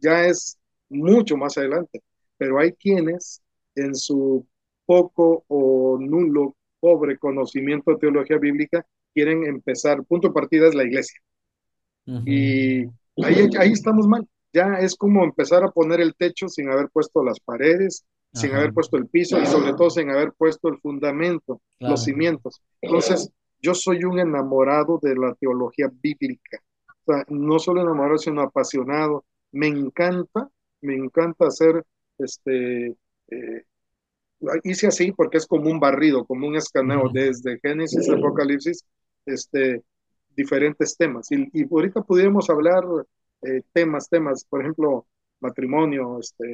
ya 0.00 0.26
es 0.26 0.58
mucho 0.88 1.36
más 1.36 1.56
adelante. 1.58 2.02
Pero 2.36 2.58
hay 2.58 2.72
quienes 2.72 3.42
en 3.74 3.94
su 3.94 4.46
poco 4.86 5.44
o 5.48 5.98
nulo 6.00 6.56
pobre 6.84 7.16
conocimiento 7.16 7.92
de 7.92 7.96
teología 7.96 8.36
bíblica, 8.36 8.84
quieren 9.14 9.46
empezar, 9.46 10.04
punto 10.04 10.28
de 10.28 10.34
partida 10.34 10.68
es 10.68 10.74
la 10.74 10.84
iglesia. 10.84 11.18
Y 12.26 12.84
ahí, 13.24 13.48
ahí 13.58 13.72
estamos 13.72 14.06
mal. 14.06 14.28
Ya 14.52 14.74
es 14.74 14.94
como 14.94 15.24
empezar 15.24 15.64
a 15.64 15.70
poner 15.70 16.02
el 16.02 16.14
techo 16.14 16.46
sin 16.46 16.68
haber 16.68 16.90
puesto 16.90 17.24
las 17.24 17.40
paredes, 17.40 18.04
sin 18.34 18.52
haber 18.52 18.74
puesto 18.74 18.98
el 18.98 19.06
piso 19.06 19.40
y 19.40 19.46
sobre 19.46 19.72
todo 19.72 19.88
sin 19.88 20.10
haber 20.10 20.34
puesto 20.34 20.68
el 20.68 20.78
fundamento, 20.78 21.62
los 21.78 22.04
cimientos. 22.04 22.60
Entonces, 22.82 23.32
yo 23.62 23.74
soy 23.74 24.04
un 24.04 24.18
enamorado 24.18 24.98
de 25.00 25.16
la 25.16 25.34
teología 25.36 25.90
bíblica. 25.90 26.58
O 27.06 27.14
sea, 27.14 27.24
no 27.30 27.58
solo 27.60 27.80
enamorado, 27.80 28.18
sino 28.18 28.42
apasionado. 28.42 29.24
Me 29.52 29.68
encanta, 29.68 30.50
me 30.82 30.94
encanta 30.94 31.46
hacer 31.46 31.82
este, 32.18 32.88
eh, 33.30 33.64
hice 34.62 34.86
así 34.86 35.12
porque 35.12 35.38
es 35.38 35.46
como 35.46 35.70
un 35.70 35.80
barrido, 35.80 36.24
como 36.24 36.46
un 36.46 36.56
escaneo 36.56 37.08
desde 37.12 37.58
Génesis, 37.60 38.08
Apocalipsis, 38.08 38.84
este, 39.26 39.82
diferentes 40.36 40.96
temas. 40.96 41.30
Y, 41.30 41.48
y 41.52 41.66
ahorita 41.70 42.02
pudiéramos 42.02 42.50
hablar 42.50 42.84
eh, 43.42 43.62
temas, 43.72 44.08
temas, 44.08 44.44
por 44.44 44.60
ejemplo, 44.60 45.06
matrimonio, 45.40 46.18
este, 46.18 46.44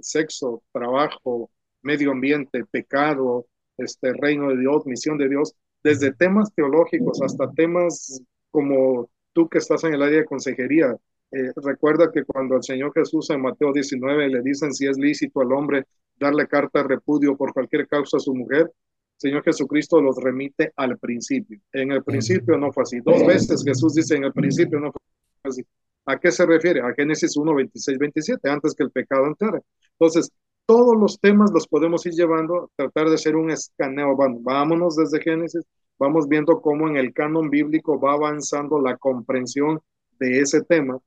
sexo, 0.00 0.62
trabajo, 0.72 1.50
medio 1.82 2.10
ambiente, 2.12 2.64
pecado, 2.70 3.46
este, 3.76 4.12
reino 4.12 4.50
de 4.50 4.58
Dios, 4.58 4.86
misión 4.86 5.18
de 5.18 5.28
Dios, 5.28 5.54
desde 5.82 6.12
temas 6.12 6.52
teológicos 6.54 7.20
hasta 7.22 7.50
temas 7.52 8.22
como 8.50 9.08
tú 9.32 9.48
que 9.48 9.58
estás 9.58 9.84
en 9.84 9.94
el 9.94 10.02
área 10.02 10.20
de 10.20 10.24
consejería. 10.24 10.96
Eh, 11.32 11.50
recuerda 11.56 12.10
que 12.12 12.24
cuando 12.24 12.56
el 12.56 12.62
Señor 12.62 12.92
Jesús 12.94 13.30
en 13.30 13.40
Mateo 13.40 13.72
19 13.72 14.28
le 14.28 14.42
dicen 14.42 14.72
si 14.74 14.86
es 14.86 14.98
lícito 14.98 15.40
al 15.40 15.52
hombre 15.52 15.86
darle 16.20 16.46
carta 16.46 16.82
de 16.82 16.88
repudio 16.88 17.36
por 17.36 17.54
cualquier 17.54 17.88
causa 17.88 18.18
a 18.18 18.20
su 18.20 18.34
mujer, 18.34 18.70
Señor 19.16 19.42
Jesucristo 19.42 20.00
los 20.00 20.16
remite 20.22 20.72
al 20.76 20.98
principio. 20.98 21.58
En 21.72 21.92
el 21.92 22.02
principio 22.02 22.58
no 22.58 22.70
fue 22.72 22.82
así. 22.82 23.00
Dos 23.00 23.26
veces 23.26 23.64
Jesús 23.64 23.94
dice 23.94 24.16
en 24.16 24.24
el 24.24 24.32
principio 24.32 24.78
no 24.78 24.92
fue 24.92 25.00
así. 25.44 25.62
¿A 26.04 26.18
qué 26.18 26.30
se 26.30 26.44
refiere? 26.44 26.80
A 26.80 26.92
Génesis 26.94 27.36
1, 27.36 27.54
26, 27.54 27.98
27, 27.98 28.50
antes 28.50 28.74
que 28.74 28.82
el 28.82 28.90
pecado 28.90 29.26
entrara. 29.26 29.60
Entonces, 29.92 30.30
todos 30.66 30.96
los 30.98 31.18
temas 31.20 31.50
los 31.52 31.66
podemos 31.68 32.04
ir 32.06 32.12
llevando, 32.12 32.70
tratar 32.76 33.08
de 33.08 33.14
hacer 33.14 33.36
un 33.36 33.50
escaneo. 33.50 34.16
vámonos 34.16 34.96
desde 34.96 35.22
Génesis, 35.22 35.62
vamos 35.98 36.28
viendo 36.28 36.60
cómo 36.60 36.88
en 36.88 36.96
el 36.96 37.12
canon 37.12 37.48
bíblico 37.48 38.00
va 38.00 38.14
avanzando 38.14 38.80
la 38.80 38.96
comprensión 38.96 39.80
de 40.18 40.40
ese 40.40 40.62
tema. 40.62 40.98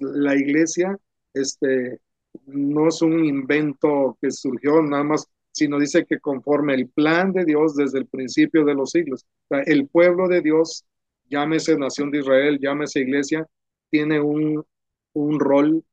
La 0.00 0.34
iglesia 0.34 0.98
este, 1.34 2.00
no 2.46 2.88
es 2.88 3.02
un 3.02 3.24
invento 3.24 4.16
que 4.20 4.30
surgió 4.30 4.82
nada 4.82 5.04
más, 5.04 5.26
sino 5.50 5.78
dice 5.78 6.06
que 6.06 6.18
conforme 6.18 6.74
el 6.74 6.88
plan 6.88 7.32
de 7.32 7.44
Dios 7.44 7.76
desde 7.76 7.98
el 7.98 8.06
principio 8.06 8.64
de 8.64 8.74
los 8.74 8.90
siglos. 8.90 9.26
el 9.50 9.88
pueblo 9.88 10.28
de 10.28 10.40
Dios, 10.40 10.84
llámese 11.28 11.76
nación 11.76 12.10
de 12.10 12.20
Israel, 12.20 12.58
llámese 12.60 13.00
iglesia, 13.00 13.46
tiene 13.90 14.20
un, 14.20 14.64
un 15.12 15.40
rol 15.40 15.84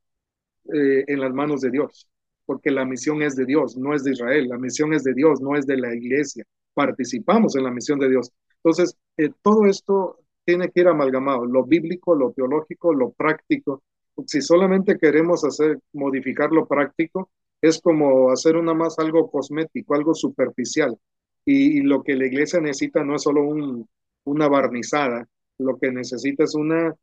eh, 0.74 1.04
en 1.08 1.20
las 1.20 1.34
manos 1.34 1.62
de 1.62 1.72
Dios, 1.72 2.08
porque 2.46 2.72
la 2.72 2.86
misión 2.86 3.22
es 3.22 3.36
de 3.36 3.46
Dios, 3.46 3.76
no 3.78 3.94
es 3.94 4.04
de 4.04 4.12
Israel, 4.12 4.48
la 4.48 4.58
misión 4.58 4.94
es 4.94 5.04
de 5.04 5.14
Dios, 5.14 5.42
no 5.42 5.58
es 5.58 5.66
de 5.66 5.78
la 5.78 5.94
iglesia. 5.94 6.46
Participamos 6.74 7.56
en 7.56 7.64
la 7.64 7.72
misión 7.72 8.00
de 8.00 8.10
Dios. 8.10 8.32
Entonces, 8.64 8.96
eh, 9.18 9.32
todo 9.42 9.66
esto 9.66 10.20
tiene 10.46 10.70
que 10.70 10.82
ir 10.82 10.88
amalgamado, 10.88 11.46
lo 11.46 11.66
bíblico, 11.66 12.16
lo 12.16 12.32
teológico, 12.32 12.94
lo 12.94 13.12
práctico, 13.12 13.84
si 14.28 14.42
solamente 14.42 14.98
queremos 14.98 15.44
hacer, 15.44 15.80
modificar 15.94 16.52
lo 16.52 16.68
práctico, 16.68 17.30
es 17.62 17.80
como 17.82 18.32
hacer 18.32 18.56
una 18.56 18.74
más 18.74 19.00
algo 19.00 19.30
cosmético, 19.30 19.96
algo 19.96 20.14
superficial. 20.14 20.98
Y, 21.46 21.82
lo 21.82 22.04
que 22.04 22.16
la 22.16 22.28
iglesia 22.28 22.60
necesita 22.60 23.04
no 23.04 23.16
es 23.16 23.24
solo 23.24 23.44
un, 23.44 23.88
una 24.26 24.48
barnizada, 24.48 25.28
lo 25.58 25.78
que 25.78 25.92
necesita 25.92 26.44
es 26.44 26.56
una, 26.56 26.96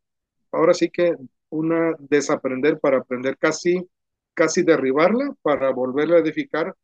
ahora 0.51 0.73
sí 0.73 0.89
que 0.89 1.15
una 1.49 1.95
desaprender 1.99 2.79
para 2.79 2.99
aprender, 2.99 3.37
casi, 3.37 3.87
casi 4.33 4.63
derribarla 4.63 5.35
para 5.41 5.71
volverla 5.71 6.17
a 6.17 6.19
edificar, 6.19 6.75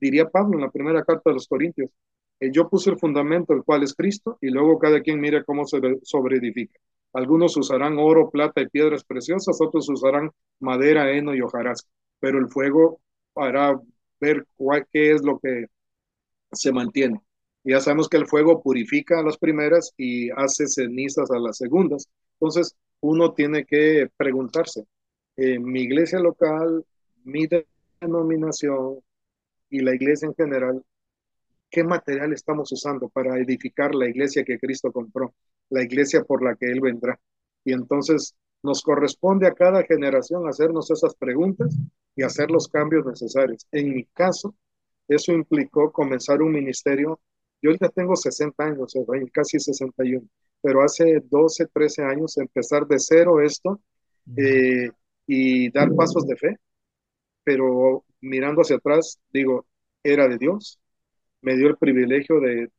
diría 0.00 0.28
Pablo 0.28 0.56
en 0.56 0.62
la 0.62 0.70
primera 0.70 1.04
carta 1.04 1.30
de 1.30 1.34
los 1.34 1.48
Corintios. 1.48 1.90
Eh, 2.40 2.50
yo 2.52 2.68
puse 2.68 2.90
el 2.90 2.98
fundamento, 2.98 3.52
el 3.52 3.64
cual 3.64 3.82
es 3.82 3.94
Cristo, 3.94 4.38
y 4.40 4.50
luego 4.50 4.78
cada 4.78 5.00
quien 5.02 5.20
mire 5.20 5.44
cómo 5.44 5.66
se 5.66 5.80
sobreedifica. 6.02 6.78
Algunos 7.12 7.56
usarán 7.56 7.98
oro, 7.98 8.30
plata 8.30 8.60
y 8.60 8.68
piedras 8.68 9.04
preciosas, 9.04 9.60
otros 9.60 9.88
usarán 9.88 10.30
madera, 10.60 11.10
heno 11.12 11.34
y 11.34 11.40
hojarasca, 11.40 11.88
pero 12.20 12.38
el 12.38 12.48
fuego 12.48 13.00
hará 13.34 13.80
ver 14.20 14.46
cuál, 14.56 14.86
qué 14.92 15.12
es 15.12 15.22
lo 15.22 15.38
que 15.38 15.66
se 16.52 16.72
mantiene. 16.72 17.20
Ya 17.64 17.80
sabemos 17.80 18.08
que 18.08 18.16
el 18.16 18.26
fuego 18.26 18.62
purifica 18.62 19.20
a 19.20 19.22
las 19.22 19.36
primeras 19.38 19.92
y 19.96 20.30
hace 20.30 20.66
cenizas 20.66 21.30
a 21.30 21.38
las 21.38 21.58
segundas. 21.58 22.08
Entonces, 22.34 22.76
uno 23.00 23.32
tiene 23.34 23.64
que 23.64 24.08
preguntarse, 24.16 24.86
eh, 25.36 25.58
mi 25.58 25.82
iglesia 25.82 26.20
local, 26.20 26.84
mi 27.24 27.46
denominación 28.00 29.00
y 29.70 29.80
la 29.80 29.94
iglesia 29.94 30.26
en 30.28 30.34
general, 30.34 30.84
qué 31.70 31.84
material 31.84 32.32
estamos 32.32 32.72
usando 32.72 33.08
para 33.08 33.38
edificar 33.38 33.94
la 33.94 34.08
iglesia 34.08 34.44
que 34.44 34.58
Cristo 34.58 34.92
compró, 34.92 35.34
la 35.70 35.82
iglesia 35.82 36.24
por 36.24 36.42
la 36.42 36.56
que 36.56 36.66
Él 36.66 36.80
vendrá. 36.80 37.18
Y 37.64 37.72
entonces 37.72 38.34
nos 38.62 38.82
corresponde 38.82 39.46
a 39.46 39.54
cada 39.54 39.84
generación 39.84 40.48
hacernos 40.48 40.90
esas 40.90 41.14
preguntas 41.14 41.76
y 42.16 42.22
hacer 42.22 42.50
los 42.50 42.68
cambios 42.68 43.06
necesarios. 43.06 43.66
En 43.72 43.94
mi 43.94 44.04
caso, 44.06 44.54
eso 45.08 45.32
implicó 45.32 45.92
comenzar 45.92 46.42
un 46.42 46.52
ministerio. 46.52 47.20
Yo 47.62 47.72
ya 47.72 47.88
tengo 47.88 48.16
60 48.16 48.62
años, 48.64 48.94
casi 49.32 49.58
61, 49.58 50.26
pero 50.62 50.82
hace 50.82 51.22
12, 51.28 51.66
13 51.66 52.02
años 52.04 52.36
empezar 52.38 52.86
de 52.86 52.98
cero 52.98 53.40
esto 53.40 53.80
eh, 54.36 54.90
y 55.26 55.70
dar 55.70 55.94
pasos 55.94 56.26
de 56.26 56.36
fe. 56.36 56.56
Pero 57.44 58.04
mirando 58.20 58.62
hacia 58.62 58.76
atrás, 58.76 59.18
digo, 59.32 59.66
era 60.02 60.28
de 60.28 60.38
Dios. 60.38 60.79
Me 61.42 61.56
dio 61.56 61.68
el 61.68 61.76
privilegio 61.76 62.40
de 62.40 62.70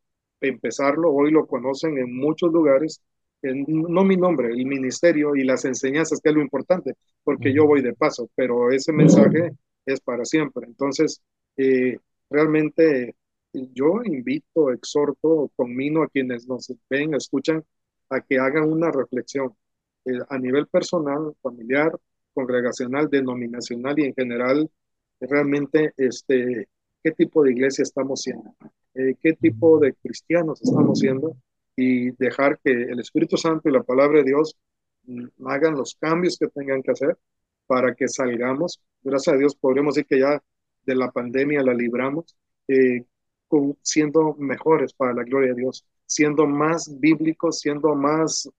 empezarlo. 0.41 1.12
Hoy 1.12 1.32
lo 1.32 1.47
conocen 1.47 1.97
en 1.97 2.15
muchos 2.15 2.52
lugares 2.52 3.02
no 3.43 4.04
mi 4.04 4.17
nombre, 4.17 4.50
el 4.50 4.65
ministerio 4.65 5.36
y 5.36 5.43
las 5.43 5.65
enseñanzas, 5.65 6.19
que 6.21 6.30
es 6.30 6.36
lo 6.36 6.41
importante, 6.41 6.95
porque 7.24 7.54
yo 7.54 7.65
voy 7.65 7.82
de 7.82 7.93
paso, 7.93 8.30
pero 8.36 8.71
ese 8.71 8.93
mensaje 8.93 9.52
es 9.86 10.00
para 10.02 10.26
siempre. 10.26 10.67
Entonces, 10.67 11.21
eh, 11.58 11.97
realmente 12.30 13.15
yo 13.54 14.02
invito, 14.04 14.71
exhorto, 14.71 15.52
conmino 15.56 16.04
a 16.04 16.08
quienes 16.08 16.47
nos 16.47 16.71
ven, 16.89 17.15
escuchan, 17.15 17.63
a 18.10 18.21
que 18.21 18.38
hagan 18.38 18.71
una 18.71 18.91
reflexión 18.91 19.56
eh, 20.06 20.19
a 20.30 20.38
nivel 20.38 20.67
personal, 20.67 21.34
familiar, 21.41 21.91
congregacional, 22.34 23.10
denominacional 23.10 23.97
y 24.00 24.06
en 24.06 24.13
general, 24.13 24.69
realmente, 25.19 25.93
este, 25.97 26.67
qué 27.03 27.11
tipo 27.11 27.43
de 27.43 27.51
iglesia 27.51 27.83
estamos 27.83 28.21
siendo, 28.21 28.53
eh, 28.93 29.15
qué 29.21 29.33
tipo 29.33 29.79
de 29.79 29.93
cristianos 29.93 30.61
estamos 30.61 30.99
siendo 30.99 31.35
y 31.75 32.11
dejar 32.11 32.59
que 32.63 32.71
el 32.71 32.99
Espíritu 32.99 33.37
Santo 33.37 33.69
y 33.69 33.71
la 33.71 33.83
palabra 33.83 34.19
de 34.19 34.25
Dios 34.25 34.57
mm, 35.05 35.47
hagan 35.47 35.75
los 35.75 35.95
cambios 35.95 36.37
que 36.37 36.47
tengan 36.47 36.83
que 36.83 36.91
hacer 36.91 37.17
para 37.67 37.95
que 37.95 38.07
salgamos. 38.07 38.81
Gracias 39.01 39.35
a 39.35 39.37
Dios 39.37 39.55
podremos 39.55 39.95
decir 39.95 40.07
que 40.07 40.19
ya 40.19 40.43
de 40.85 40.95
la 40.95 41.11
pandemia 41.11 41.63
la 41.63 41.73
libramos, 41.73 42.35
eh, 42.67 43.05
siendo 43.81 44.35
mejores 44.35 44.93
para 44.93 45.13
la 45.13 45.23
gloria 45.23 45.53
de 45.53 45.61
Dios, 45.61 45.85
siendo 46.05 46.47
más 46.47 46.99
bíblicos, 46.99 47.59
siendo 47.59 47.95
más, 47.95 48.49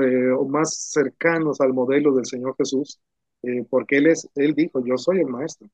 eh, 0.00 0.34
más 0.48 0.92
cercanos 0.92 1.60
al 1.60 1.72
modelo 1.72 2.12
del 2.12 2.26
Señor 2.26 2.54
Jesús, 2.56 3.00
eh, 3.42 3.64
porque 3.68 3.98
él, 3.98 4.08
es, 4.08 4.28
él 4.34 4.54
dijo, 4.54 4.84
yo 4.84 4.96
soy 4.96 5.20
el 5.20 5.26
maestro. 5.26 5.68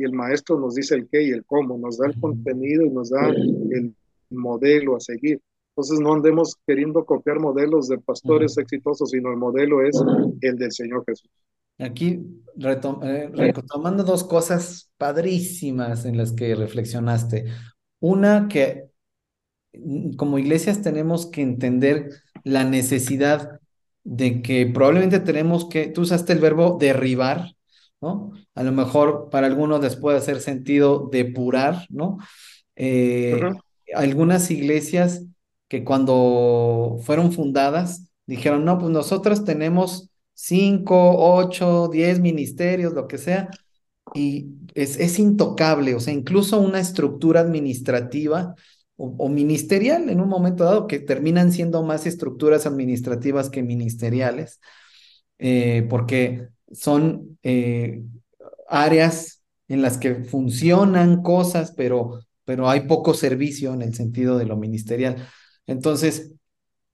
Y 0.00 0.04
el 0.04 0.12
maestro 0.12 0.58
nos 0.58 0.74
dice 0.74 0.94
el 0.94 1.08
qué 1.08 1.22
y 1.22 1.30
el 1.30 1.44
cómo, 1.44 1.76
nos 1.78 1.98
da 1.98 2.06
el 2.06 2.18
contenido 2.18 2.84
y 2.84 2.90
nos 2.90 3.10
da 3.10 3.28
el 3.28 3.94
modelo 4.30 4.96
a 4.96 5.00
seguir. 5.00 5.40
Entonces 5.70 6.00
no 6.00 6.14
andemos 6.14 6.56
queriendo 6.66 7.04
copiar 7.04 7.38
modelos 7.38 7.88
de 7.88 7.98
pastores 7.98 8.58
exitosos, 8.58 9.10
sino 9.10 9.30
el 9.30 9.36
modelo 9.36 9.82
es 9.82 9.96
el 10.40 10.56
del 10.56 10.72
Señor 10.72 11.04
Jesús. 11.06 11.30
Aquí 11.78 12.26
eh, 12.58 13.30
retomando 13.32 14.04
dos 14.04 14.24
cosas 14.24 14.90
padrísimas 14.98 16.04
en 16.04 16.18
las 16.18 16.32
que 16.32 16.54
reflexionaste. 16.54 17.46
Una 18.00 18.48
que 18.48 18.90
mm, 19.72 20.12
como 20.16 20.38
iglesias 20.38 20.82
tenemos 20.82 21.26
que 21.26 21.40
entender 21.40 22.10
la 22.44 22.64
necesidad 22.64 23.60
de 24.04 24.42
que 24.42 24.66
probablemente 24.66 25.20
tenemos 25.20 25.68
que, 25.68 25.86
tú 25.86 26.02
usaste 26.02 26.32
el 26.34 26.40
verbo 26.40 26.76
derribar, 26.78 27.54
¿no? 28.00 28.32
A 28.54 28.62
lo 28.62 28.72
mejor 28.72 29.28
para 29.30 29.46
algunos 29.46 29.80
les 29.80 29.96
puede 29.96 30.18
hacer 30.18 30.40
sentido 30.40 31.08
depurar, 31.10 31.86
¿no? 31.90 32.18
Eh, 32.76 33.40
algunas 33.94 34.50
iglesias 34.50 35.24
que 35.68 35.84
cuando 35.84 36.98
fueron 37.02 37.32
fundadas 37.32 38.10
dijeron, 38.26 38.64
no, 38.64 38.78
pues 38.78 38.90
nosotros 38.90 39.44
tenemos 39.44 40.10
cinco, 40.34 41.16
ocho, 41.18 41.88
diez 41.88 42.20
ministerios, 42.20 42.92
lo 42.94 43.06
que 43.06 43.18
sea, 43.18 43.50
y 44.14 44.48
es, 44.74 44.98
es 44.98 45.18
intocable, 45.18 45.94
o 45.94 46.00
sea, 46.00 46.14
incluso 46.14 46.60
una 46.60 46.80
estructura 46.80 47.40
administrativa 47.40 48.54
o, 48.96 49.28
ministerial 49.28 50.10
en 50.10 50.20
un 50.20 50.28
momento 50.28 50.64
dado, 50.64 50.86
que 50.86 50.98
terminan 50.98 51.52
siendo 51.52 51.82
más 51.82 52.06
estructuras 52.06 52.66
administrativas 52.66 53.48
que 53.48 53.62
ministeriales, 53.62 54.60
eh, 55.38 55.86
porque 55.88 56.48
son 56.70 57.38
eh, 57.42 58.02
áreas 58.68 59.42
en 59.68 59.82
las 59.82 59.98
que 59.98 60.16
funcionan 60.24 61.22
cosas, 61.22 61.72
pero, 61.76 62.20
pero 62.44 62.68
hay 62.68 62.82
poco 62.82 63.14
servicio 63.14 63.72
en 63.74 63.82
el 63.82 63.94
sentido 63.94 64.38
de 64.38 64.46
lo 64.46 64.56
ministerial. 64.56 65.16
Entonces, 65.66 66.32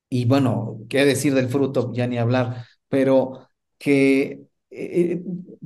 y 0.09 0.25
bueno, 0.27 0.81
qué 0.89 1.05
decir 1.05 1.35
del 1.35 1.49
fruto, 1.49 1.93
ya 1.93 2.07
ni 2.07 2.19
hablar, 2.19 2.67
pero 2.89 3.49
que 3.79 4.43
eh, 4.71 5.23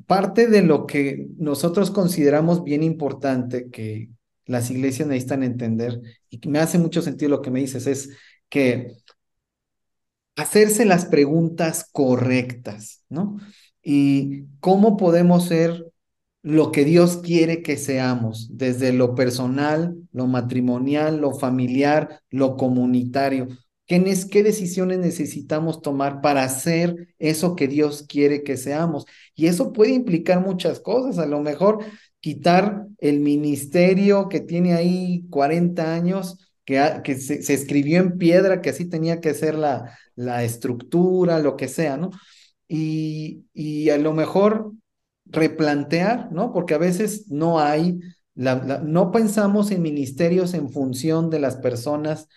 parte 0.06 0.46
de 0.46 0.62
lo 0.62 0.86
que 0.86 1.26
nosotros 1.36 1.90
consideramos 1.90 2.64
bien 2.64 2.82
importante 2.82 3.70
que 3.70 4.10
las 4.46 4.70
iglesias 4.70 5.08
necesitan 5.08 5.42
entender, 5.42 6.00
y 6.28 6.38
que 6.38 6.48
me 6.48 6.58
hace 6.58 6.78
mucho 6.78 7.02
sentido 7.02 7.30
lo 7.30 7.42
que 7.42 7.50
me 7.50 7.60
dices, 7.60 7.86
es 7.86 8.10
que 8.48 8.96
hacerse 10.36 10.84
las 10.84 11.06
preguntas 11.06 11.88
correctas, 11.92 13.04
¿no? 13.08 13.36
Y 13.82 14.44
cómo 14.60 14.96
podemos 14.96 15.46
ser 15.46 15.90
lo 16.42 16.72
que 16.72 16.84
Dios 16.84 17.18
quiere 17.18 17.62
que 17.62 17.76
seamos, 17.76 18.48
desde 18.56 18.92
lo 18.92 19.14
personal, 19.14 19.96
lo 20.12 20.26
matrimonial, 20.26 21.18
lo 21.18 21.32
familiar, 21.32 22.20
lo 22.30 22.56
comunitario. 22.56 23.48
¿Qué, 23.86 23.98
decisiones 24.44 25.00
necesitamos 25.00 25.82
tomar 25.82 26.20
para 26.20 26.44
hacer 26.44 27.08
eso 27.18 27.56
que 27.56 27.66
Dios 27.66 28.04
quiere 28.08 28.44
que 28.44 28.56
seamos? 28.56 29.04
Y 29.34 29.48
eso 29.48 29.72
puede 29.72 29.90
implicar 29.90 30.40
muchas 30.40 30.78
cosas. 30.78 31.18
A 31.18 31.26
lo 31.26 31.40
mejor 31.40 31.84
quitar 32.20 32.86
el 32.98 33.18
ministerio 33.18 34.28
que 34.28 34.38
tiene 34.38 34.74
ahí 34.74 35.26
40 35.28 35.92
años, 35.92 36.38
que, 36.64 37.16
se, 37.18 37.52
escribió 37.52 37.98
en 37.98 38.16
piedra, 38.16 38.60
que 38.60 38.70
así 38.70 38.88
tenía 38.88 39.20
que 39.20 39.34
ser 39.34 39.56
la, 39.56 39.98
la 40.14 40.44
estructura, 40.44 41.40
lo 41.40 41.56
que 41.56 41.66
sea, 41.66 41.96
¿no? 41.96 42.10
Y, 42.72 43.46
y 43.52 43.90
a 43.90 43.98
lo 43.98 44.12
mejor 44.12 44.72
replantear, 45.26 46.30
¿no? 46.30 46.52
Porque 46.52 46.74
a 46.74 46.78
veces 46.78 47.28
no 47.28 47.58
hay, 47.58 47.98
no 48.36 49.10
pensamos 49.10 49.72
en 49.72 49.82
ministerios 49.82 50.54
en 50.54 50.70
función 50.70 51.30
de 51.30 51.40
las 51.40 51.56
personas, 51.56 52.28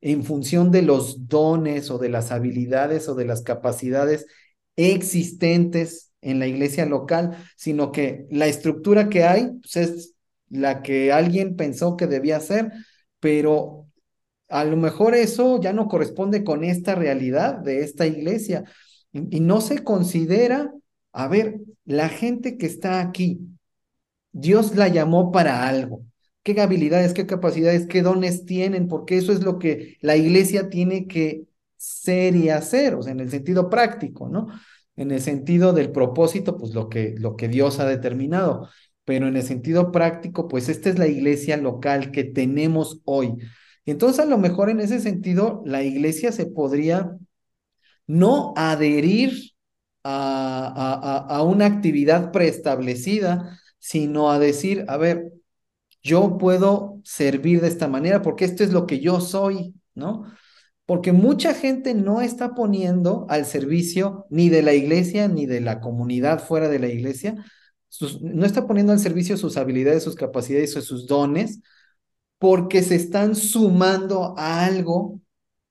en 0.00 0.22
función 0.22 0.70
de 0.70 0.82
los 0.82 1.26
dones 1.26 1.90
o 1.90 1.98
de 1.98 2.08
las 2.08 2.30
habilidades 2.30 3.08
o 3.08 3.16
de 3.16 3.24
las 3.24 3.42
capacidades 3.42 4.26
existentes 4.76 6.12
en 6.20 6.38
la 6.38 6.46
iglesia 6.46 6.86
local, 6.86 7.36
sino 7.56 7.90
que 7.90 8.26
la 8.30 8.46
estructura 8.46 9.08
que 9.08 9.24
hay 9.24 9.48
pues, 9.60 9.76
es 9.76 10.14
la 10.48 10.82
que 10.82 11.12
alguien 11.12 11.56
pensó 11.56 11.96
que 11.96 12.06
debía 12.06 12.38
ser, 12.38 12.70
pero 13.18 13.88
a 14.48 14.64
lo 14.64 14.76
mejor 14.76 15.16
eso 15.16 15.60
ya 15.60 15.72
no 15.72 15.88
corresponde 15.88 16.44
con 16.44 16.62
esta 16.62 16.94
realidad 16.94 17.54
de 17.54 17.82
esta 17.82 18.06
iglesia 18.06 18.64
y, 19.12 19.40
no 19.40 19.60
se 19.60 19.84
considera 19.84 20.72
a 21.12 21.28
ver, 21.28 21.60
la 21.84 22.08
gente 22.08 22.56
que 22.56 22.66
está 22.66 23.00
aquí, 23.00 23.40
Dios 24.32 24.76
la 24.76 24.88
llamó 24.88 25.32
para 25.32 25.68
algo. 25.68 26.04
¿Qué 26.42 26.58
habilidades, 26.60 27.12
qué 27.14 27.26
capacidades, 27.26 27.86
qué 27.86 28.02
dones 28.02 28.46
tienen? 28.46 28.88
Porque 28.88 29.18
eso 29.18 29.32
es 29.32 29.42
lo 29.42 29.58
que 29.58 29.98
la 30.00 30.16
iglesia 30.16 30.70
tiene 30.70 31.06
que 31.06 31.44
ser 31.76 32.36
y 32.36 32.48
hacer, 32.50 32.94
o 32.94 33.02
sea, 33.02 33.12
en 33.12 33.20
el 33.20 33.30
sentido 33.30 33.68
práctico, 33.70 34.28
¿no? 34.28 34.48
En 34.96 35.10
el 35.10 35.20
sentido 35.20 35.72
del 35.72 35.92
propósito, 35.92 36.56
pues 36.56 36.74
lo 36.74 36.88
que, 36.88 37.14
lo 37.18 37.36
que 37.36 37.48
Dios 37.48 37.80
ha 37.80 37.86
determinado. 37.86 38.68
Pero 39.04 39.26
en 39.26 39.36
el 39.36 39.42
sentido 39.42 39.92
práctico, 39.92 40.46
pues 40.48 40.68
esta 40.68 40.90
es 40.90 40.98
la 40.98 41.08
iglesia 41.08 41.56
local 41.56 42.10
que 42.12 42.24
tenemos 42.24 43.00
hoy. 43.04 43.34
Entonces, 43.86 44.20
a 44.20 44.26
lo 44.26 44.38
mejor 44.38 44.70
en 44.70 44.80
ese 44.80 45.00
sentido, 45.00 45.62
la 45.66 45.82
iglesia 45.82 46.32
se 46.32 46.46
podría 46.46 47.16
no 48.10 48.52
adherir 48.56 49.52
a, 50.02 51.26
a, 51.28 51.42
una 51.44 51.66
actividad 51.66 52.32
preestablecida, 52.32 53.60
sino 53.78 54.30
a 54.32 54.38
decir, 54.38 54.84
a 54.88 54.96
ver, 54.96 55.32
yo 56.02 56.36
puedo 56.36 57.00
servir 57.04 57.60
de 57.60 57.68
esta 57.68 57.86
manera 57.86 58.20
porque 58.22 58.44
esto 58.44 58.64
es 58.64 58.72
lo 58.72 58.86
que 58.86 58.98
yo 58.98 59.20
soy, 59.20 59.74
¿no? 59.94 60.24
Porque 60.86 61.12
mucha 61.12 61.54
gente 61.54 61.94
no 61.94 62.20
está 62.20 62.54
poniendo 62.54 63.26
al 63.28 63.46
servicio 63.46 64.26
ni 64.28 64.48
de 64.48 64.62
la 64.62 64.74
iglesia 64.74 65.28
ni 65.28 65.46
de 65.46 65.60
la 65.60 65.80
comunidad 65.80 66.42
fuera 66.42 66.68
de 66.68 66.80
la 66.80 66.88
iglesia, 66.88 67.36
no 68.22 68.44
está 68.44 68.66
poniendo 68.66 68.92
al 68.92 68.98
servicio 68.98 69.36
sus 69.36 69.56
habilidades, 69.56 70.02
sus 70.02 70.16
capacidades 70.16 70.76
o 70.76 70.80
sus 70.80 71.06
dones, 71.06 71.60
porque 72.38 72.82
se 72.82 72.96
están 72.96 73.36
sumando 73.36 74.34
a 74.36 74.64
algo 74.64 75.20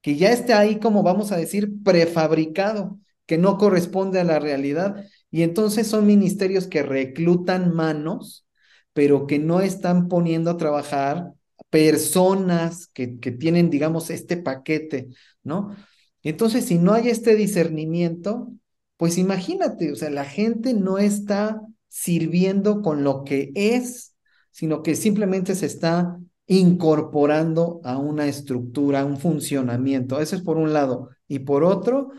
que 0.01 0.15
ya 0.15 0.31
está 0.31 0.59
ahí, 0.59 0.79
como 0.79 1.03
vamos 1.03 1.31
a 1.31 1.37
decir, 1.37 1.83
prefabricado 1.83 2.99
que 3.25 3.37
no 3.37 3.57
corresponde 3.57 4.19
a 4.19 4.23
la 4.23 4.39
realidad 4.39 5.05
Y 5.31 5.43
entonces 5.43 5.87
son 5.87 6.07
ministerios 6.07 6.67
que 6.67 6.83
reclutan 6.83 7.73
manos, 7.75 8.47
pero 8.93 9.27
que 9.27 9.39
no 9.39 9.61
están 9.61 10.07
poniendo 10.07 10.51
a 10.51 10.57
trabajar 10.57 11.33
personas 11.69 12.87
que, 12.87 13.19
que 13.19 13.31
tienen, 13.31 13.69
digamos, 13.69 14.09
este 14.09 14.37
paquete, 14.37 15.09
¿no? 15.43 15.75
Entonces, 16.23 16.65
si 16.65 16.77
no 16.79 16.93
hay 16.93 17.09
este 17.09 17.35
discernimiento, 17.35 18.51
pues 18.97 19.17
imagínate, 19.17 19.91
o 19.91 19.95
sea, 19.95 20.09
la 20.09 20.25
gente 20.25 20.73
no 20.73 20.97
está 20.97 21.61
sirviendo 21.87 22.81
con 22.81 23.03
lo 23.03 23.23
que 23.23 23.51
es, 23.55 24.15
sino 24.51 24.83
que 24.83 24.95
simplemente 24.95 25.55
se 25.55 25.67
está 25.67 26.19
incorporando 26.49 27.79
a 27.83 27.97
una 27.99 28.27
estructura, 28.27 29.01
a 29.01 29.05
un 29.05 29.17
funcionamiento. 29.17 30.19
Eso 30.19 30.35
es 30.35 30.41
por 30.41 30.57
un 30.57 30.73
lado. 30.73 31.09
Y 31.27 31.39
por 31.39 31.63
otro, 31.63 32.11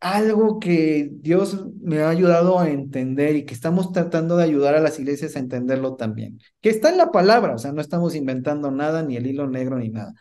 algo 0.00 0.60
que 0.60 1.10
Dios 1.12 1.66
me 1.80 2.02
ha 2.02 2.08
ayudado 2.10 2.60
a 2.60 2.70
entender 2.70 3.34
y 3.36 3.44
que 3.46 3.54
estamos 3.54 3.90
tratando 3.92 4.36
de 4.36 4.44
ayudar 4.44 4.76
a 4.76 4.80
las 4.80 5.00
iglesias 5.00 5.34
a 5.34 5.40
entenderlo 5.40 5.96
también, 5.96 6.38
que 6.60 6.70
está 6.70 6.90
en 6.90 6.98
la 6.98 7.10
palabra, 7.10 7.54
o 7.54 7.58
sea, 7.58 7.72
no 7.72 7.80
estamos 7.80 8.14
inventando 8.14 8.70
nada, 8.70 9.02
ni 9.02 9.16
el 9.16 9.26
hilo 9.26 9.48
negro, 9.48 9.78
ni 9.78 9.88
nada, 9.88 10.12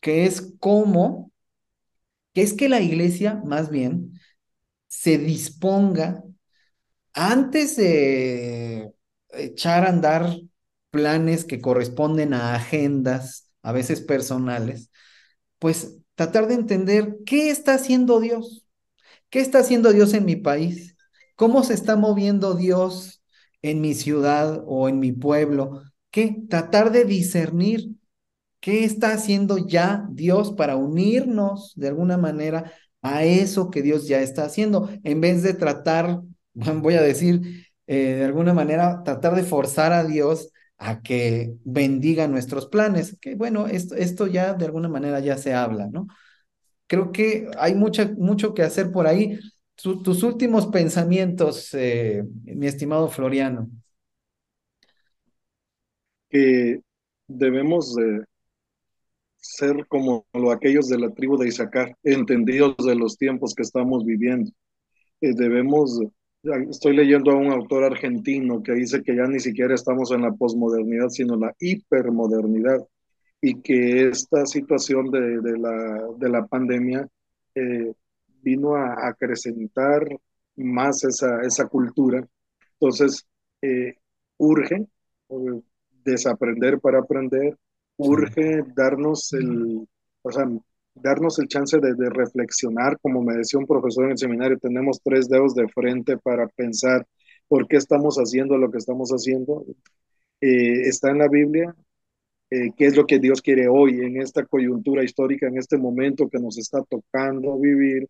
que 0.00 0.24
es 0.24 0.54
cómo, 0.60 1.32
que 2.32 2.42
es 2.42 2.54
que 2.54 2.68
la 2.68 2.80
iglesia 2.80 3.42
más 3.44 3.70
bien 3.70 4.12
se 4.86 5.18
disponga 5.18 6.22
antes 7.12 7.76
de 7.76 8.92
echar 9.32 9.84
a 9.84 9.90
andar 9.90 10.38
planes 10.90 11.44
que 11.44 11.60
corresponden 11.60 12.34
a 12.34 12.54
agendas, 12.54 13.50
a 13.62 13.72
veces 13.72 14.00
personales, 14.00 14.90
pues 15.58 15.98
tratar 16.14 16.48
de 16.48 16.54
entender 16.54 17.16
qué 17.26 17.50
está 17.50 17.74
haciendo 17.74 18.20
Dios, 18.20 18.66
qué 19.30 19.40
está 19.40 19.60
haciendo 19.60 19.92
Dios 19.92 20.14
en 20.14 20.24
mi 20.24 20.36
país, 20.36 20.96
cómo 21.36 21.64
se 21.64 21.74
está 21.74 21.96
moviendo 21.96 22.54
Dios 22.54 23.22
en 23.62 23.80
mi 23.80 23.94
ciudad 23.94 24.62
o 24.66 24.88
en 24.88 25.00
mi 25.00 25.12
pueblo, 25.12 25.82
qué 26.10 26.36
tratar 26.48 26.92
de 26.92 27.04
discernir 27.04 27.90
qué 28.60 28.84
está 28.84 29.12
haciendo 29.12 29.58
ya 29.58 30.06
Dios 30.10 30.52
para 30.52 30.76
unirnos 30.76 31.72
de 31.76 31.88
alguna 31.88 32.16
manera 32.16 32.72
a 33.02 33.24
eso 33.24 33.70
que 33.70 33.82
Dios 33.82 34.08
ya 34.08 34.20
está 34.20 34.44
haciendo, 34.44 34.90
en 35.04 35.20
vez 35.20 35.42
de 35.42 35.54
tratar, 35.54 36.20
voy 36.54 36.94
a 36.94 37.02
decir, 37.02 37.66
eh, 37.86 38.16
de 38.16 38.24
alguna 38.24 38.52
manera, 38.54 39.02
tratar 39.04 39.34
de 39.34 39.44
forzar 39.44 39.92
a 39.92 40.04
Dios 40.04 40.50
a 40.78 41.02
que 41.02 41.54
bendiga 41.64 42.28
nuestros 42.28 42.66
planes, 42.68 43.18
que 43.20 43.34
bueno, 43.34 43.66
esto, 43.66 43.94
esto 43.96 44.26
ya 44.26 44.54
de 44.54 44.64
alguna 44.64 44.88
manera 44.88 45.20
ya 45.20 45.36
se 45.36 45.52
habla, 45.52 45.88
¿no? 45.88 46.06
Creo 46.86 47.12
que 47.12 47.50
hay 47.58 47.74
mucha, 47.74 48.12
mucho 48.16 48.54
que 48.54 48.62
hacer 48.62 48.90
por 48.92 49.06
ahí. 49.06 49.38
tus 49.76 50.22
últimos 50.22 50.66
pensamientos, 50.68 51.74
eh, 51.74 52.24
mi 52.44 52.66
estimado 52.66 53.08
Floriano. 53.08 53.68
Que 56.30 56.80
debemos 57.26 57.94
de 57.94 58.24
ser 59.36 59.86
como 59.88 60.26
aquellos 60.52 60.88
de 60.88 60.98
la 60.98 61.10
tribu 61.10 61.36
de 61.38 61.48
Isaacar, 61.48 61.96
entendidos 62.02 62.76
de 62.78 62.94
los 62.94 63.16
tiempos 63.16 63.54
que 63.54 63.62
estamos 63.62 64.04
viviendo. 64.04 64.50
Eh, 65.20 65.32
debemos, 65.34 66.00
estoy 66.42 66.96
leyendo 66.96 67.32
a 67.32 67.36
un 67.36 67.52
autor 67.52 67.84
argentino 67.84 68.62
que 68.62 68.72
dice 68.72 69.02
que 69.02 69.16
ya 69.16 69.26
ni 69.26 69.40
siquiera 69.40 69.74
estamos 69.74 70.10
en 70.12 70.22
la 70.22 70.32
posmodernidad, 70.32 71.08
sino 71.08 71.34
en 71.34 71.40
la 71.40 71.54
hipermodernidad, 71.58 72.86
y 73.40 73.60
que 73.60 74.08
esta 74.08 74.46
situación 74.46 75.10
de, 75.10 75.40
de, 75.40 75.58
la, 75.58 76.08
de 76.16 76.28
la, 76.28 76.46
pandemia 76.46 77.06
eh, 77.54 77.92
vino 78.42 78.74
a 78.74 79.08
acrecentar 79.08 80.06
más 80.56 81.04
esa, 81.04 81.40
esa 81.42 81.66
cultura. 81.68 82.26
Entonces, 82.80 83.26
eh, 83.62 83.96
urge 84.38 84.86
desaprender 86.04 86.80
para 86.80 87.00
aprender, 87.00 87.56
urge 87.96 88.62
darnos 88.74 89.32
el, 89.34 89.86
o 90.22 90.32
sea, 90.32 90.48
darnos 91.02 91.38
el 91.38 91.48
chance 91.48 91.78
de, 91.78 92.10
reflexionar, 92.10 92.98
como 93.00 93.22
me 93.22 93.36
decía 93.36 93.58
un 93.58 93.66
profesor 93.66 94.04
en 94.04 94.12
el 94.12 94.18
seminario, 94.18 94.58
tenemos 94.58 95.00
tres 95.02 95.28
dedos 95.28 95.54
de 95.54 95.68
frente 95.68 96.16
para 96.18 96.48
pensar 96.48 97.06
por 97.48 97.66
qué 97.68 97.76
estamos 97.76 98.16
haciendo 98.16 98.58
lo 98.58 98.70
que 98.70 98.78
estamos 98.78 99.10
haciendo. 99.10 99.64
Eh, 100.40 100.82
está 100.88 101.10
en 101.10 101.18
la 101.18 101.28
Biblia, 101.28 101.74
eh, 102.50 102.70
qué 102.76 102.86
es 102.86 102.96
lo 102.96 103.06
que 103.06 103.18
Dios 103.18 103.42
quiere 103.42 103.68
hoy, 103.68 104.00
en 104.00 104.20
esta 104.20 104.44
coyuntura 104.46 105.04
histórica, 105.04 105.46
en 105.48 105.58
este 105.58 105.78
momento 105.78 106.28
que 106.28 106.38
nos 106.38 106.58
está 106.58 106.82
tocando 106.84 107.58
vivir, 107.58 108.08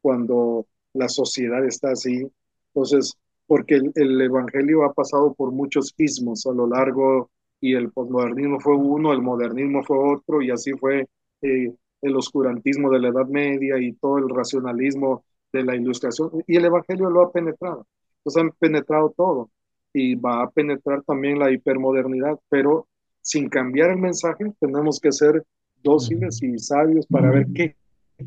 cuando 0.00 0.66
la 0.94 1.08
sociedad 1.08 1.64
está 1.66 1.92
así. 1.92 2.26
Entonces, 2.74 3.14
porque 3.46 3.76
el, 3.76 3.92
el 3.96 4.20
Evangelio 4.20 4.84
ha 4.84 4.92
pasado 4.94 5.34
por 5.34 5.52
muchos 5.52 5.94
ismos 5.98 6.46
a 6.46 6.52
lo 6.52 6.66
largo 6.68 7.30
y 7.60 7.74
el 7.74 7.90
posmodernismo 7.92 8.60
fue 8.60 8.76
uno, 8.76 9.12
el 9.12 9.22
modernismo 9.22 9.82
fue 9.84 9.98
otro, 9.98 10.42
y 10.42 10.50
así 10.50 10.72
fue 10.72 11.06
eh, 11.42 11.74
el 12.02 12.16
oscurantismo 12.16 12.90
de 12.90 13.00
la 13.00 13.08
Edad 13.08 13.26
Media 13.26 13.78
y 13.78 13.92
todo 13.92 14.18
el 14.18 14.28
racionalismo 14.28 15.24
de 15.52 15.64
la 15.64 15.76
ilustración, 15.76 16.30
y 16.46 16.56
el 16.56 16.64
Evangelio 16.64 17.10
lo 17.10 17.22
ha 17.22 17.32
penetrado. 17.32 17.86
Entonces 18.18 18.42
han 18.42 18.50
penetrado 18.52 19.12
todo, 19.16 19.50
y 19.92 20.14
va 20.14 20.42
a 20.42 20.50
penetrar 20.50 21.02
también 21.02 21.38
la 21.38 21.50
hipermodernidad, 21.50 22.38
pero 22.48 22.86
sin 23.20 23.48
cambiar 23.48 23.90
el 23.90 23.98
mensaje, 23.98 24.52
tenemos 24.60 25.00
que 25.00 25.12
ser 25.12 25.44
dóciles 25.82 26.42
y 26.42 26.58
sabios 26.58 27.06
para 27.06 27.30
ver 27.30 27.46
qué 27.54 27.76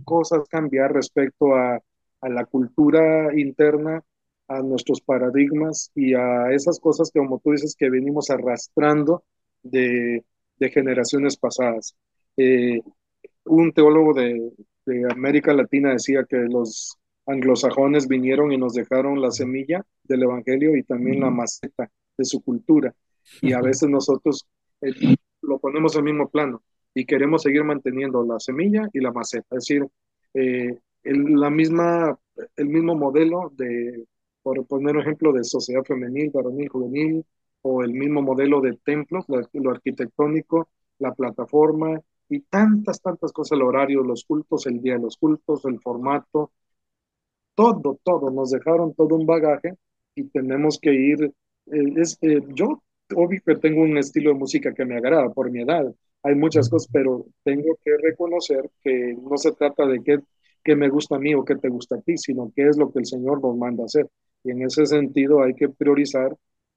cosas 0.03 0.47
cambiar 0.49 0.93
respecto 0.93 1.55
a, 1.55 1.79
a 2.21 2.29
la 2.29 2.45
cultura 2.45 3.37
interna 3.37 4.03
a 4.47 4.61
nuestros 4.61 5.01
paradigmas 5.01 5.91
y 5.95 6.13
a 6.13 6.51
esas 6.51 6.79
cosas 6.79 7.11
que, 7.11 7.19
como 7.19 7.39
tú 7.39 7.51
dices, 7.51 7.75
que 7.77 7.89
venimos 7.89 8.29
arrastrando 8.29 9.23
de, 9.61 10.23
de 10.57 10.69
generaciones 10.69 11.37
pasadas. 11.37 11.95
Eh, 12.37 12.81
un 13.45 13.71
teólogo 13.73 14.13
de, 14.13 14.51
de, 14.85 15.11
América 15.11 15.53
Latina 15.53 15.93
decía 15.93 16.25
que 16.27 16.37
los 16.37 16.97
anglosajones 17.25 18.07
vinieron 18.07 18.51
y 18.51 18.57
nos 18.57 18.73
dejaron 18.73 19.21
la 19.21 19.31
semilla 19.31 19.85
del 20.03 20.23
Evangelio 20.23 20.75
y 20.75 20.83
también 20.83 21.21
la 21.21 21.29
maceta 21.29 21.89
de 22.17 22.25
su 22.25 22.41
cultura. 22.41 22.93
Y 23.41 23.53
a 23.53 23.61
veces 23.61 23.89
nosotros 23.89 24.45
eh, 24.81 25.15
lo 25.41 25.59
ponemos 25.59 25.95
al 25.95 26.03
mismo 26.03 26.29
plano 26.29 26.61
y 26.93 27.05
queremos 27.05 27.43
seguir 27.43 27.63
manteniendo 27.63 28.23
la 28.23 28.39
semilla 28.39 28.89
y 28.93 28.99
la 28.99 29.11
maceta. 29.11 29.47
Es 29.51 29.65
decir, 29.67 29.87
eh, 30.33 30.79
el, 31.03 31.33
la 31.35 31.49
misma, 31.49 32.17
el 32.55 32.67
mismo 32.67 32.95
modelo 32.95 33.51
de 33.55 34.05
por 34.41 34.65
poner 34.67 34.95
un 34.95 35.01
ejemplo 35.01 35.31
de 35.31 35.43
sociedad 35.45 35.83
femenil, 35.83 36.29
varonil, 36.33 36.67
juvenil, 36.67 37.25
o 37.61 37.81
el 37.81 37.93
mismo 37.93 38.21
modelo 38.21 38.59
de 38.59 38.77
templos, 38.83 39.23
lo, 39.29 39.41
lo, 39.53 39.71
arquitectónico, 39.71 40.67
la 40.99 41.13
plataforma 41.13 42.01
y 42.29 42.41
tantas, 42.41 43.01
tantas 43.01 43.31
cosas, 43.31 43.57
el 43.57 43.63
horario, 43.63 44.03
los 44.03 44.25
cultos, 44.25 44.65
el 44.67 44.81
día 44.81 44.93
de 44.95 45.01
los 45.01 45.17
cultos, 45.17 45.65
el 45.65 45.79
formato, 45.79 46.51
todo, 47.55 47.99
todo, 48.03 48.31
nos 48.31 48.51
dejaron 48.51 48.93
todo 48.93 49.15
un 49.15 49.25
bagaje 49.25 49.75
y 50.15 50.23
tenemos 50.29 50.79
que 50.79 50.93
ir, 50.93 51.23
eh, 51.23 51.93
es, 51.97 52.17
eh, 52.21 52.41
yo 52.55 52.81
obvio 53.15 53.41
que 53.45 53.55
tengo 53.55 53.81
un 53.81 53.97
estilo 53.97 54.31
de 54.31 54.39
música 54.39 54.73
que 54.73 54.85
me 54.85 54.97
agrada 54.97 55.29
por 55.29 55.51
mi 55.51 55.61
edad, 55.61 55.93
hay 56.23 56.35
muchas 56.35 56.69
cosas, 56.69 56.89
pero 56.91 57.25
tengo 57.43 57.77
que 57.83 57.91
reconocer 58.01 58.69
que 58.81 59.15
no 59.21 59.37
se 59.37 59.51
trata 59.51 59.85
de 59.85 60.01
qué, 60.03 60.19
qué 60.63 60.75
me 60.75 60.89
gusta 60.89 61.17
a 61.17 61.19
mí 61.19 61.35
o 61.35 61.43
qué 61.43 61.55
te 61.55 61.69
gusta 61.69 61.97
a 61.97 62.01
ti, 62.01 62.17
sino 62.17 62.51
qué 62.55 62.67
es 62.69 62.77
lo 62.77 62.91
que 62.91 62.99
el 62.99 63.05
Señor 63.05 63.41
nos 63.41 63.57
manda 63.57 63.83
hacer. 63.85 64.09
Y 64.43 64.51
en 64.51 64.61
ese 64.63 64.85
sentido 64.85 65.43
hay 65.43 65.53
que 65.53 65.69
priorizar 65.69 66.35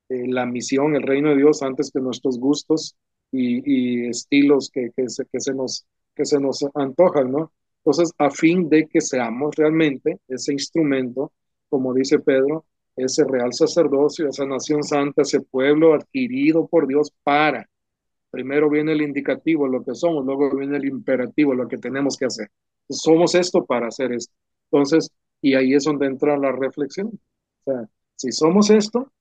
eh, 0.08 0.26
la 0.28 0.46
misión, 0.46 0.96
el 0.96 1.02
reino 1.02 1.30
de 1.30 1.36
Dios, 1.36 1.62
antes 1.62 1.90
que 1.92 2.00
nuestros 2.00 2.38
gustos 2.38 2.96
y, 3.32 4.04
y 4.04 4.08
estilos 4.08 4.70
que, 4.70 4.90
que, 4.96 5.08
se, 5.08 5.24
que, 5.26 5.40
se 5.40 5.54
nos, 5.54 5.86
que 6.14 6.24
se 6.24 6.40
nos 6.40 6.64
antojan, 6.74 7.30
¿no? 7.30 7.52
Entonces, 7.78 8.12
a 8.18 8.30
fin 8.30 8.68
de 8.68 8.86
que 8.88 9.00
seamos 9.00 9.54
realmente 9.56 10.18
ese 10.28 10.52
instrumento, 10.52 11.32
como 11.68 11.94
dice 11.94 12.18
Pedro, 12.18 12.64
ese 12.96 13.24
real 13.24 13.52
sacerdocio, 13.52 14.28
esa 14.28 14.46
nación 14.46 14.82
santa, 14.82 15.22
ese 15.22 15.40
pueblo 15.40 15.94
adquirido 15.94 16.66
por 16.66 16.86
Dios 16.86 17.12
para. 17.22 17.68
Primero 18.30 18.70
viene 18.70 18.92
el 18.92 19.02
indicativo, 19.02 19.68
lo 19.68 19.84
que 19.84 19.94
somos, 19.94 20.24
luego 20.24 20.56
viene 20.56 20.78
el 20.78 20.86
imperativo, 20.86 21.54
lo 21.54 21.68
que 21.68 21.78
tenemos 21.78 22.16
que 22.16 22.26
hacer. 22.26 22.50
Somos 22.88 23.34
esto 23.34 23.64
para 23.64 23.88
hacer 23.88 24.12
esto. 24.12 24.34
Entonces, 24.70 25.10
y 25.40 25.54
ahí 25.54 25.74
es 25.74 25.84
donde 25.84 26.06
entra 26.06 26.36
la 26.36 26.52
reflexión 26.52 27.18
sea, 27.66 27.88
si 28.14 28.32
somos 28.32 28.70
esto, 28.70 29.12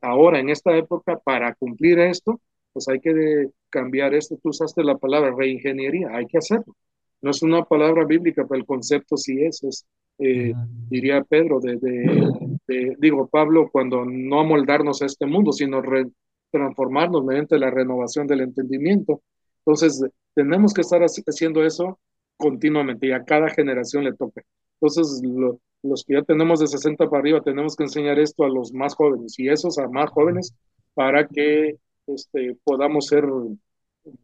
ahora 0.00 0.38
en 0.38 0.48
esta 0.48 0.76
época, 0.76 1.18
para 1.18 1.54
cumplir 1.54 1.98
esto, 1.98 2.40
pues 2.78 2.88
hay 2.88 3.00
que 3.00 3.50
cambiar 3.70 4.14
esto. 4.14 4.38
Tú 4.40 4.50
usaste 4.50 4.84
la 4.84 4.96
palabra 4.96 5.34
reingeniería, 5.36 6.10
hay 6.12 6.26
que 6.26 6.38
hacerlo. 6.38 6.76
No 7.20 7.32
es 7.32 7.42
una 7.42 7.64
palabra 7.64 8.04
bíblica, 8.04 8.46
pero 8.48 8.60
el 8.60 8.66
concepto 8.66 9.16
sí 9.16 9.42
es, 9.42 9.64
es 9.64 9.86
eh, 10.18 10.52
diría 10.88 11.24
Pedro, 11.24 11.58
de, 11.58 11.76
de, 11.76 12.30
de, 12.68 12.96
digo 12.98 13.28
Pablo, 13.28 13.68
cuando 13.72 14.04
no 14.04 14.40
amoldarnos 14.40 15.02
a 15.02 15.06
este 15.06 15.26
mundo, 15.26 15.50
sino 15.50 15.82
re, 15.82 16.06
transformarnos 16.52 17.24
mediante 17.24 17.58
la 17.58 17.70
renovación 17.70 18.28
del 18.28 18.42
entendimiento. 18.42 19.22
Entonces, 19.66 20.04
tenemos 20.34 20.72
que 20.72 20.82
estar 20.82 21.02
haciendo 21.02 21.64
eso 21.64 21.98
continuamente 22.36 23.08
y 23.08 23.12
a 23.12 23.24
cada 23.24 23.48
generación 23.48 24.04
le 24.04 24.14
toca. 24.14 24.42
Entonces, 24.80 25.20
lo, 25.24 25.58
los 25.82 26.04
que 26.04 26.14
ya 26.14 26.22
tenemos 26.22 26.60
de 26.60 26.68
60 26.68 27.10
para 27.10 27.18
arriba, 27.18 27.40
tenemos 27.40 27.74
que 27.74 27.82
enseñar 27.82 28.20
esto 28.20 28.44
a 28.44 28.48
los 28.48 28.72
más 28.72 28.94
jóvenes 28.94 29.36
y 29.36 29.48
esos 29.48 29.78
a 29.78 29.88
más 29.88 30.10
jóvenes 30.10 30.54
para 30.94 31.26
que 31.26 31.76
este, 32.08 32.56
podamos 32.64 33.06
ser 33.06 33.24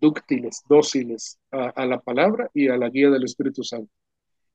dúctiles, 0.00 0.62
dóciles 0.68 1.38
a, 1.50 1.68
a 1.70 1.86
la 1.86 2.00
palabra 2.00 2.50
y 2.54 2.68
a 2.68 2.76
la 2.76 2.88
guía 2.90 3.10
del 3.10 3.24
Espíritu 3.24 3.62
Santo. 3.64 3.90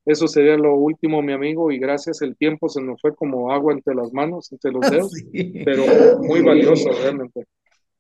Eso 0.06 0.28
sería 0.28 0.58
lo 0.58 0.76
último, 0.76 1.22
mi 1.22 1.34
amigo, 1.34 1.72
y 1.72 1.80
gracias. 1.80 2.22
El 2.22 2.36
tiempo 2.38 2.70
se 2.70 2.82
nos 2.82 3.02
fue 3.02 3.16
como 3.16 3.52
agua 3.52 3.74
entre 3.74 3.96
las 3.96 4.14
manos, 4.14 4.52
entre 4.52 4.72
los 4.72 4.90
dedos, 4.90 5.14
Sí. 5.32 5.64
pero 5.64 5.86
muy 6.22 6.42
valioso 6.42 6.90
realmente. 6.94 7.46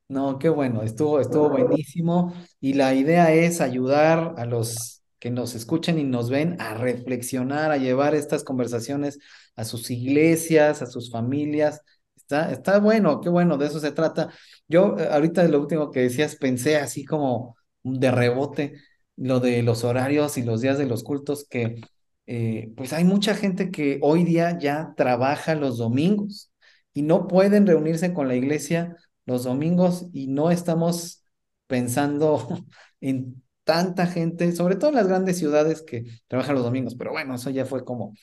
No, 0.07 0.39
qué 0.39 0.49
bueno, 0.49 0.81
estuvo, 0.81 1.19
estuvo 1.19 1.49
buenísimo 1.49 2.33
y 2.59 2.73
la 2.73 2.95
idea 2.95 3.31
es 3.33 3.61
ayudar 3.61 4.33
a 4.37 4.45
los 4.45 5.03
que 5.19 5.29
nos 5.29 5.53
escuchen 5.53 5.99
y 5.99 6.03
nos 6.03 6.29
ven 6.31 6.55
a 6.59 6.73
reflexionar, 6.73 7.71
a 7.71 7.77
llevar 7.77 8.15
estas 8.15 8.43
conversaciones 8.43 9.19
a 9.55 9.65
sus 9.65 9.91
iglesias, 9.91 10.81
a 10.81 10.87
sus 10.87 11.11
familias. 11.11 11.81
Está, 12.29 12.51
está 12.51 12.79
bueno, 12.79 13.21
qué 13.21 13.29
bueno, 13.29 13.57
de 13.57 13.65
eso 13.67 13.79
se 13.79 13.91
trata. 13.91 14.29
Yo 14.67 14.97
eh, 14.99 15.07
ahorita 15.11 15.43
lo 15.47 15.59
último 15.61 15.89
que 15.91 16.01
decías 16.01 16.35
pensé 16.35 16.77
así 16.77 17.03
como 17.05 17.55
de 17.83 18.11
rebote 18.11 18.73
lo 19.15 19.39
de 19.39 19.63
los 19.63 19.83
horarios 19.83 20.37
y 20.37 20.43
los 20.43 20.61
días 20.61 20.77
de 20.77 20.85
los 20.85 21.03
cultos 21.03 21.45
que 21.49 21.81
eh, 22.27 22.71
pues 22.77 22.93
hay 22.93 23.03
mucha 23.03 23.33
gente 23.35 23.71
que 23.71 23.99
hoy 24.01 24.23
día 24.23 24.57
ya 24.59 24.93
trabaja 24.95 25.55
los 25.55 25.77
domingos 25.79 26.51
y 26.93 27.01
no 27.01 27.27
pueden 27.27 27.65
reunirse 27.67 28.13
con 28.13 28.27
la 28.27 28.35
iglesia 28.35 28.95
los 29.25 29.43
domingos 29.45 30.05
y 30.13 30.27
no 30.27 30.51
estamos 30.51 31.23
pensando 31.67 32.47
en 33.01 33.43
tanta 33.63 34.05
gente, 34.07 34.51
sobre 34.53 34.75
todo 34.75 34.89
en 34.91 34.95
las 34.97 35.07
grandes 35.07 35.37
ciudades 35.39 35.81
que 35.83 36.03
trabajan 36.27 36.55
los 36.55 36.63
domingos, 36.63 36.95
pero 36.95 37.11
bueno, 37.11 37.35
eso 37.35 37.49
ya 37.49 37.65
fue 37.65 37.83
como 37.85 38.13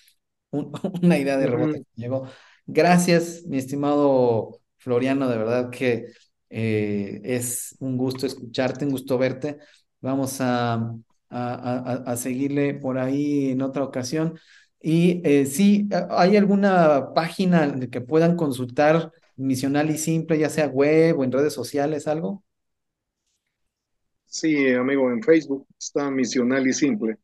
un- 0.50 0.72
una 1.02 1.18
idea 1.18 1.36
de 1.36 1.46
rebote 1.46 1.80
que 1.80 1.86
llegó. 2.02 2.26
Gracias, 2.66 3.44
mi 3.46 3.58
estimado 3.58 4.60
Floriano, 4.78 5.28
de 5.28 5.38
verdad 5.38 5.70
que 5.70 6.06
eh, 6.50 7.20
es 7.24 7.76
un 7.80 7.96
gusto 7.96 8.26
escucharte, 8.26 8.84
un 8.84 8.90
gusto 8.92 9.18
verte. 9.18 9.58
Vamos 10.00 10.40
a, 10.40 10.74
a, 11.30 12.02
a- 12.06 12.16
seguirle 12.16 12.74
por 12.74 12.98
ahí 12.98 13.50
en 13.50 13.62
otra 13.62 13.84
ocasión. 13.84 14.38
Y 14.80 15.20
eh, 15.24 15.46
sí, 15.46 15.88
¿hay 16.10 16.36
alguna 16.36 17.12
página 17.14 17.66
de 17.68 17.88
que 17.90 18.00
puedan 18.00 18.36
consultar 18.36 19.12
Misional 19.36 19.90
y 19.90 19.98
Simple, 19.98 20.38
ya 20.38 20.48
sea 20.50 20.66
web 20.66 21.18
o 21.18 21.24
en 21.24 21.32
redes 21.32 21.52
sociales, 21.54 22.06
algo? 22.08 22.44
Sí, 24.26 24.72
amigo, 24.74 25.10
en 25.10 25.22
Facebook 25.22 25.66
está 25.78 26.10
Misional 26.10 26.66
y 26.66 26.72
Simple. 26.72 27.18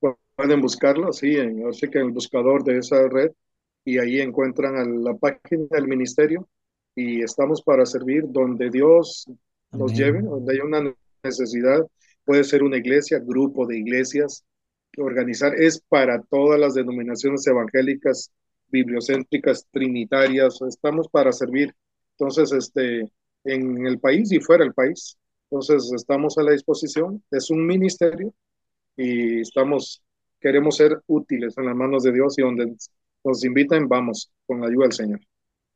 Pu- 0.00 0.18
Pueden 0.36 0.60
buscarlo, 0.62 1.12
sí, 1.12 1.36
en, 1.36 1.66
así 1.68 1.88
que 1.90 2.00
en 2.00 2.06
el 2.08 2.12
buscador 2.12 2.64
de 2.64 2.78
esa 2.78 3.08
red 3.08 3.32
y 3.84 3.98
ahí 3.98 4.20
encuentran 4.20 4.76
a 4.76 4.84
la 4.84 5.14
página 5.16 5.66
del 5.70 5.88
ministerio 5.88 6.48
y 6.94 7.22
estamos 7.22 7.62
para 7.62 7.86
servir 7.86 8.24
donde 8.28 8.70
Dios 8.70 9.26
nos 9.72 9.92
lleve, 9.92 10.22
donde 10.22 10.54
hay 10.54 10.60
una 10.60 10.94
necesidad, 11.22 11.86
puede 12.24 12.44
ser 12.44 12.62
una 12.62 12.76
iglesia, 12.76 13.18
grupo 13.18 13.66
de 13.66 13.78
iglesias, 13.78 14.44
organizar, 14.98 15.54
es 15.54 15.80
para 15.88 16.22
todas 16.22 16.60
las 16.60 16.74
denominaciones 16.74 17.46
evangélicas, 17.46 18.30
bibliocéntricas, 18.68 19.66
trinitarias, 19.70 20.60
estamos 20.68 21.08
para 21.08 21.32
servir. 21.32 21.74
Entonces, 22.18 22.52
este, 22.52 23.10
en 23.44 23.86
el 23.86 23.98
país 23.98 24.32
y 24.32 24.40
fuera 24.40 24.64
del 24.64 24.74
país. 24.74 25.16
Entonces, 25.50 25.90
estamos 25.94 26.38
a 26.38 26.42
la 26.42 26.52
disposición, 26.52 27.22
es 27.30 27.50
un 27.50 27.66
ministerio 27.66 28.34
y 28.96 29.40
estamos, 29.40 30.02
queremos 30.40 30.76
ser 30.76 31.00
útiles 31.06 31.56
en 31.58 31.66
las 31.66 31.76
manos 31.76 32.02
de 32.02 32.12
Dios 32.12 32.38
y 32.38 32.42
donde 32.42 32.74
nos 33.24 33.44
inviten, 33.44 33.88
vamos, 33.88 34.30
con 34.46 34.60
la 34.60 34.68
ayuda 34.68 34.84
del 34.84 34.92
Señor. 34.92 35.20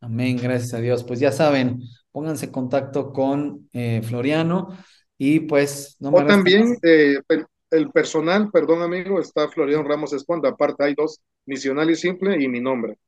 Amén, 0.01 0.38
gracias 0.40 0.74
a 0.74 0.80
Dios. 0.80 1.05
Pues 1.05 1.20
ya 1.20 1.32
saben, 1.32 1.80
pónganse 2.12 2.47
en 2.47 2.53
contacto 2.53 3.12
con 3.12 3.68
eh, 3.72 4.03
Floriano 4.03 4.68
y 5.18 5.40
pues 5.40 5.97
no 6.01 6.11
me 6.11 6.20
O 6.20 6.26
también 6.26 6.76
eh, 6.82 7.18
el, 7.70 7.90
personal, 7.90 8.51
perdón 8.51 8.82
amigo, 8.82 9.20
está 9.20 9.49
Floriano 9.49 9.82
Ramos 9.82 10.12
Esponda, 10.12 10.51
aparte 10.51 10.84
hay 10.84 10.94
dos, 10.94 11.20
Misional 11.47 11.90
y 11.90 11.97
Simple 11.97 12.42
y 12.42 12.49
mi 12.49 12.61
nombre. 12.61 12.99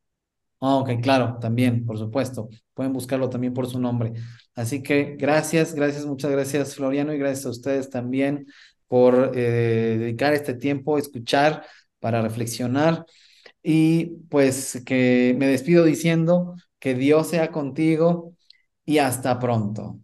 Ah, 0.60 0.76
ok, 0.76 1.00
claro, 1.00 1.38
también, 1.40 1.86
por 1.86 1.98
supuesto. 1.98 2.48
Pueden 2.74 2.92
buscarlo 2.92 3.30
también 3.30 3.54
por 3.54 3.68
su 3.68 3.78
nombre. 3.78 4.14
Así 4.54 4.82
que 4.82 5.16
gracias, 5.16 5.74
gracias, 5.74 6.04
muchas 6.04 6.32
gracias, 6.32 6.74
Floriano, 6.74 7.12
y 7.12 7.18
gracias 7.18 7.46
a 7.46 7.50
ustedes 7.50 7.90
también 7.90 8.46
por 8.88 9.32
eh, 9.34 9.96
dedicar 9.98 10.32
este 10.32 10.54
tiempo 10.54 10.96
a 10.96 10.98
escuchar, 10.98 11.64
para 12.00 12.22
reflexionar. 12.22 13.04
Y 13.62 14.06
pues 14.30 14.82
que 14.86 15.34
me 15.38 15.46
despido 15.48 15.84
diciendo 15.84 16.54
que 16.78 16.94
Dios 16.94 17.28
sea 17.28 17.50
contigo 17.52 18.34
y 18.84 18.98
hasta 18.98 19.38
pronto. 19.38 20.00